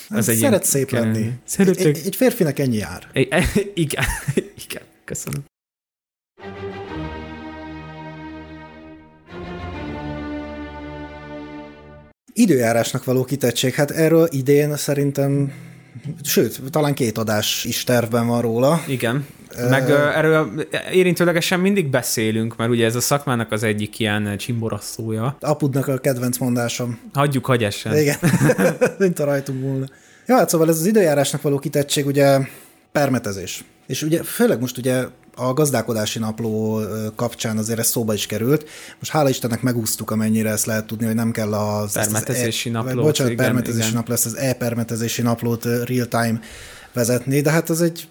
az 0.09 0.29
egy 0.29 0.37
Szeret 0.37 0.63
szép 0.63 0.89
lenni. 0.89 1.31
Egy, 1.57 1.77
egy, 1.77 2.01
egy 2.05 2.15
férfinek 2.15 2.59
ennyi 2.59 2.77
jár. 2.77 3.07
Igen, 3.73 4.03
igen, 4.65 4.83
köszönöm. 5.05 5.48
Időjárásnak 12.39 13.03
való 13.03 13.23
kitettség, 13.23 13.73
hát 13.73 13.91
erről 13.91 14.27
idén 14.31 14.77
szerintem 14.77 15.51
Sőt, 16.23 16.61
talán 16.69 16.93
két 16.93 17.17
adás 17.17 17.65
is 17.65 17.83
tervben 17.83 18.27
van 18.27 18.41
róla. 18.41 18.83
Igen. 18.87 19.25
Meg 19.69 19.89
erről 19.89 20.65
érintőlegesen 20.91 21.59
mindig 21.59 21.89
beszélünk, 21.89 22.55
mert 22.55 22.69
ugye 22.69 22.85
ez 22.85 22.95
a 22.95 23.01
szakmának 23.01 23.51
az 23.51 23.63
egyik 23.63 23.99
ilyen 23.99 24.37
csimboraszója. 24.37 25.37
Apudnak 25.39 25.87
a 25.87 25.97
kedvenc 25.97 26.37
mondásom. 26.37 26.99
Hagyjuk, 27.13 27.45
hagy 27.45 27.63
essen. 27.63 27.97
Igen, 27.97 28.17
mint 28.99 29.19
a 29.19 29.23
rajtunk 29.25 29.61
volna. 29.61 29.85
Ja, 30.25 30.35
hát 30.35 30.49
szóval 30.49 30.69
ez 30.69 30.79
az 30.79 30.85
időjárásnak 30.85 31.41
való 31.41 31.59
kitettség 31.59 32.05
ugye 32.05 32.39
permetezés. 32.91 33.63
És 33.87 34.01
ugye 34.01 34.23
főleg 34.23 34.59
most 34.59 34.77
ugye 34.77 35.05
a 35.39 35.53
gazdálkodási 35.53 36.19
napló 36.19 36.81
kapcsán 37.15 37.57
azért 37.57 37.79
ez 37.79 37.87
szóba 37.87 38.13
is 38.13 38.25
került. 38.25 38.69
Most 38.99 39.11
hála 39.11 39.29
Istennek 39.29 39.61
megúsztuk, 39.61 40.11
amennyire 40.11 40.49
ezt 40.49 40.65
lehet 40.65 40.85
tudni, 40.85 41.05
hogy 41.05 41.15
nem 41.15 41.31
kell 41.31 41.53
az... 41.53 41.93
Permetezési 41.93 42.69
e, 42.69 42.71
naplót. 42.71 43.03
Bocsánat, 43.03 43.31
igen, 43.31 43.45
permetezési 43.45 43.87
igen. 43.87 43.97
napló, 43.97 44.13
ezt 44.13 44.25
az 44.25 44.37
e-permetezési 44.37 45.21
naplót 45.21 45.65
real-time 45.65 46.39
vezetni, 46.93 47.41
de 47.41 47.51
hát 47.51 47.69
ez 47.69 47.79
egy 47.79 48.07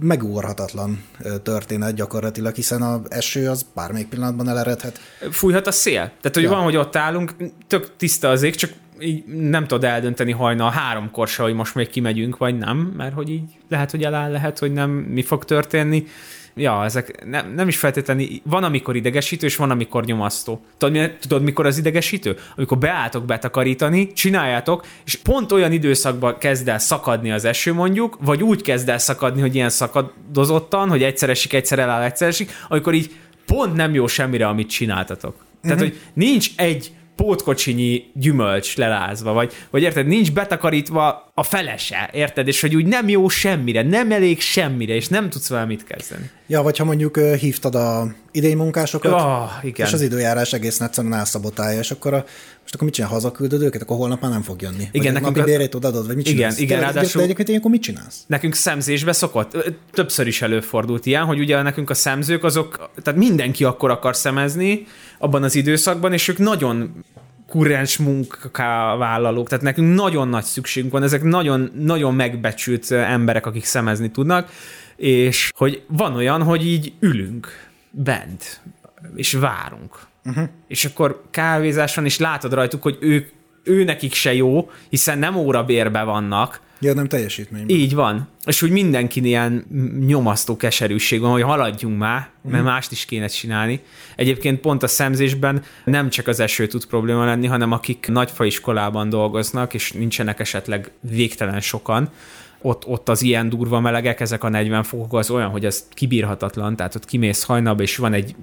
megúrhatatlan 0.00 1.04
történet 1.42 1.94
gyakorlatilag, 1.94 2.54
hiszen 2.54 2.82
a 2.82 3.02
eső 3.08 3.48
az 3.48 3.66
bármelyik 3.74 4.08
pillanatban 4.08 4.48
eleredhet. 4.48 5.00
Fújhat 5.30 5.66
a 5.66 5.72
szél. 5.72 5.94
Tehát, 5.94 6.34
hogy 6.34 6.42
ja. 6.42 6.50
van, 6.50 6.62
hogy 6.62 6.76
ott 6.76 6.96
állunk, 6.96 7.34
tök 7.66 7.96
tiszta 7.96 8.28
az 8.28 8.42
ég, 8.42 8.54
csak 8.54 8.72
így 8.98 9.24
nem 9.26 9.66
tudod 9.66 9.84
eldönteni 9.84 10.32
hajnal 10.32 10.70
háromkor 10.70 11.28
se, 11.28 11.42
hogy 11.42 11.54
most 11.54 11.74
még 11.74 11.88
kimegyünk, 11.88 12.36
vagy 12.36 12.58
nem, 12.58 12.76
mert 12.96 13.14
hogy 13.14 13.30
így 13.30 13.50
lehet, 13.68 13.90
hogy 13.90 14.02
eláll, 14.02 14.30
lehet, 14.30 14.58
hogy 14.58 14.72
nem, 14.72 14.90
mi 14.90 15.22
fog 15.22 15.44
történni 15.44 16.06
ja, 16.54 16.84
ezek 16.84 17.24
nem, 17.24 17.52
nem 17.54 17.68
is 17.68 17.76
feltétlenül, 17.76 18.26
van, 18.42 18.64
amikor 18.64 18.96
idegesítő, 18.96 19.46
és 19.46 19.56
van, 19.56 19.70
amikor 19.70 20.04
nyomasztó. 20.04 20.64
Tudod, 20.78 21.16
tudod, 21.20 21.42
mikor 21.42 21.66
az 21.66 21.78
idegesítő? 21.78 22.36
Amikor 22.56 22.78
beálltok 22.78 23.24
betakarítani, 23.24 24.12
csináljátok, 24.12 24.86
és 25.04 25.16
pont 25.16 25.52
olyan 25.52 25.72
időszakban 25.72 26.38
kezd 26.38 26.68
el 26.68 26.78
szakadni 26.78 27.32
az 27.32 27.44
eső 27.44 27.72
mondjuk, 27.72 28.18
vagy 28.20 28.42
úgy 28.42 28.62
kezd 28.62 28.88
el 28.88 28.98
szakadni, 28.98 29.40
hogy 29.40 29.54
ilyen 29.54 29.70
szakadozottan, 29.70 30.88
hogy 30.88 31.02
egyszer 31.02 31.30
esik, 31.30 31.52
egyszer 31.52 31.78
eláll, 31.78 32.02
egyszer 32.02 32.28
esik, 32.28 32.50
amikor 32.68 32.94
így 32.94 33.10
pont 33.46 33.74
nem 33.74 33.94
jó 33.94 34.06
semmire, 34.06 34.46
amit 34.46 34.68
csináltatok. 34.68 35.34
Tehát, 35.62 35.78
hogy 35.78 36.00
nincs 36.14 36.50
egy 36.56 36.92
pótkocsinyi 37.16 38.04
gyümölcs 38.14 38.76
lelázva, 38.76 39.32
vagy, 39.32 39.52
vagy 39.70 39.82
érted, 39.82 40.06
nincs 40.06 40.32
betakarítva 40.32 41.32
a 41.36 41.42
felese, 41.42 42.10
érted, 42.12 42.48
és 42.48 42.60
hogy 42.60 42.74
úgy 42.76 42.86
nem 42.86 43.08
jó 43.08 43.28
semmire, 43.28 43.82
nem 43.82 44.12
elég 44.12 44.40
semmire, 44.40 44.94
és 44.94 45.08
nem 45.08 45.30
tudsz 45.30 45.48
vele 45.48 45.64
mit 45.64 45.84
kezdeni. 45.84 46.30
Ja, 46.46 46.62
vagy 46.62 46.76
ha 46.76 46.84
mondjuk 46.84 47.18
hívtad 47.18 47.74
a 47.74 48.14
idei 48.32 48.54
munkásokat, 48.54 49.12
Ah, 49.12 49.50
igen. 49.62 49.86
és 49.86 49.92
az 49.92 50.00
időjárás 50.02 50.52
egészen 50.52 50.86
egyszerűen 50.86 51.14
elszabotálja, 51.14 51.78
és 51.78 51.90
akkor 51.90 52.14
a, 52.14 52.24
most 52.62 52.74
akkor 52.74 52.84
mit 52.86 52.94
csinál, 52.94 53.10
hazaküldöd 53.10 53.62
őket, 53.62 53.82
akkor 53.82 53.96
holnap 53.96 54.20
már 54.20 54.30
nem 54.30 54.42
fog 54.42 54.62
jönni. 54.62 54.88
vagy 54.92 55.06
a 55.06 55.12
nekünk 55.12 55.36
napi 55.36 55.50
bérét 55.50 55.74
odaadod, 55.74 56.06
vagy 56.06 56.16
mit 56.16 56.26
Igen, 56.26 56.36
csinálsz? 56.38 56.56
igen, 56.58 56.68
Tényleg, 56.68 56.94
ráadásul- 56.94 57.16
De 57.16 57.22
egyébként 57.22 57.48
ilyenkor 57.48 57.70
mit 57.70 57.82
csinálsz? 57.82 58.24
Nekünk 58.26 58.54
szemzésbe 58.54 59.12
szokott, 59.12 59.56
többször 59.92 60.26
is 60.26 60.42
előfordult 60.42 61.06
ilyen, 61.06 61.24
hogy 61.24 61.38
ugye 61.38 61.62
nekünk 61.62 61.90
a 61.90 61.94
szemzők 61.94 62.44
azok, 62.44 62.90
tehát 63.02 63.20
mindenki 63.20 63.64
akkor 63.64 63.90
akar 63.90 64.16
szemezni 64.16 64.86
abban 65.18 65.42
az 65.42 65.54
időszakban, 65.54 66.12
és 66.12 66.28
ők 66.28 66.38
nagyon 66.38 67.04
kurrens 67.48 67.96
munkavállalók, 67.96 69.48
tehát 69.48 69.64
nekünk 69.64 69.94
nagyon 69.94 70.28
nagy 70.28 70.44
szükségünk 70.44 70.92
van, 70.92 71.02
ezek 71.02 71.22
nagyon, 71.22 71.70
nagyon 71.74 72.14
megbecsült 72.14 72.90
ö, 72.90 72.96
emberek, 72.96 73.46
akik 73.46 73.64
szemezni 73.64 74.10
tudnak, 74.10 74.50
és 74.96 75.50
hogy 75.56 75.82
van 75.88 76.14
olyan, 76.14 76.42
hogy 76.42 76.66
így 76.66 76.92
ülünk 77.00 77.48
bent, 77.90 78.60
és 79.14 79.32
várunk. 79.32 79.98
Uh-huh. 80.24 80.48
És 80.68 80.84
akkor 80.84 81.22
kávézás 81.30 81.94
van, 81.94 82.04
és 82.04 82.18
látod 82.18 82.52
rajtuk, 82.52 82.82
hogy 82.82 82.96
ők, 83.00 83.28
ő 83.62 83.84
nekik 83.84 84.14
se 84.14 84.34
jó, 84.34 84.70
hiszen 84.88 85.18
nem 85.18 85.36
órabérbe 85.36 86.02
vannak, 86.02 86.60
Ja, 86.84 86.94
nem 86.94 87.06
teljesítmény. 87.08 87.64
így 87.68 87.94
van. 87.94 88.28
És 88.44 88.62
úgy 88.62 88.70
mindenkin 88.70 89.24
ilyen 89.24 89.64
nyomasztó 90.06 90.56
keserűség 90.56 91.20
van, 91.20 91.30
hogy 91.30 91.42
haladjunk 91.42 91.98
már, 91.98 92.28
mert 92.42 92.56
Mhm. 92.62 92.72
mást 92.72 92.92
is 92.92 93.04
kéne 93.04 93.26
csinálni. 93.26 93.80
Egyébként 94.16 94.60
pont 94.60 94.82
a 94.82 94.86
szemzésben 94.86 95.62
nem 95.84 96.10
csak 96.10 96.26
az 96.26 96.40
eső 96.40 96.66
tud 96.66 96.86
probléma 96.86 97.24
lenni, 97.24 97.46
hanem 97.46 97.72
akik 97.72 98.06
nagyfaiskolában 98.08 99.08
dolgoznak, 99.08 99.74
és 99.74 99.92
nincsenek 99.92 100.40
esetleg 100.40 100.90
végtelen 101.00 101.60
sokan, 101.60 102.10
ott, 102.66 102.86
ott 102.86 103.08
az 103.08 103.22
ilyen 103.22 103.48
durva 103.48 103.80
melegek, 103.80 104.20
ezek 104.20 104.44
a 104.44 104.48
40 104.48 104.82
fokok 104.82 105.14
az 105.14 105.30
olyan, 105.30 105.48
hogy 105.48 105.64
ez 105.64 105.88
kibírhatatlan, 105.90 106.76
tehát 106.76 106.94
ott 106.94 107.04
kimész 107.04 107.44
hajnalba, 107.44 107.82
és 107.82 107.96
van 107.96 108.12
egy, 108.12 108.34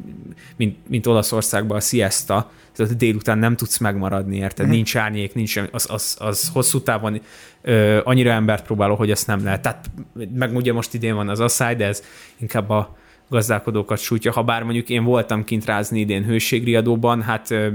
mint, 0.55 0.77
mint 0.87 1.07
Olaszországban 1.07 1.77
a 1.77 1.79
siesta, 1.79 2.51
tehát 2.75 2.97
délután 2.97 3.37
nem 3.37 3.55
tudsz 3.55 3.77
megmaradni, 3.77 4.37
érted? 4.37 4.65
Mm. 4.65 4.69
Nincs 4.69 4.95
árnyék, 4.95 5.33
nincs, 5.33 5.49
semmi, 5.49 5.67
az, 5.71 5.87
az, 5.89 6.17
az 6.19 6.49
hosszú 6.53 6.81
távon 6.81 7.21
ö, 7.61 7.99
annyira 8.03 8.31
embert 8.31 8.65
próbáló, 8.65 8.95
hogy 8.95 9.11
azt 9.11 9.27
nem 9.27 9.43
lehet. 9.43 9.61
Tehát 9.61 9.89
meg 10.33 10.55
ugye 10.55 10.73
most 10.73 10.93
idén 10.93 11.15
van 11.15 11.29
az 11.29 11.39
asszály, 11.39 11.75
de 11.75 11.85
ez 11.85 12.03
inkább 12.37 12.69
a 12.69 12.97
gazdálkodókat 13.29 13.99
sújtja, 13.99 14.31
ha 14.31 14.43
bár 14.43 14.63
mondjuk 14.63 14.89
én 14.89 15.03
voltam 15.03 15.43
kint 15.43 15.65
rázni 15.65 15.99
idén 15.99 16.23
hőségriadóban, 16.23 17.21
hát 17.21 17.51
ö, 17.51 17.67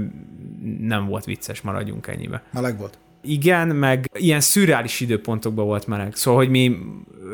nem 0.79 1.05
volt 1.05 1.25
vicces, 1.25 1.61
maradjunk 1.61 2.07
ennyibe. 2.07 2.43
Meleg 2.51 2.77
volt. 2.77 2.97
Igen, 3.27 3.67
meg 3.67 4.09
ilyen 4.13 4.39
szürreális 4.39 4.99
időpontokban 4.99 5.65
volt 5.65 5.87
meleg. 5.87 6.15
Szóval, 6.15 6.39
hogy 6.39 6.49
mi 6.49 6.77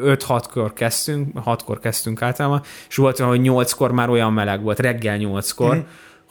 5-6-kor 0.03 0.73
kezdtünk, 0.73 1.37
6-kor 1.45 1.79
kezdtünk 1.79 2.21
általában, 2.21 2.61
és 2.89 2.95
volt 2.95 3.19
olyan, 3.19 3.31
hogy 3.31 3.67
8-kor 3.67 3.91
már 3.91 4.09
olyan 4.09 4.33
meleg 4.33 4.61
volt, 4.61 4.79
reggel 4.79 5.17
8-kor, 5.19 5.75
mm. 5.75 5.79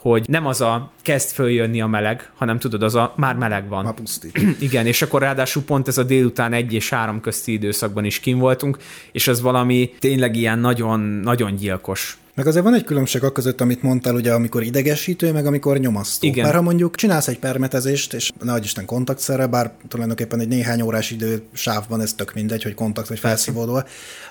Hogy 0.03 0.29
nem 0.29 0.47
az 0.47 0.61
a 0.61 0.91
kezd 1.03 1.31
följönni 1.31 1.81
a 1.81 1.87
meleg, 1.87 2.31
hanem 2.35 2.59
tudod, 2.59 2.83
az 2.83 2.95
a 2.95 3.13
már 3.17 3.35
meleg 3.35 3.69
van. 3.69 3.85
Már 3.85 3.95
pusztít. 3.95 4.41
Igen, 4.61 4.87
és 4.87 5.03
akkor 5.03 5.21
ráadásul 5.21 5.63
pont 5.63 5.89
ez 5.89 5.99
a 5.99 6.03
délután 6.03 6.53
egy 6.53 6.73
és 6.73 6.91
három 6.91 7.21
közti 7.21 7.53
időszakban 7.53 8.05
is 8.05 8.21
kim 8.21 8.39
voltunk, 8.39 8.79
és 9.13 9.29
az 9.29 9.41
valami 9.41 9.91
tényleg 9.99 10.37
ilyen 10.37 10.59
nagyon, 10.59 11.01
nagyon 11.01 11.55
gyilkos. 11.55 12.17
Meg 12.35 12.47
azért 12.47 12.65
van 12.65 12.75
egy 12.75 12.85
különbség 12.85 13.25
a 13.25 13.33
között, 13.33 13.61
amit 13.61 13.83
mondtál, 13.83 14.15
ugye, 14.15 14.33
amikor 14.33 14.63
idegesítő, 14.63 15.33
meg 15.33 15.47
amikor 15.47 15.79
nyomasztó. 15.79 16.27
Igen. 16.27 16.45
Mert 16.45 16.57
ha 16.57 16.63
mondjuk 16.63 16.97
csinálsz 16.97 17.29
egy 17.29 17.39
permetezést, 17.39 18.13
és 18.13 18.31
adj 18.47 18.65
Isten 18.65 18.85
kontaktszerre, 18.85 19.47
bár 19.47 19.73
tulajdonképpen 19.89 20.41
egy 20.41 20.49
néhány 20.49 20.83
órás 20.83 21.11
idő 21.11 21.43
sávban 21.53 22.01
ez 22.01 22.15
tök 22.15 22.35
mindegy, 22.35 22.63
hogy 22.63 22.75
kontakt 22.75 23.09
vagy 23.09 23.19
felszívódó, 23.19 23.83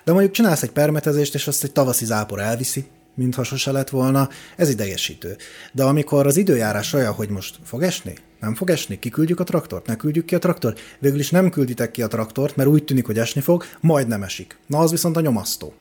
de 0.04 0.12
mondjuk 0.12 0.34
csinálsz 0.34 0.64
egy 0.64 0.72
permetezést, 0.72 1.34
és 1.34 1.48
azt 1.48 1.64
egy 1.64 1.72
tavaszi 1.72 2.06
zápor 2.06 2.40
elviszi, 2.40 2.86
mintha 3.14 3.44
sose 3.44 3.72
lett 3.72 3.90
volna, 3.90 4.30
ez 4.56 4.70
idegesítő. 4.70 5.38
De 5.74 5.84
amikor 5.84 6.28
az 6.28 6.38
időjárás 6.38 6.94
olyan, 6.94 7.14
hogy 7.14 7.30
most 7.30 7.60
fog 7.64 7.84
esni, 7.84 8.14
nem 8.40 8.56
fog 8.56 8.70
esni, 8.70 9.00
kiküldjük 9.00 9.40
a 9.40 9.44
traktort, 9.44 9.86
ne 9.86 9.96
küldjük 9.96 10.26
ki 10.26 10.36
a 10.36 10.40
traktort, 10.40 10.80
végül 11.00 11.20
is 11.20 11.30
nem 11.30 11.50
külditek 11.50 11.92
ki 11.92 12.02
a 12.02 12.08
traktort, 12.08 12.56
mert 12.56 12.70
úgy 12.70 12.84
tűnik, 12.84 13.06
hogy 13.06 13.18
esni 13.18 13.42
fog, 13.42 13.64
majd 13.80 14.08
nem 14.08 14.24
esik. 14.24 14.58
Na 14.68 14.80
az 14.80 14.92
viszont 14.92 15.18
a 15.18 15.22
nyomasztó. 15.22 15.74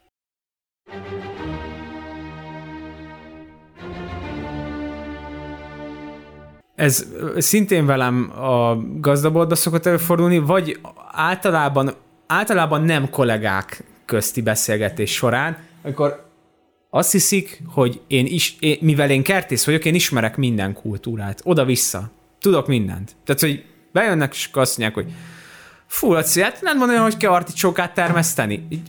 Ez 6.74 7.06
szintén 7.36 7.86
velem 7.86 8.30
a 8.40 8.76
gazdaboltba 9.00 9.54
szokott 9.54 9.86
előfordulni, 9.86 10.38
vagy 10.38 10.80
általában, 11.12 11.94
általában 12.26 12.82
nem 12.82 13.10
kollégák 13.10 13.84
közti 14.04 14.42
beszélgetés 14.42 15.12
során, 15.12 15.56
amikor 15.82 16.29
azt 16.90 17.12
hiszik, 17.12 17.62
hogy 17.66 18.00
én 18.06 18.26
is, 18.26 18.56
én, 18.60 18.78
mivel 18.80 19.10
én 19.10 19.22
kertész 19.22 19.64
vagyok, 19.64 19.84
én 19.84 19.94
ismerek 19.94 20.36
minden 20.36 20.72
kultúrát. 20.72 21.40
Oda-vissza. 21.44 22.10
Tudok 22.40 22.66
mindent. 22.66 23.16
Tehát, 23.24 23.40
hogy 23.40 23.64
bejönnek, 23.92 24.34
és 24.34 24.48
azt 24.52 24.78
mondják, 24.78 25.04
hogy 25.04 25.14
fú, 25.86 26.12
Laci, 26.12 26.42
hát 26.42 26.62
nem 26.62 26.76
mondani, 26.78 26.98
hogy 26.98 27.16
kell 27.16 27.30
articsókát 27.30 27.94
termeszteni. 27.94 28.66
Így, 28.68 28.82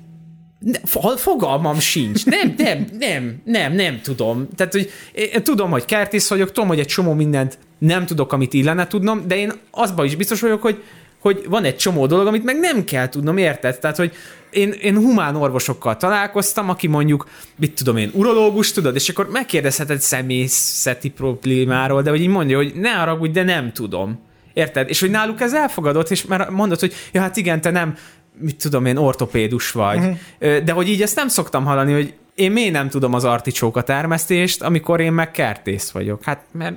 ne, 0.59 0.79
fo- 0.83 1.19
fogalmam 1.19 1.79
sincs. 1.79 2.25
Nem, 2.25 2.53
nem, 2.57 2.87
nem, 2.99 3.41
nem, 3.45 3.73
nem 3.73 4.01
tudom. 4.01 4.47
Tehát, 4.55 4.73
hogy 4.73 4.89
én 5.13 5.43
tudom, 5.43 5.71
hogy 5.71 5.85
kertész 5.85 6.29
vagyok, 6.29 6.51
tudom, 6.51 6.67
hogy 6.67 6.79
egy 6.79 6.87
csomó 6.87 7.13
mindent 7.13 7.57
nem 7.77 8.05
tudok, 8.05 8.33
amit 8.33 8.53
illene 8.53 8.87
tudnom, 8.87 9.27
de 9.27 9.35
én 9.35 9.51
azban 9.71 10.05
is 10.05 10.15
biztos 10.15 10.41
vagyok, 10.41 10.61
hogy, 10.61 10.83
hogy 11.21 11.45
van 11.49 11.63
egy 11.63 11.77
csomó 11.77 12.05
dolog, 12.05 12.27
amit 12.27 12.43
meg 12.43 12.59
nem 12.59 12.83
kell 12.83 13.09
tudnom, 13.09 13.37
érted? 13.37 13.79
Tehát, 13.79 13.97
hogy 13.97 14.13
én, 14.49 14.71
én 14.81 14.95
humán 14.95 15.35
orvosokkal 15.35 15.97
találkoztam, 15.97 16.69
aki 16.69 16.87
mondjuk, 16.87 17.27
mit 17.55 17.73
tudom 17.73 17.97
én, 17.97 18.11
urológus, 18.13 18.71
tudod, 18.71 18.95
és 18.95 19.09
akkor 19.09 19.29
megkérdezheted 19.29 19.99
személyzeti 19.99 21.09
problémáról, 21.09 22.01
de 22.01 22.09
hogy 22.09 22.21
így 22.21 22.27
mondja, 22.27 22.57
hogy 22.57 22.73
ne 22.75 22.89
haragudj, 22.89 23.31
de 23.31 23.43
nem 23.43 23.71
tudom. 23.73 24.19
Érted? 24.53 24.89
És 24.89 24.99
hogy 24.99 25.09
náluk 25.09 25.41
ez 25.41 25.53
elfogadott, 25.53 26.09
és 26.09 26.25
már 26.25 26.49
mondod, 26.49 26.79
hogy 26.79 26.93
ja, 27.11 27.21
hát 27.21 27.37
igen, 27.37 27.61
te 27.61 27.71
nem, 27.71 27.95
mit 28.39 28.55
tudom 28.55 28.85
én, 28.85 28.97
ortopédus 28.97 29.71
vagy. 29.71 29.97
Uh-huh. 29.97 30.57
De 30.57 30.71
hogy 30.71 30.89
így 30.89 31.01
ezt 31.01 31.15
nem 31.15 31.27
szoktam 31.27 31.65
hallani, 31.65 31.93
hogy 31.93 32.13
én 32.35 32.51
miért 32.51 32.73
nem 32.73 32.89
tudom 32.89 33.13
az 33.13 33.23
articsóka 33.23 33.81
termesztést, 33.81 34.61
amikor 34.61 34.99
én 34.99 35.13
meg 35.13 35.31
kertész 35.31 35.89
vagyok. 35.89 36.23
Hát 36.23 36.43
mert 36.51 36.75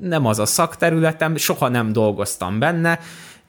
nem 0.00 0.26
az 0.26 0.38
a 0.38 0.46
szakterületem, 0.46 1.36
soha 1.36 1.68
nem 1.68 1.92
dolgoztam 1.92 2.58
benne, 2.58 3.00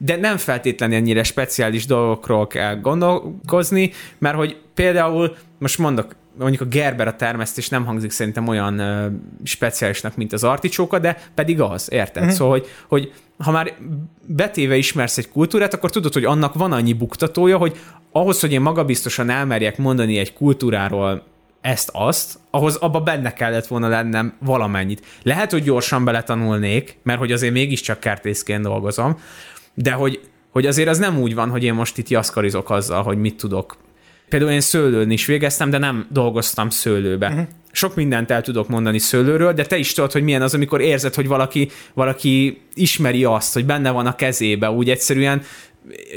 de 0.04 0.16
nem 0.16 0.36
feltétlenül 0.36 0.96
ennyire 0.96 1.22
speciális 1.22 1.86
dolgokról 1.86 2.46
kell 2.46 2.76
gondolkozni, 2.76 3.92
mert 4.18 4.36
hogy 4.36 4.56
például, 4.74 5.36
most 5.58 5.78
mondok, 5.78 6.14
mondjuk 6.38 6.60
a 6.60 6.64
Gerber 6.64 7.08
a 7.08 7.16
termesztés 7.16 7.68
nem 7.68 7.84
hangzik 7.84 8.10
szerintem 8.10 8.48
olyan 8.48 8.78
ö, 8.78 9.06
speciálisnak, 9.44 10.16
mint 10.16 10.32
az 10.32 10.44
articsóka, 10.44 10.98
de 10.98 11.18
pedig 11.34 11.60
az, 11.60 11.88
érted? 11.92 12.22
Uh-huh. 12.22 12.38
Szóval, 12.38 12.58
hogy, 12.58 12.68
hogy 12.88 13.12
ha 13.38 13.50
már 13.50 13.72
betéve 14.26 14.76
ismersz 14.76 15.18
egy 15.18 15.28
kultúrát, 15.28 15.74
akkor 15.74 15.90
tudod, 15.90 16.12
hogy 16.12 16.24
annak 16.24 16.54
van 16.54 16.72
annyi 16.72 16.92
buktatója, 16.92 17.56
hogy 17.56 17.76
ahhoz, 18.12 18.40
hogy 18.40 18.52
én 18.52 18.60
magabiztosan 18.60 19.30
elmerjek 19.30 19.78
mondani 19.78 20.18
egy 20.18 20.32
kultúráról 20.32 21.22
ezt-azt, 21.60 22.38
ahhoz 22.50 22.76
abba 22.76 23.00
benne 23.00 23.32
kellett 23.32 23.66
volna 23.66 23.88
lennem 23.88 24.34
valamennyit. 24.38 25.06
Lehet, 25.22 25.50
hogy 25.50 25.62
gyorsan 25.62 26.04
beletanulnék, 26.04 26.98
mert 27.02 27.18
hogy 27.18 27.32
azért 27.32 27.52
mégiscsak 27.52 28.00
kertészként 28.00 28.62
dolgozom, 28.62 29.18
de 29.74 29.92
hogy, 29.92 30.20
hogy 30.50 30.66
azért 30.66 30.88
az 30.88 30.98
nem 30.98 31.20
úgy 31.20 31.34
van, 31.34 31.50
hogy 31.50 31.64
én 31.64 31.74
most 31.74 31.98
itt 31.98 32.08
jaszkarizok 32.08 32.70
azzal, 32.70 33.02
hogy 33.02 33.18
mit 33.18 33.36
tudok. 33.36 33.76
Például 34.28 34.50
én 34.52 34.60
szőlőn 34.60 35.10
is 35.10 35.26
végeztem, 35.26 35.70
de 35.70 35.78
nem 35.78 36.06
dolgoztam 36.10 36.70
szőlőbe. 36.70 37.28
Uh-huh. 37.28 37.46
Sok 37.72 37.94
mindent 37.94 38.30
el 38.30 38.42
tudok 38.42 38.68
mondani 38.68 38.98
szőlőről, 38.98 39.52
de 39.52 39.64
te 39.66 39.76
is 39.76 39.92
tudod, 39.92 40.12
hogy 40.12 40.22
milyen 40.22 40.42
az, 40.42 40.54
amikor 40.54 40.80
érzed, 40.80 41.14
hogy 41.14 41.26
valaki, 41.26 41.70
valaki 41.94 42.60
ismeri 42.74 43.24
azt, 43.24 43.54
hogy 43.54 43.66
benne 43.66 43.90
van 43.90 44.06
a 44.06 44.16
kezébe, 44.16 44.70
úgy 44.70 44.90
egyszerűen 44.90 45.42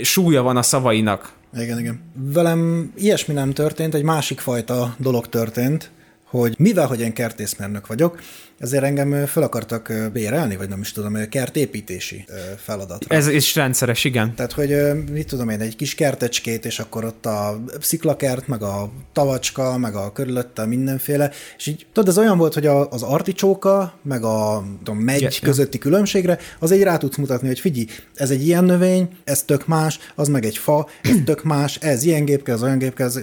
súlya 0.01 0.41
van 0.41 0.57
a 0.57 0.61
szavainak. 0.61 1.31
Igen, 1.53 1.79
igen. 1.79 2.01
Velem 2.13 2.91
ilyesmi 2.97 3.33
nem 3.33 3.53
történt, 3.53 3.93
egy 3.93 4.03
másik 4.03 4.39
fajta 4.39 4.95
dolog 4.97 5.27
történt, 5.27 5.91
hogy 6.29 6.55
mivel, 6.57 6.87
hogy 6.87 7.01
én 7.01 7.13
kertészmérnök 7.13 7.87
vagyok, 7.87 8.19
ezért 8.59 8.83
engem 8.83 9.25
fel 9.25 9.43
akartak 9.43 9.93
bérelni, 10.13 10.55
vagy 10.55 10.69
nem 10.69 10.81
is 10.81 10.91
tudom, 10.91 11.29
kertépítési 11.29 12.25
feladatra. 12.57 13.15
Ez 13.15 13.27
is 13.27 13.55
rendszeres, 13.55 14.03
igen. 14.03 14.35
Tehát, 14.35 14.51
hogy 14.51 14.75
mit 15.11 15.27
tudom 15.27 15.49
én, 15.49 15.59
egy 15.59 15.75
kis 15.75 15.95
kertecskét, 15.95 16.65
és 16.65 16.79
akkor 16.79 17.05
ott 17.05 17.25
a 17.25 17.63
sziklakert, 17.79 18.47
meg 18.47 18.61
a 18.61 18.91
tavacska, 19.13 19.77
meg 19.77 19.95
a 19.95 20.11
körülötte 20.11 20.65
mindenféle, 20.65 21.31
és 21.57 21.65
így 21.67 21.85
tudod, 21.93 22.09
ez 22.09 22.17
olyan 22.17 22.37
volt, 22.37 22.53
hogy 22.53 22.65
az 22.65 23.03
articsóka, 23.03 23.93
meg 24.01 24.23
a 24.23 24.63
tudom, 24.83 24.97
megy 24.97 25.21
ja. 25.21 25.29
közötti 25.41 25.77
különbségre, 25.77 26.39
az 26.59 26.71
egy 26.71 26.83
rá 26.83 26.97
tudsz 26.97 27.17
mutatni, 27.17 27.47
hogy 27.47 27.59
figyelj, 27.59 27.85
ez 28.15 28.29
egy 28.29 28.47
ilyen 28.47 28.63
növény, 28.63 29.09
ez 29.23 29.43
tök 29.43 29.67
más, 29.67 29.99
az 30.15 30.27
meg 30.27 30.45
egy 30.45 30.57
fa, 30.57 30.87
ez 31.01 31.15
tök 31.25 31.43
más, 31.43 31.75
ez 31.75 32.03
ilyen 32.03 32.25
gépke, 32.25 32.51
ez 32.51 32.63
olyan 32.63 32.77
gépke, 32.77 33.03
ez 33.03 33.19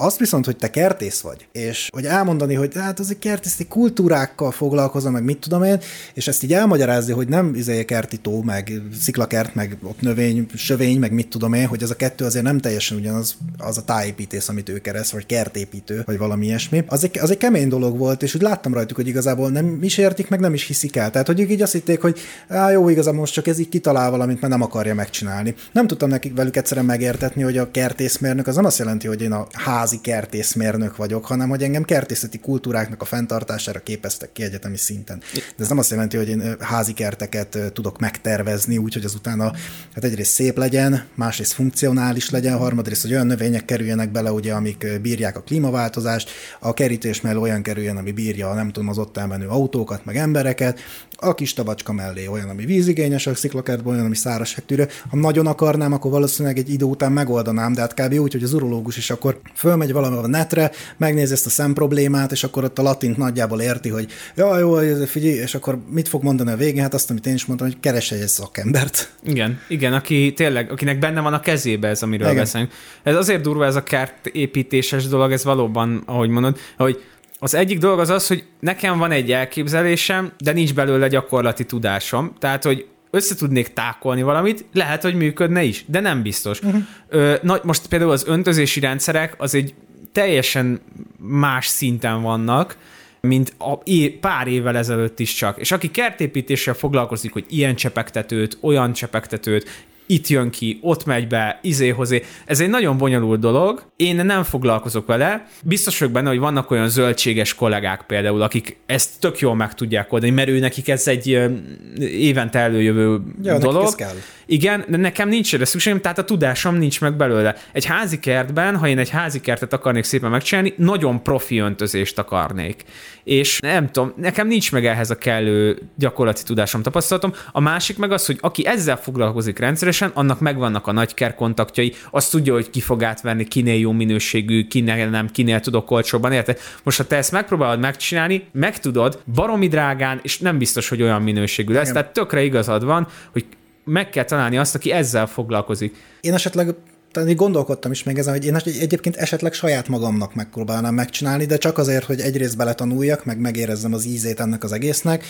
azt 0.00 0.18
viszont, 0.18 0.44
hogy 0.44 0.56
te 0.56 0.70
kertész 0.70 1.20
vagy, 1.20 1.46
és 1.52 1.88
hogy 1.92 2.04
elmondani, 2.04 2.54
hogy 2.54 2.72
hát 2.74 2.98
az 2.98 3.10
egy 3.10 3.18
kertészeti 3.18 3.66
kultúrákkal 3.66 4.50
foglalkozom, 4.50 5.12
meg 5.12 5.24
mit 5.24 5.38
tudom 5.38 5.62
én, 5.62 5.80
és 6.14 6.28
ezt 6.28 6.42
így 6.42 6.52
elmagyarázni, 6.52 7.12
hogy 7.12 7.28
nem 7.28 7.54
izé 7.54 7.84
kerti 7.84 8.16
tó, 8.16 8.42
meg 8.42 8.72
sziklakert, 9.00 9.54
meg 9.54 9.76
ott 9.82 10.00
növény, 10.00 10.46
sövény, 10.54 10.98
meg 10.98 11.12
mit 11.12 11.28
tudom 11.28 11.52
én, 11.52 11.66
hogy 11.66 11.82
ez 11.82 11.90
a 11.90 11.96
kettő 11.96 12.24
azért 12.24 12.44
nem 12.44 12.58
teljesen 12.58 12.98
ugyanaz 12.98 13.36
az 13.58 13.78
a 13.78 13.84
tájépítés, 13.84 14.48
amit 14.48 14.68
ő 14.68 14.78
kereszt, 14.78 15.12
vagy 15.12 15.26
kertépítő, 15.26 16.02
vagy 16.06 16.18
valami 16.18 16.46
ilyesmi. 16.46 16.84
Az 16.86 17.04
egy, 17.04 17.18
az 17.18 17.30
egy 17.30 17.36
kemény 17.36 17.68
dolog 17.68 17.98
volt, 17.98 18.22
és 18.22 18.34
úgy 18.34 18.42
láttam 18.42 18.74
rajtuk, 18.74 18.96
hogy 18.96 19.08
igazából 19.08 19.50
nem 19.50 19.78
is 19.82 19.98
értik, 19.98 20.28
meg 20.28 20.40
nem 20.40 20.54
is 20.54 20.66
hiszik 20.66 20.96
el. 20.96 21.10
Tehát, 21.10 21.26
hogy 21.26 21.40
ők 21.40 21.50
így 21.50 21.62
azt 21.62 21.72
hitték, 21.72 22.00
hogy 22.00 22.18
á, 22.48 22.70
jó, 22.70 22.88
igazából 22.88 23.20
most 23.20 23.32
csak 23.32 23.46
ez 23.46 23.58
így 23.58 23.68
kitalál 23.68 24.10
valamit, 24.10 24.40
mert 24.40 24.52
nem 24.52 24.62
akarja 24.62 24.94
megcsinálni. 24.94 25.54
Nem 25.72 25.86
tudtam 25.86 26.08
nekik 26.08 26.34
velük 26.34 26.56
egyszerűen 26.56 26.86
megértetni, 26.86 27.42
hogy 27.42 27.58
a 27.58 27.70
kertészmérnök 27.70 28.46
az 28.46 28.54
nem 28.54 28.64
azt 28.64 28.78
jelenti, 28.78 29.06
hogy 29.06 29.22
én 29.22 29.32
a 29.32 29.46
házi 29.90 30.02
kertészmérnök 30.02 30.96
vagyok, 30.96 31.26
hanem 31.26 31.48
hogy 31.48 31.62
engem 31.62 31.82
kertészeti 31.82 32.38
kultúráknak 32.38 33.02
a 33.02 33.04
fenntartására 33.04 33.78
képeztek 33.82 34.32
ki 34.32 34.42
egyetemi 34.42 34.76
szinten. 34.76 35.18
De 35.34 35.62
ez 35.62 35.68
nem 35.68 35.78
azt 35.78 35.90
jelenti, 35.90 36.16
hogy 36.16 36.28
én 36.28 36.56
házi 36.60 36.92
kerteket 36.92 37.58
tudok 37.72 37.98
megtervezni, 37.98 38.78
úgyhogy 38.78 39.04
az 39.04 39.14
utána 39.14 39.52
hát 39.94 40.04
egyrészt 40.04 40.32
szép 40.32 40.56
legyen, 40.56 41.04
másrészt 41.14 41.52
funkcionális 41.52 42.30
legyen, 42.30 42.56
harmadrészt, 42.56 43.02
hogy 43.02 43.12
olyan 43.12 43.26
növények 43.26 43.64
kerüljenek 43.64 44.10
bele, 44.10 44.32
ugye, 44.32 44.52
amik 44.52 45.00
bírják 45.02 45.36
a 45.36 45.42
klímaváltozást, 45.42 46.30
a 46.60 46.74
kerítés 46.74 47.20
mellé 47.20 47.38
olyan 47.38 47.62
kerüljön, 47.62 47.96
ami 47.96 48.12
bírja, 48.12 48.54
nem 48.54 48.70
tudom, 48.70 48.88
az 48.88 48.98
ott 48.98 49.16
elmenő 49.16 49.46
autókat, 49.46 50.04
meg 50.04 50.16
embereket, 50.16 50.80
a 51.20 51.34
kis 51.34 51.52
tabacska 51.52 51.92
mellé 51.92 52.26
olyan, 52.26 52.48
ami 52.48 52.64
vízigényes, 52.64 53.26
a 53.26 53.34
sziklakertben 53.34 53.92
olyan, 53.92 54.04
ami 54.04 54.16
száraz 54.16 54.56
tűrő. 54.66 54.88
Ha 55.10 55.16
nagyon 55.16 55.46
akarnám, 55.46 55.92
akkor 55.92 56.10
valószínűleg 56.10 56.58
egy 56.58 56.70
idő 56.70 56.84
után 56.84 57.12
megoldanám, 57.12 57.72
de 57.72 57.80
hát 57.80 57.94
kb. 57.94 58.12
úgy, 58.12 58.32
hogy 58.32 58.42
az 58.42 58.52
urológus 58.52 58.96
is 58.96 59.10
akkor 59.10 59.40
fölmegy 59.80 59.92
valami 59.92 60.24
a 60.24 60.38
netre, 60.38 60.70
megnézi 60.96 61.32
ezt 61.32 61.46
a 61.46 61.50
szem 61.50 61.72
problémát, 61.72 62.32
és 62.32 62.44
akkor 62.44 62.64
ott 62.64 62.78
a 62.78 62.82
latint 62.82 63.16
nagyjából 63.16 63.60
érti, 63.60 63.88
hogy 63.88 64.06
ja, 64.36 64.58
jó, 64.58 64.74
figyelj, 65.06 65.34
és 65.34 65.54
akkor 65.54 65.78
mit 65.90 66.08
fog 66.08 66.22
mondani 66.22 66.50
a 66.50 66.56
végén? 66.56 66.82
Hát 66.82 66.94
azt, 66.94 67.10
amit 67.10 67.26
én 67.26 67.34
is 67.34 67.46
mondtam, 67.46 67.68
hogy 67.68 67.80
keres 67.80 68.12
egy 68.12 68.28
szakembert. 68.28 69.12
Igen, 69.24 69.60
igen, 69.68 69.92
aki 69.92 70.32
tényleg, 70.32 70.70
akinek 70.70 70.98
benne 70.98 71.20
van 71.20 71.32
a 71.32 71.40
kezébe 71.40 71.88
ez, 71.88 72.02
amiről 72.02 72.28
igen. 72.28 72.38
beszélünk. 72.38 72.72
Ez 73.02 73.14
azért 73.14 73.42
durva 73.42 73.64
ez 73.64 73.76
a 73.76 73.82
kert 73.82 74.26
építéses 74.26 75.06
dolog, 75.06 75.32
ez 75.32 75.44
valóban, 75.44 76.02
ahogy 76.06 76.28
mondod, 76.28 76.58
hogy 76.76 77.02
az 77.38 77.54
egyik 77.54 77.78
dolog 77.78 77.98
az 77.98 78.10
az, 78.10 78.26
hogy 78.26 78.44
nekem 78.60 78.98
van 78.98 79.10
egy 79.10 79.32
elképzelésem, 79.32 80.32
de 80.38 80.52
nincs 80.52 80.74
belőle 80.74 81.08
gyakorlati 81.08 81.64
tudásom. 81.64 82.32
Tehát, 82.38 82.64
hogy 82.64 82.86
össze 83.10 83.34
tudnék 83.34 83.72
tákolni 83.72 84.22
valamit, 84.22 84.64
lehet, 84.72 85.02
hogy 85.02 85.14
működne 85.14 85.62
is, 85.62 85.84
de 85.86 86.00
nem 86.00 86.22
biztos. 86.22 86.60
Uh-huh. 86.60 86.82
Ö, 87.08 87.34
na, 87.42 87.60
most 87.62 87.86
például 87.86 88.10
az 88.10 88.24
öntözési 88.26 88.80
rendszerek 88.80 89.34
az 89.38 89.54
egy 89.54 89.74
teljesen 90.12 90.80
más 91.18 91.66
szinten 91.66 92.22
vannak, 92.22 92.76
mint 93.20 93.54
a 93.58 93.72
é- 93.84 94.18
pár 94.18 94.46
évvel 94.46 94.76
ezelőtt 94.76 95.18
is 95.18 95.34
csak. 95.34 95.58
És 95.58 95.72
aki 95.72 95.90
kertépítéssel 95.90 96.74
foglalkozik, 96.74 97.32
hogy 97.32 97.44
ilyen 97.48 97.74
csepegtetőt, 97.74 98.58
olyan 98.60 98.92
csepegtetőt, 98.92 99.84
itt 100.10 100.26
jön 100.26 100.50
ki, 100.50 100.78
ott 100.82 101.04
megy 101.04 101.26
be, 101.26 101.58
izéhozé. 101.62 102.22
Ez 102.44 102.60
egy 102.60 102.68
nagyon 102.68 102.96
bonyolult 102.96 103.40
dolog, 103.40 103.82
én 103.96 104.16
nem 104.16 104.42
foglalkozok 104.42 105.06
vele. 105.06 105.46
Biztos 105.62 105.98
vagyok 105.98 106.14
benne, 106.14 106.28
hogy 106.28 106.38
vannak 106.38 106.70
olyan 106.70 106.88
zöldséges 106.88 107.54
kollégák 107.54 108.02
például, 108.06 108.42
akik 108.42 108.76
ezt 108.86 109.10
tök 109.20 109.38
jól 109.38 109.54
meg 109.54 109.74
tudják 109.74 110.12
oldani, 110.12 110.32
mert 110.32 110.48
ő 110.48 110.58
nekik 110.58 110.88
ez 110.88 111.08
egy 111.08 111.50
évente 111.98 112.58
előjövő 112.58 113.20
ja, 113.42 113.58
dolog. 113.58 113.84
Ez 113.84 113.94
kell. 113.94 114.14
Igen, 114.50 114.84
de 114.88 114.96
nekem 114.96 115.28
nincs 115.28 115.54
erre 115.54 115.64
szükségem, 115.64 116.00
tehát 116.00 116.18
a 116.18 116.24
tudásom 116.24 116.74
nincs 116.74 117.00
meg 117.00 117.16
belőle. 117.16 117.56
Egy 117.72 117.84
házi 117.84 118.18
kertben, 118.18 118.76
ha 118.76 118.88
én 118.88 118.98
egy 118.98 119.08
házi 119.08 119.40
kertet 119.40 119.72
akarnék 119.72 120.04
szépen 120.04 120.30
megcsinálni, 120.30 120.74
nagyon 120.76 121.22
profi 121.22 121.58
öntözést 121.58 122.18
akarnék. 122.18 122.84
És 123.24 123.58
nem 123.60 123.90
tudom, 123.90 124.12
nekem 124.16 124.46
nincs 124.46 124.72
meg 124.72 124.86
ehhez 124.86 125.10
a 125.10 125.18
kellő 125.18 125.78
gyakorlati 125.96 126.42
tudásom, 126.42 126.82
tapasztalatom. 126.82 127.32
A 127.52 127.60
másik 127.60 127.98
meg 127.98 128.12
az, 128.12 128.26
hogy 128.26 128.38
aki 128.40 128.66
ezzel 128.66 128.96
foglalkozik 128.96 129.58
rendszeresen, 129.58 130.10
annak 130.14 130.40
megvannak 130.40 130.86
a 130.86 130.92
nagyker 130.92 131.34
kontaktjai, 131.34 131.94
azt 132.10 132.30
tudja, 132.30 132.52
hogy 132.52 132.70
ki 132.70 132.80
fog 132.80 133.02
átverni, 133.02 133.44
kinél 133.44 133.78
jó 133.78 133.92
minőségű, 133.92 134.66
kinél 134.66 135.08
nem, 135.08 135.28
kinél 135.28 135.60
tudok 135.60 135.90
olcsóban, 135.90 136.32
érted? 136.32 136.58
Most 136.82 136.96
ha 136.96 137.04
te 137.04 137.16
ezt 137.16 137.32
megpróbálod 137.32 137.80
megcsinálni, 137.80 138.46
meg 138.52 138.78
tudod, 138.78 139.22
baromi 139.34 139.68
drágán, 139.68 140.20
és 140.22 140.38
nem 140.38 140.58
biztos, 140.58 140.88
hogy 140.88 141.02
olyan 141.02 141.22
minőségű 141.22 141.72
lesz. 141.72 141.82
Igen. 141.82 141.94
Tehát 141.94 142.12
tökre 142.12 142.42
igazad 142.42 142.84
van, 142.84 143.06
hogy 143.32 143.44
meg 143.90 144.10
kell 144.10 144.24
találni 144.24 144.58
azt, 144.58 144.74
aki 144.74 144.92
ezzel 144.92 145.26
foglalkozik. 145.26 145.96
Én 146.20 146.34
esetleg 146.34 146.74
tehát 147.12 147.34
gondolkodtam 147.34 147.90
is 147.90 148.02
még 148.02 148.18
ezen, 148.18 148.32
hogy 148.32 148.44
én 148.44 148.56
egyébként 148.80 149.16
esetleg 149.16 149.52
saját 149.52 149.88
magamnak 149.88 150.34
megpróbálnám 150.34 150.94
megcsinálni, 150.94 151.44
de 151.44 151.56
csak 151.56 151.78
azért, 151.78 152.04
hogy 152.04 152.20
egyrészt 152.20 152.56
beletanuljak, 152.56 153.24
meg 153.24 153.38
megérezzem 153.38 153.92
az 153.92 154.04
ízét 154.04 154.40
ennek 154.40 154.64
az 154.64 154.72
egésznek, 154.72 155.24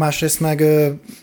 másrészt 0.00 0.40
meg, 0.40 0.64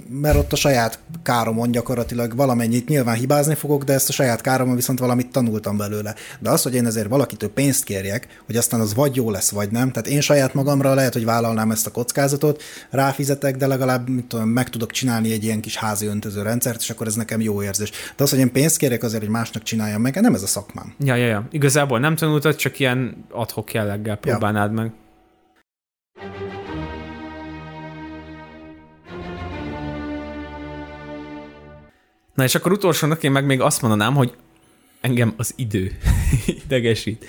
mert 0.09 0.37
ott 0.37 0.53
a 0.53 0.55
saját 0.55 0.99
káromon 1.23 1.71
gyakorlatilag 1.71 2.35
valamennyit 2.35 2.87
nyilván 2.87 3.15
hibázni 3.15 3.55
fogok, 3.55 3.83
de 3.83 3.93
ezt 3.93 4.09
a 4.09 4.11
saját 4.11 4.41
káromon 4.41 4.75
viszont 4.75 4.99
valamit 4.99 5.31
tanultam 5.31 5.77
belőle. 5.77 6.15
De 6.39 6.49
az, 6.49 6.61
hogy 6.61 6.75
én 6.75 6.85
ezért 6.85 7.07
valakitől 7.07 7.49
pénzt 7.49 7.83
kérjek, 7.83 8.41
hogy 8.45 8.55
aztán 8.55 8.79
az 8.79 8.93
vagy 8.93 9.15
jó 9.15 9.31
lesz, 9.31 9.51
vagy 9.51 9.71
nem, 9.71 9.91
tehát 9.91 10.07
én 10.07 10.21
saját 10.21 10.53
magamra 10.53 10.93
lehet, 10.93 11.13
hogy 11.13 11.25
vállalnám 11.25 11.71
ezt 11.71 11.87
a 11.87 11.91
kockázatot, 11.91 12.63
ráfizetek, 12.89 13.57
de 13.57 13.67
legalább 13.67 14.09
mit 14.09 14.25
tudom, 14.25 14.49
meg 14.49 14.69
tudok 14.69 14.91
csinálni 14.91 15.31
egy 15.31 15.43
ilyen 15.43 15.61
kis 15.61 15.75
házi 15.75 16.05
öntöző 16.05 16.41
rendszert, 16.41 16.81
és 16.81 16.89
akkor 16.89 17.07
ez 17.07 17.15
nekem 17.15 17.41
jó 17.41 17.63
érzés. 17.63 17.91
De 18.15 18.23
az, 18.23 18.29
hogy 18.29 18.39
én 18.39 18.51
pénzt 18.51 18.77
kérek 18.77 19.03
azért, 19.03 19.21
hogy 19.21 19.31
másnak 19.31 19.63
csináljam 19.63 20.01
meg, 20.01 20.21
nem 20.21 20.33
ez 20.33 20.43
a 20.43 20.47
szakmám. 20.47 20.93
Ja, 20.99 21.15
ja, 21.15 21.27
ja. 21.27 21.47
Igazából 21.51 21.99
nem 21.99 22.15
tanultad, 22.15 22.55
csak 22.55 22.79
ilyen 22.79 23.25
adhok 23.31 23.73
jelleggel 23.73 24.15
próbálnád 24.15 24.71
ja. 24.75 24.81
meg. 24.81 24.91
Na 32.37 32.43
és 32.43 32.55
akkor 32.55 32.71
utolsónak 32.71 33.23
én 33.23 33.31
meg 33.31 33.45
még 33.45 33.61
azt 33.61 33.81
mondanám, 33.81 34.13
hogy 34.13 34.33
engem 35.01 35.33
az 35.37 35.53
idő 35.55 35.97
idegesít. 36.65 37.25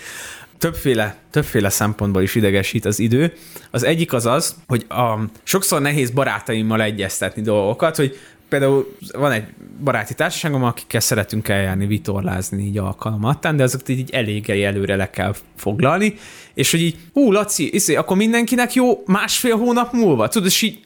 Többféle, 0.59 1.17
többféle 1.31 1.69
szempontból 1.69 2.23
is 2.23 2.35
idegesít 2.35 2.85
az 2.85 2.99
idő. 2.99 3.33
Az 3.71 3.83
egyik 3.83 4.13
az 4.13 4.27
az, 4.27 4.57
hogy 4.67 4.85
a, 4.89 5.19
sokszor 5.43 5.81
nehéz 5.81 6.11
barátaimmal 6.11 6.83
egyeztetni 6.83 7.43
dolgokat, 7.43 7.97
hogy 7.97 8.19
például 8.49 8.97
van 9.13 9.33
egy 9.33 9.45
baráti 9.85 10.15
társaságom, 10.15 10.65
akikkel 10.65 11.01
szeretünk 11.01 11.49
eljárni, 11.49 11.87
vitorlázni 11.87 12.63
így 12.63 12.79
alkalmattán, 12.79 13.57
de 13.57 13.63
azokat 13.63 13.89
így 13.89 14.11
elég 14.11 14.51
előre 14.51 14.97
le 14.97 15.11
kell 15.11 15.35
foglalni, 15.57 16.15
és 16.55 16.71
hogy 16.71 16.81
így, 16.81 16.97
hú, 17.13 17.33
Laci, 17.33 17.75
iszé, 17.75 17.95
akkor 17.95 18.17
mindenkinek 18.17 18.75
jó 18.75 19.03
másfél 19.07 19.57
hónap 19.57 19.93
múlva, 19.93 20.29
tudod, 20.29 20.49
és 20.49 20.63
így 20.63 20.81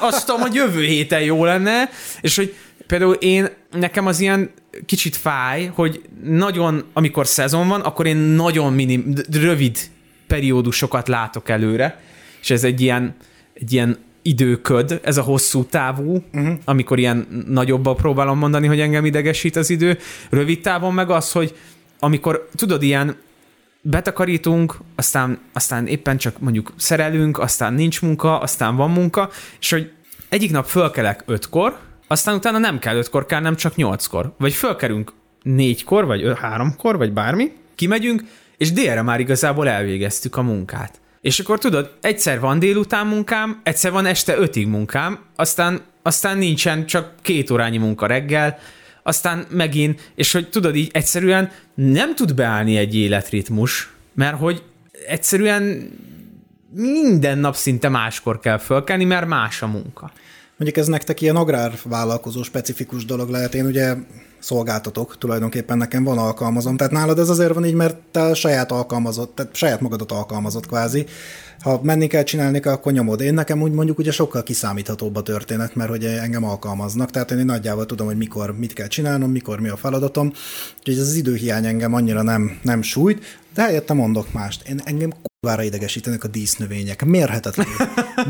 azt 0.00 0.26
tudom, 0.26 0.40
hogy 0.40 0.54
jövő 0.54 0.82
héten 0.82 1.20
jó 1.20 1.44
lenne, 1.44 1.90
és 2.20 2.36
hogy 2.36 2.54
például 2.86 3.14
én, 3.14 3.48
nekem 3.70 4.06
az 4.06 4.20
ilyen 4.20 4.50
kicsit 4.86 5.16
fáj, 5.16 5.70
hogy 5.74 6.02
nagyon, 6.24 6.84
amikor 6.92 7.26
szezon 7.26 7.68
van, 7.68 7.80
akkor 7.80 8.06
én 8.06 8.16
nagyon 8.16 8.72
minim, 8.72 9.14
rövid 9.32 9.78
periódusokat 10.26 11.08
látok 11.08 11.48
előre, 11.48 12.00
és 12.40 12.50
ez 12.50 12.64
egy 12.64 12.80
ilyen, 12.80 13.16
egy 13.54 13.72
ilyen 13.72 13.98
időköd, 14.28 15.00
ez 15.02 15.16
a 15.16 15.22
hosszú 15.22 15.64
távú, 15.64 16.24
uh-huh. 16.32 16.58
amikor 16.64 16.98
ilyen 16.98 17.44
nagyobban 17.48 17.96
próbálom 17.96 18.38
mondani, 18.38 18.66
hogy 18.66 18.80
engem 18.80 19.04
idegesít 19.04 19.56
az 19.56 19.70
idő. 19.70 19.98
Rövid 20.30 20.60
távon 20.60 20.94
meg 20.94 21.10
az, 21.10 21.32
hogy 21.32 21.56
amikor, 21.98 22.48
tudod, 22.54 22.82
ilyen 22.82 23.16
betakarítunk, 23.80 24.76
aztán, 24.94 25.38
aztán 25.52 25.86
éppen 25.86 26.16
csak 26.16 26.40
mondjuk 26.40 26.72
szerelünk, 26.76 27.38
aztán 27.38 27.74
nincs 27.74 28.02
munka, 28.02 28.38
aztán 28.38 28.76
van 28.76 28.90
munka, 28.90 29.30
és 29.60 29.70
hogy 29.70 29.92
egyik 30.28 30.50
nap 30.50 30.66
fölkelek 30.66 31.22
ötkor, 31.26 31.78
aztán 32.06 32.34
utána 32.34 32.58
nem 32.58 32.78
kell 32.78 32.96
ötkor 32.96 33.26
kell, 33.26 33.40
nem 33.40 33.56
csak 33.56 33.76
nyolckor. 33.76 34.34
Vagy 34.38 34.52
fölkerünk 34.52 35.12
négykor, 35.42 36.04
vagy 36.04 36.32
háromkor, 36.40 36.96
vagy 36.96 37.12
bármi, 37.12 37.52
kimegyünk, 37.74 38.22
és 38.56 38.72
délre 38.72 39.02
már 39.02 39.20
igazából 39.20 39.68
elvégeztük 39.68 40.36
a 40.36 40.42
munkát. 40.42 41.00
És 41.28 41.40
akkor 41.40 41.58
tudod, 41.58 41.90
egyszer 42.00 42.40
van 42.40 42.58
délután 42.58 43.06
munkám, 43.06 43.60
egyszer 43.62 43.92
van 43.92 44.06
este 44.06 44.36
ötig 44.36 44.66
munkám, 44.66 45.18
aztán, 45.36 45.80
aztán 46.02 46.38
nincsen 46.38 46.86
csak 46.86 47.12
két 47.22 47.50
órányi 47.50 47.76
munka 47.76 48.06
reggel, 48.06 48.58
aztán 49.02 49.46
megint, 49.50 50.12
és 50.14 50.32
hogy 50.32 50.48
tudod 50.48 50.76
így 50.76 50.90
egyszerűen 50.92 51.50
nem 51.74 52.14
tud 52.14 52.34
beállni 52.34 52.76
egy 52.76 52.94
életritmus, 52.94 53.90
mert 54.14 54.38
hogy 54.38 54.62
egyszerűen 55.06 55.90
minden 56.74 57.38
nap 57.38 57.54
szinte 57.54 57.88
máskor 57.88 58.40
kell 58.40 58.58
fölkelni, 58.58 59.04
mert 59.04 59.26
más 59.26 59.62
a 59.62 59.66
munka. 59.66 60.12
Mondjuk 60.56 60.80
ez 60.84 60.86
nektek 60.86 61.20
ilyen 61.20 61.36
agrárvállalkozó 61.36 62.42
specifikus 62.42 63.04
dolog 63.04 63.28
lehet. 63.30 63.54
Én 63.54 63.66
ugye 63.66 63.94
szolgáltatok, 64.40 65.18
tulajdonképpen 65.18 65.78
nekem 65.78 66.04
van 66.04 66.18
alkalmazom. 66.18 66.76
Tehát 66.76 66.92
nálad 66.92 67.18
ez 67.18 67.28
azért 67.28 67.54
van 67.54 67.64
így, 67.64 67.74
mert 67.74 67.96
te 68.10 68.34
saját 68.34 68.72
alkalmazott, 68.72 69.34
tehát 69.34 69.54
saját 69.54 69.80
magadat 69.80 70.12
alkalmazott 70.12 70.66
kvázi. 70.66 71.06
Ha 71.60 71.80
menni 71.82 72.06
kell, 72.06 72.22
csinálni 72.22 72.60
kell, 72.60 72.72
akkor 72.72 72.92
nyomod. 72.92 73.20
Én 73.20 73.34
nekem 73.34 73.62
úgy 73.62 73.72
mondjuk 73.72 73.98
ugye 73.98 74.12
sokkal 74.12 74.42
kiszámíthatóbb 74.42 75.16
a 75.16 75.22
történet, 75.22 75.74
mert 75.74 75.90
hogy 75.90 76.04
engem 76.04 76.44
alkalmaznak, 76.44 77.10
tehát 77.10 77.30
én 77.30 77.44
nagyjából 77.44 77.86
tudom, 77.86 78.06
hogy 78.06 78.16
mikor 78.16 78.58
mit 78.58 78.72
kell 78.72 78.86
csinálnom, 78.86 79.30
mikor 79.30 79.60
mi 79.60 79.68
a 79.68 79.76
feladatom. 79.76 80.32
Úgyhogy 80.78 80.94
ez 80.94 81.08
az 81.08 81.14
időhiány 81.14 81.66
engem 81.66 81.94
annyira 81.94 82.22
nem, 82.22 82.58
nem 82.62 82.82
sújt, 82.82 83.40
de 83.54 83.62
helyette 83.62 83.92
mondok 83.92 84.32
mást. 84.32 84.68
Én 84.68 84.80
engem 84.84 85.12
kurvára 85.40 85.62
idegesítenek 85.62 86.24
a 86.24 86.28
dísznövények. 86.28 87.04
Mérhetetlenül, 87.04 87.74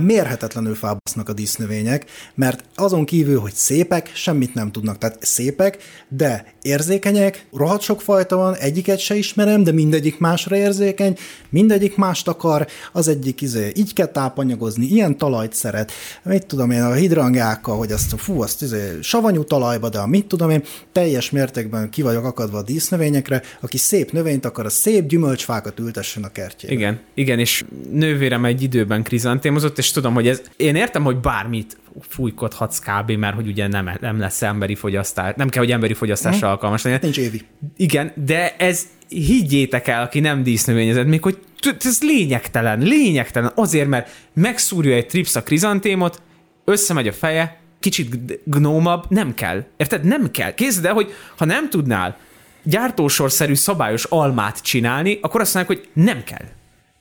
mérhetetlenül 0.01 0.75
fábasznak 0.75 1.29
a 1.29 1.33
dísznövények, 1.33 2.05
mert 2.35 2.65
azon 2.75 3.05
kívül, 3.05 3.39
hogy 3.39 3.55
szépek, 3.55 4.11
semmit 4.15 4.55
nem 4.55 4.73
tudnak. 4.73 4.99
Tehát 4.99 5.19
szépek, 5.21 5.79
de 6.09 6.55
érzékenyek, 6.63 7.47
rohadt 7.53 7.83
sok 7.83 8.01
fajta 8.01 8.37
van, 8.37 8.55
egyiket 8.55 8.99
se 8.99 9.15
ismerem, 9.15 9.63
de 9.63 9.73
mindegyik 9.73 10.19
másra 10.19 10.57
érzékeny, 10.57 11.17
mindegyik 11.51 11.97
mást 11.97 12.29
akar, 12.29 12.67
az 12.93 13.09
egyik 13.09 13.41
izé, 13.41 13.73
így 13.77 13.93
kell 13.93 14.07
tápanyagozni, 14.07 14.87
ilyen 14.87 15.19
talajt 15.19 15.53
szeret, 15.53 15.93
mit 16.23 16.47
tudom 16.47 16.71
én, 16.71 16.83
a 16.83 16.93
hidrangákkal, 16.93 17.77
hogy 17.77 17.93
azt, 17.93 18.15
fú, 18.17 18.43
azt 18.43 18.63
izé, 18.63 18.99
savanyú 19.01 19.45
talajba, 19.45 19.89
de 19.89 19.99
a 19.99 20.07
mit 20.07 20.27
tudom 20.27 20.51
én, 20.51 20.65
teljes 20.93 21.31
mértékben 21.31 21.91
ki 21.91 22.03
vagyok 22.03 22.25
akadva 22.25 22.59
a 22.59 22.63
dísznövényekre, 22.63 23.43
aki 23.61 23.77
szép 23.77 24.13
növényt 24.13 24.45
akar, 24.45 24.65
a 24.65 24.71
szép 24.71 25.07
gyümölcsfákat 25.07 25.79
ültessen 25.79 26.25
a 26.25 26.29
kertjében. 26.29 26.77
Igen, 26.77 27.01
igen, 27.15 27.39
és 27.39 27.65
nővérem 27.93 28.45
egy 28.45 28.63
időben 28.63 29.03
krizantémozott, 29.03 29.79
és 29.79 29.91
tudom, 29.91 30.15
hogy 30.15 30.29
ez, 30.29 30.43
én 30.57 30.77
értem, 30.77 31.03
hogy 31.05 31.17
bármit 31.17 31.77
fújkodhatsz 32.01 32.79
kb., 32.79 33.11
mert 33.11 33.35
hogy 33.35 33.47
ugye 33.47 33.67
nem, 33.67 33.91
nem 34.01 34.19
lesz 34.19 34.43
emberi 34.43 34.75
fogyasztás, 34.75 35.33
nem 35.37 35.49
kell, 35.49 35.63
hogy 35.63 35.73
emberi 35.73 35.95
fogyasztásra 35.95 36.39
hmm. 36.39 36.49
alkalmas 36.49 36.83
legyen. 36.83 36.99
Nincs 37.03 37.19
évi. 37.19 37.43
Igen, 37.77 38.13
de 38.15 38.57
ez 38.57 38.87
higgyétek 39.09 39.89
el, 39.89 40.03
aki 40.03 40.21
nem 40.21 40.43
dísznövényezett, 40.43 41.07
még 41.07 41.23
hogy 41.23 41.39
ez 41.81 42.03
lényegtelen, 42.03 42.79
lényegtelen, 42.79 43.53
azért, 43.55 43.89
mert 43.89 44.11
megszúrja 44.33 44.95
egy 44.95 45.07
trips 45.07 45.37
a 45.37 45.43
krizantémot, 45.43 46.23
összemegy 46.65 47.09
a 47.09 47.13
feje, 47.13 47.61
kicsit 47.81 48.41
gnómabb, 48.45 49.05
nem 49.09 49.35
kell. 49.35 49.65
Érted? 49.77 50.05
Nem 50.05 50.31
kell. 50.31 50.55
Kézd 50.55 50.85
el, 50.85 50.93
hogy 50.93 51.13
ha 51.37 51.45
nem 51.45 51.71
tudnál 51.71 52.17
gyártósorszerű 52.63 53.55
szabályos 53.55 54.05
almát 54.05 54.63
csinálni, 54.63 55.19
akkor 55.23 55.41
azt 55.41 55.55
mondják, 55.55 55.79
hogy 55.79 56.03
nem 56.05 56.25
kell. 56.25 56.45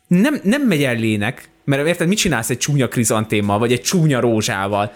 Nem, 0.07 0.39
nem 0.43 0.61
megy 0.61 0.83
el 0.83 0.95
lének, 0.95 1.49
mert 1.67 1.87
érted, 1.87 2.07
mit 2.07 2.17
csinálsz 2.17 2.49
egy 2.49 2.57
csúnya 2.57 2.87
krizantémmal, 2.87 3.59
vagy 3.59 3.71
egy 3.71 3.81
csúnya 3.81 4.19
rózsával? 4.19 4.91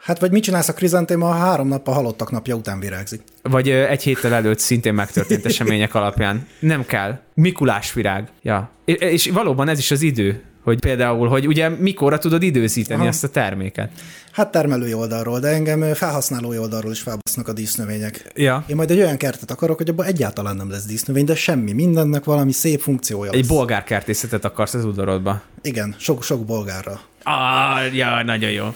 Hát 0.00 0.18
vagy 0.20 0.30
mit 0.30 0.42
csinálsz 0.42 0.68
a 0.68 0.72
krizantéma, 0.72 1.26
ha 1.26 1.32
három 1.32 1.68
nap 1.68 1.88
a 1.88 1.92
halottak 1.92 2.30
napja 2.30 2.54
után 2.54 2.80
virágzik? 2.80 3.20
Vagy 3.42 3.70
egy 3.70 4.02
héttel 4.02 4.34
előtt 4.34 4.58
szintén 4.58 4.94
megtörtént 4.94 5.44
események 5.46 5.94
alapján. 5.94 6.46
Nem 6.58 6.86
kell. 6.86 7.18
Mikulás 7.34 7.92
virág. 7.92 8.28
Ja. 8.42 8.70
És 8.84 9.30
valóban 9.30 9.68
ez 9.68 9.78
is 9.78 9.90
az 9.90 10.02
idő, 10.02 10.42
hogy 10.64 10.80
például, 10.80 11.28
hogy 11.28 11.46
ugye 11.46 11.68
mikorra 11.68 12.18
tudod 12.18 12.42
időzíteni 12.42 13.00
Aha. 13.00 13.08
ezt 13.08 13.24
a 13.24 13.28
terméket. 13.28 13.90
Hát 14.32 14.50
termelői 14.50 14.94
oldalról, 14.94 15.40
de 15.40 15.48
engem 15.48 15.94
felhasználói 15.94 16.58
oldalról 16.58 16.92
is 16.92 17.00
felbasznak 17.00 17.48
a 17.48 17.52
dísznövények. 17.52 18.32
Ja. 18.34 18.64
Én 18.66 18.76
majd 18.76 18.90
egy 18.90 18.98
olyan 18.98 19.16
kertet 19.16 19.50
akarok, 19.50 19.76
hogy 19.76 19.88
abban 19.88 20.06
egyáltalán 20.06 20.56
nem 20.56 20.70
lesz 20.70 20.84
dísznövény, 20.84 21.24
de 21.24 21.34
semmi, 21.34 21.72
mindennek 21.72 22.24
valami 22.24 22.52
szép 22.52 22.80
funkciója 22.80 23.30
Egy 23.30 23.46
bolgár 23.46 23.84
kertészetet 23.84 24.44
akarsz 24.44 24.74
az 24.74 24.84
udvarodba. 24.84 25.42
Igen, 25.62 25.94
sok, 25.98 26.22
sok 26.22 26.44
bolgárra. 26.44 27.00
Ah, 27.22 27.94
ja, 27.94 28.22
nagyon 28.22 28.50
jó. 28.50 28.64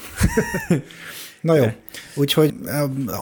Na 1.41 1.55
jó, 1.55 1.65
úgyhogy 2.15 2.55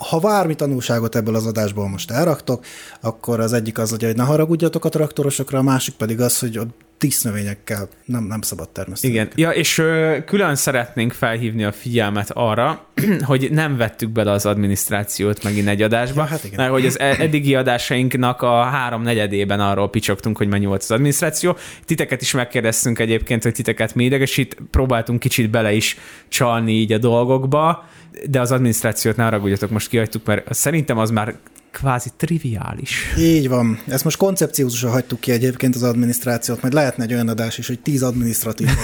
ha 0.08 0.18
bármi 0.18 0.54
tanulságot 0.54 1.16
ebből 1.16 1.34
az 1.34 1.46
adásból 1.46 1.88
most 1.88 2.10
elraktok, 2.10 2.64
akkor 3.00 3.40
az 3.40 3.52
egyik 3.52 3.78
az, 3.78 3.90
hogy 3.90 4.16
ne 4.16 4.22
haragudjatok 4.22 4.84
a 4.84 4.88
traktorosokra, 4.88 5.58
a 5.58 5.62
másik 5.62 5.94
pedig 5.94 6.20
az, 6.20 6.38
hogy 6.38 6.60
a 6.97 7.07
dísznövényekkel 7.07 7.88
nem, 8.05 8.24
nem 8.24 8.40
szabad 8.40 8.68
termeszteni. 8.68 9.12
Igen, 9.12 9.28
ja, 9.34 9.51
és 9.51 9.78
ö, 9.78 10.16
külön 10.26 10.55
szeretnénk 10.55 11.12
felhívni 11.12 11.64
a 11.64 11.72
figyelmet 11.72 12.30
arra, 12.30 12.86
hogy 13.20 13.49
nem 13.51 13.76
vettük 13.76 14.11
bele 14.11 14.30
az 14.30 14.47
adminisztrációt 14.47 15.42
megint 15.42 15.68
egy 15.68 15.82
adásba, 15.82 16.20
ja, 16.20 16.26
hát 16.28 16.44
igen. 16.44 16.57
mert 16.57 16.70
hogy 16.70 16.86
az 16.86 16.99
e- 16.99 17.16
eddigi 17.18 17.55
adásainknak 17.55 18.42
a 18.42 18.62
három 18.62 19.03
negyedében 19.03 19.61
arról 19.61 19.90
picsogtunk, 19.90 20.36
hogy 20.36 20.49
mennyi 20.49 20.66
volt 20.66 20.82
az 20.82 20.90
adminisztráció. 20.90 21.57
Titeket 21.84 22.22
is 22.22 22.32
megkérdeztünk 22.32 22.99
egyébként, 22.99 23.42
hogy 23.42 23.53
titeket 23.53 23.94
mi 23.94 24.05
idegesít, 24.05 24.57
próbáltunk 24.70 25.20
kicsit 25.20 25.51
bele 25.51 25.72
is 25.72 25.97
csalni 26.28 26.72
így 26.72 26.92
a 26.92 26.99
dolgokba, 26.99 27.88
de 28.30 28.40
az 28.40 28.53
adminisztrációt 28.53 29.16
ne 29.16 29.22
haragudjatok, 29.22 29.70
most 29.70 29.88
kihagytuk, 29.88 30.26
mert 30.26 30.55
szerintem 30.55 30.99
az 30.99 31.11
már 31.11 31.34
kvázi 31.77 32.09
triviális. 32.16 33.14
Így 33.18 33.49
van. 33.49 33.81
Ezt 33.89 34.05
most 34.05 34.16
koncepciózusan 34.16 34.91
hagytuk 34.91 35.20
ki 35.20 35.33
egyébként 35.33 35.74
az 35.74 35.83
adminisztrációt, 35.83 36.62
majd 36.62 36.74
lehetne 36.74 37.05
egy 37.05 37.12
olyan 37.12 37.29
adás 37.29 37.59
is, 37.59 37.66
hogy 37.66 37.81
tíz 37.81 38.03
adminisztratív 38.03 38.68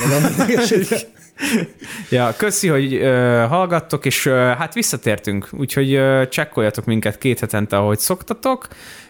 Ja, 2.10 2.34
köszi, 2.36 2.68
hogy 2.68 2.94
uh, 2.94 3.02
hallgattok, 3.48 4.04
és 4.04 4.26
uh, 4.26 4.32
hát 4.34 4.74
visszatértünk, 4.74 5.48
úgyhogy 5.52 5.96
uh, 5.96 6.28
csekkoljatok 6.28 6.84
minket 6.84 7.18
két 7.18 7.38
hetente, 7.38 7.76
ahogy 7.76 7.98
szoktatok, 7.98 8.68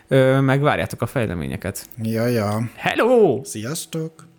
uh, 0.09 0.41
megvárjátok 0.41 1.03
a 1.03 1.07
fejleményeket. 1.07 1.87
Ja, 2.03 2.27
ja. 2.27 2.71
Hello! 2.77 3.41
Sziasztok! 3.45 4.32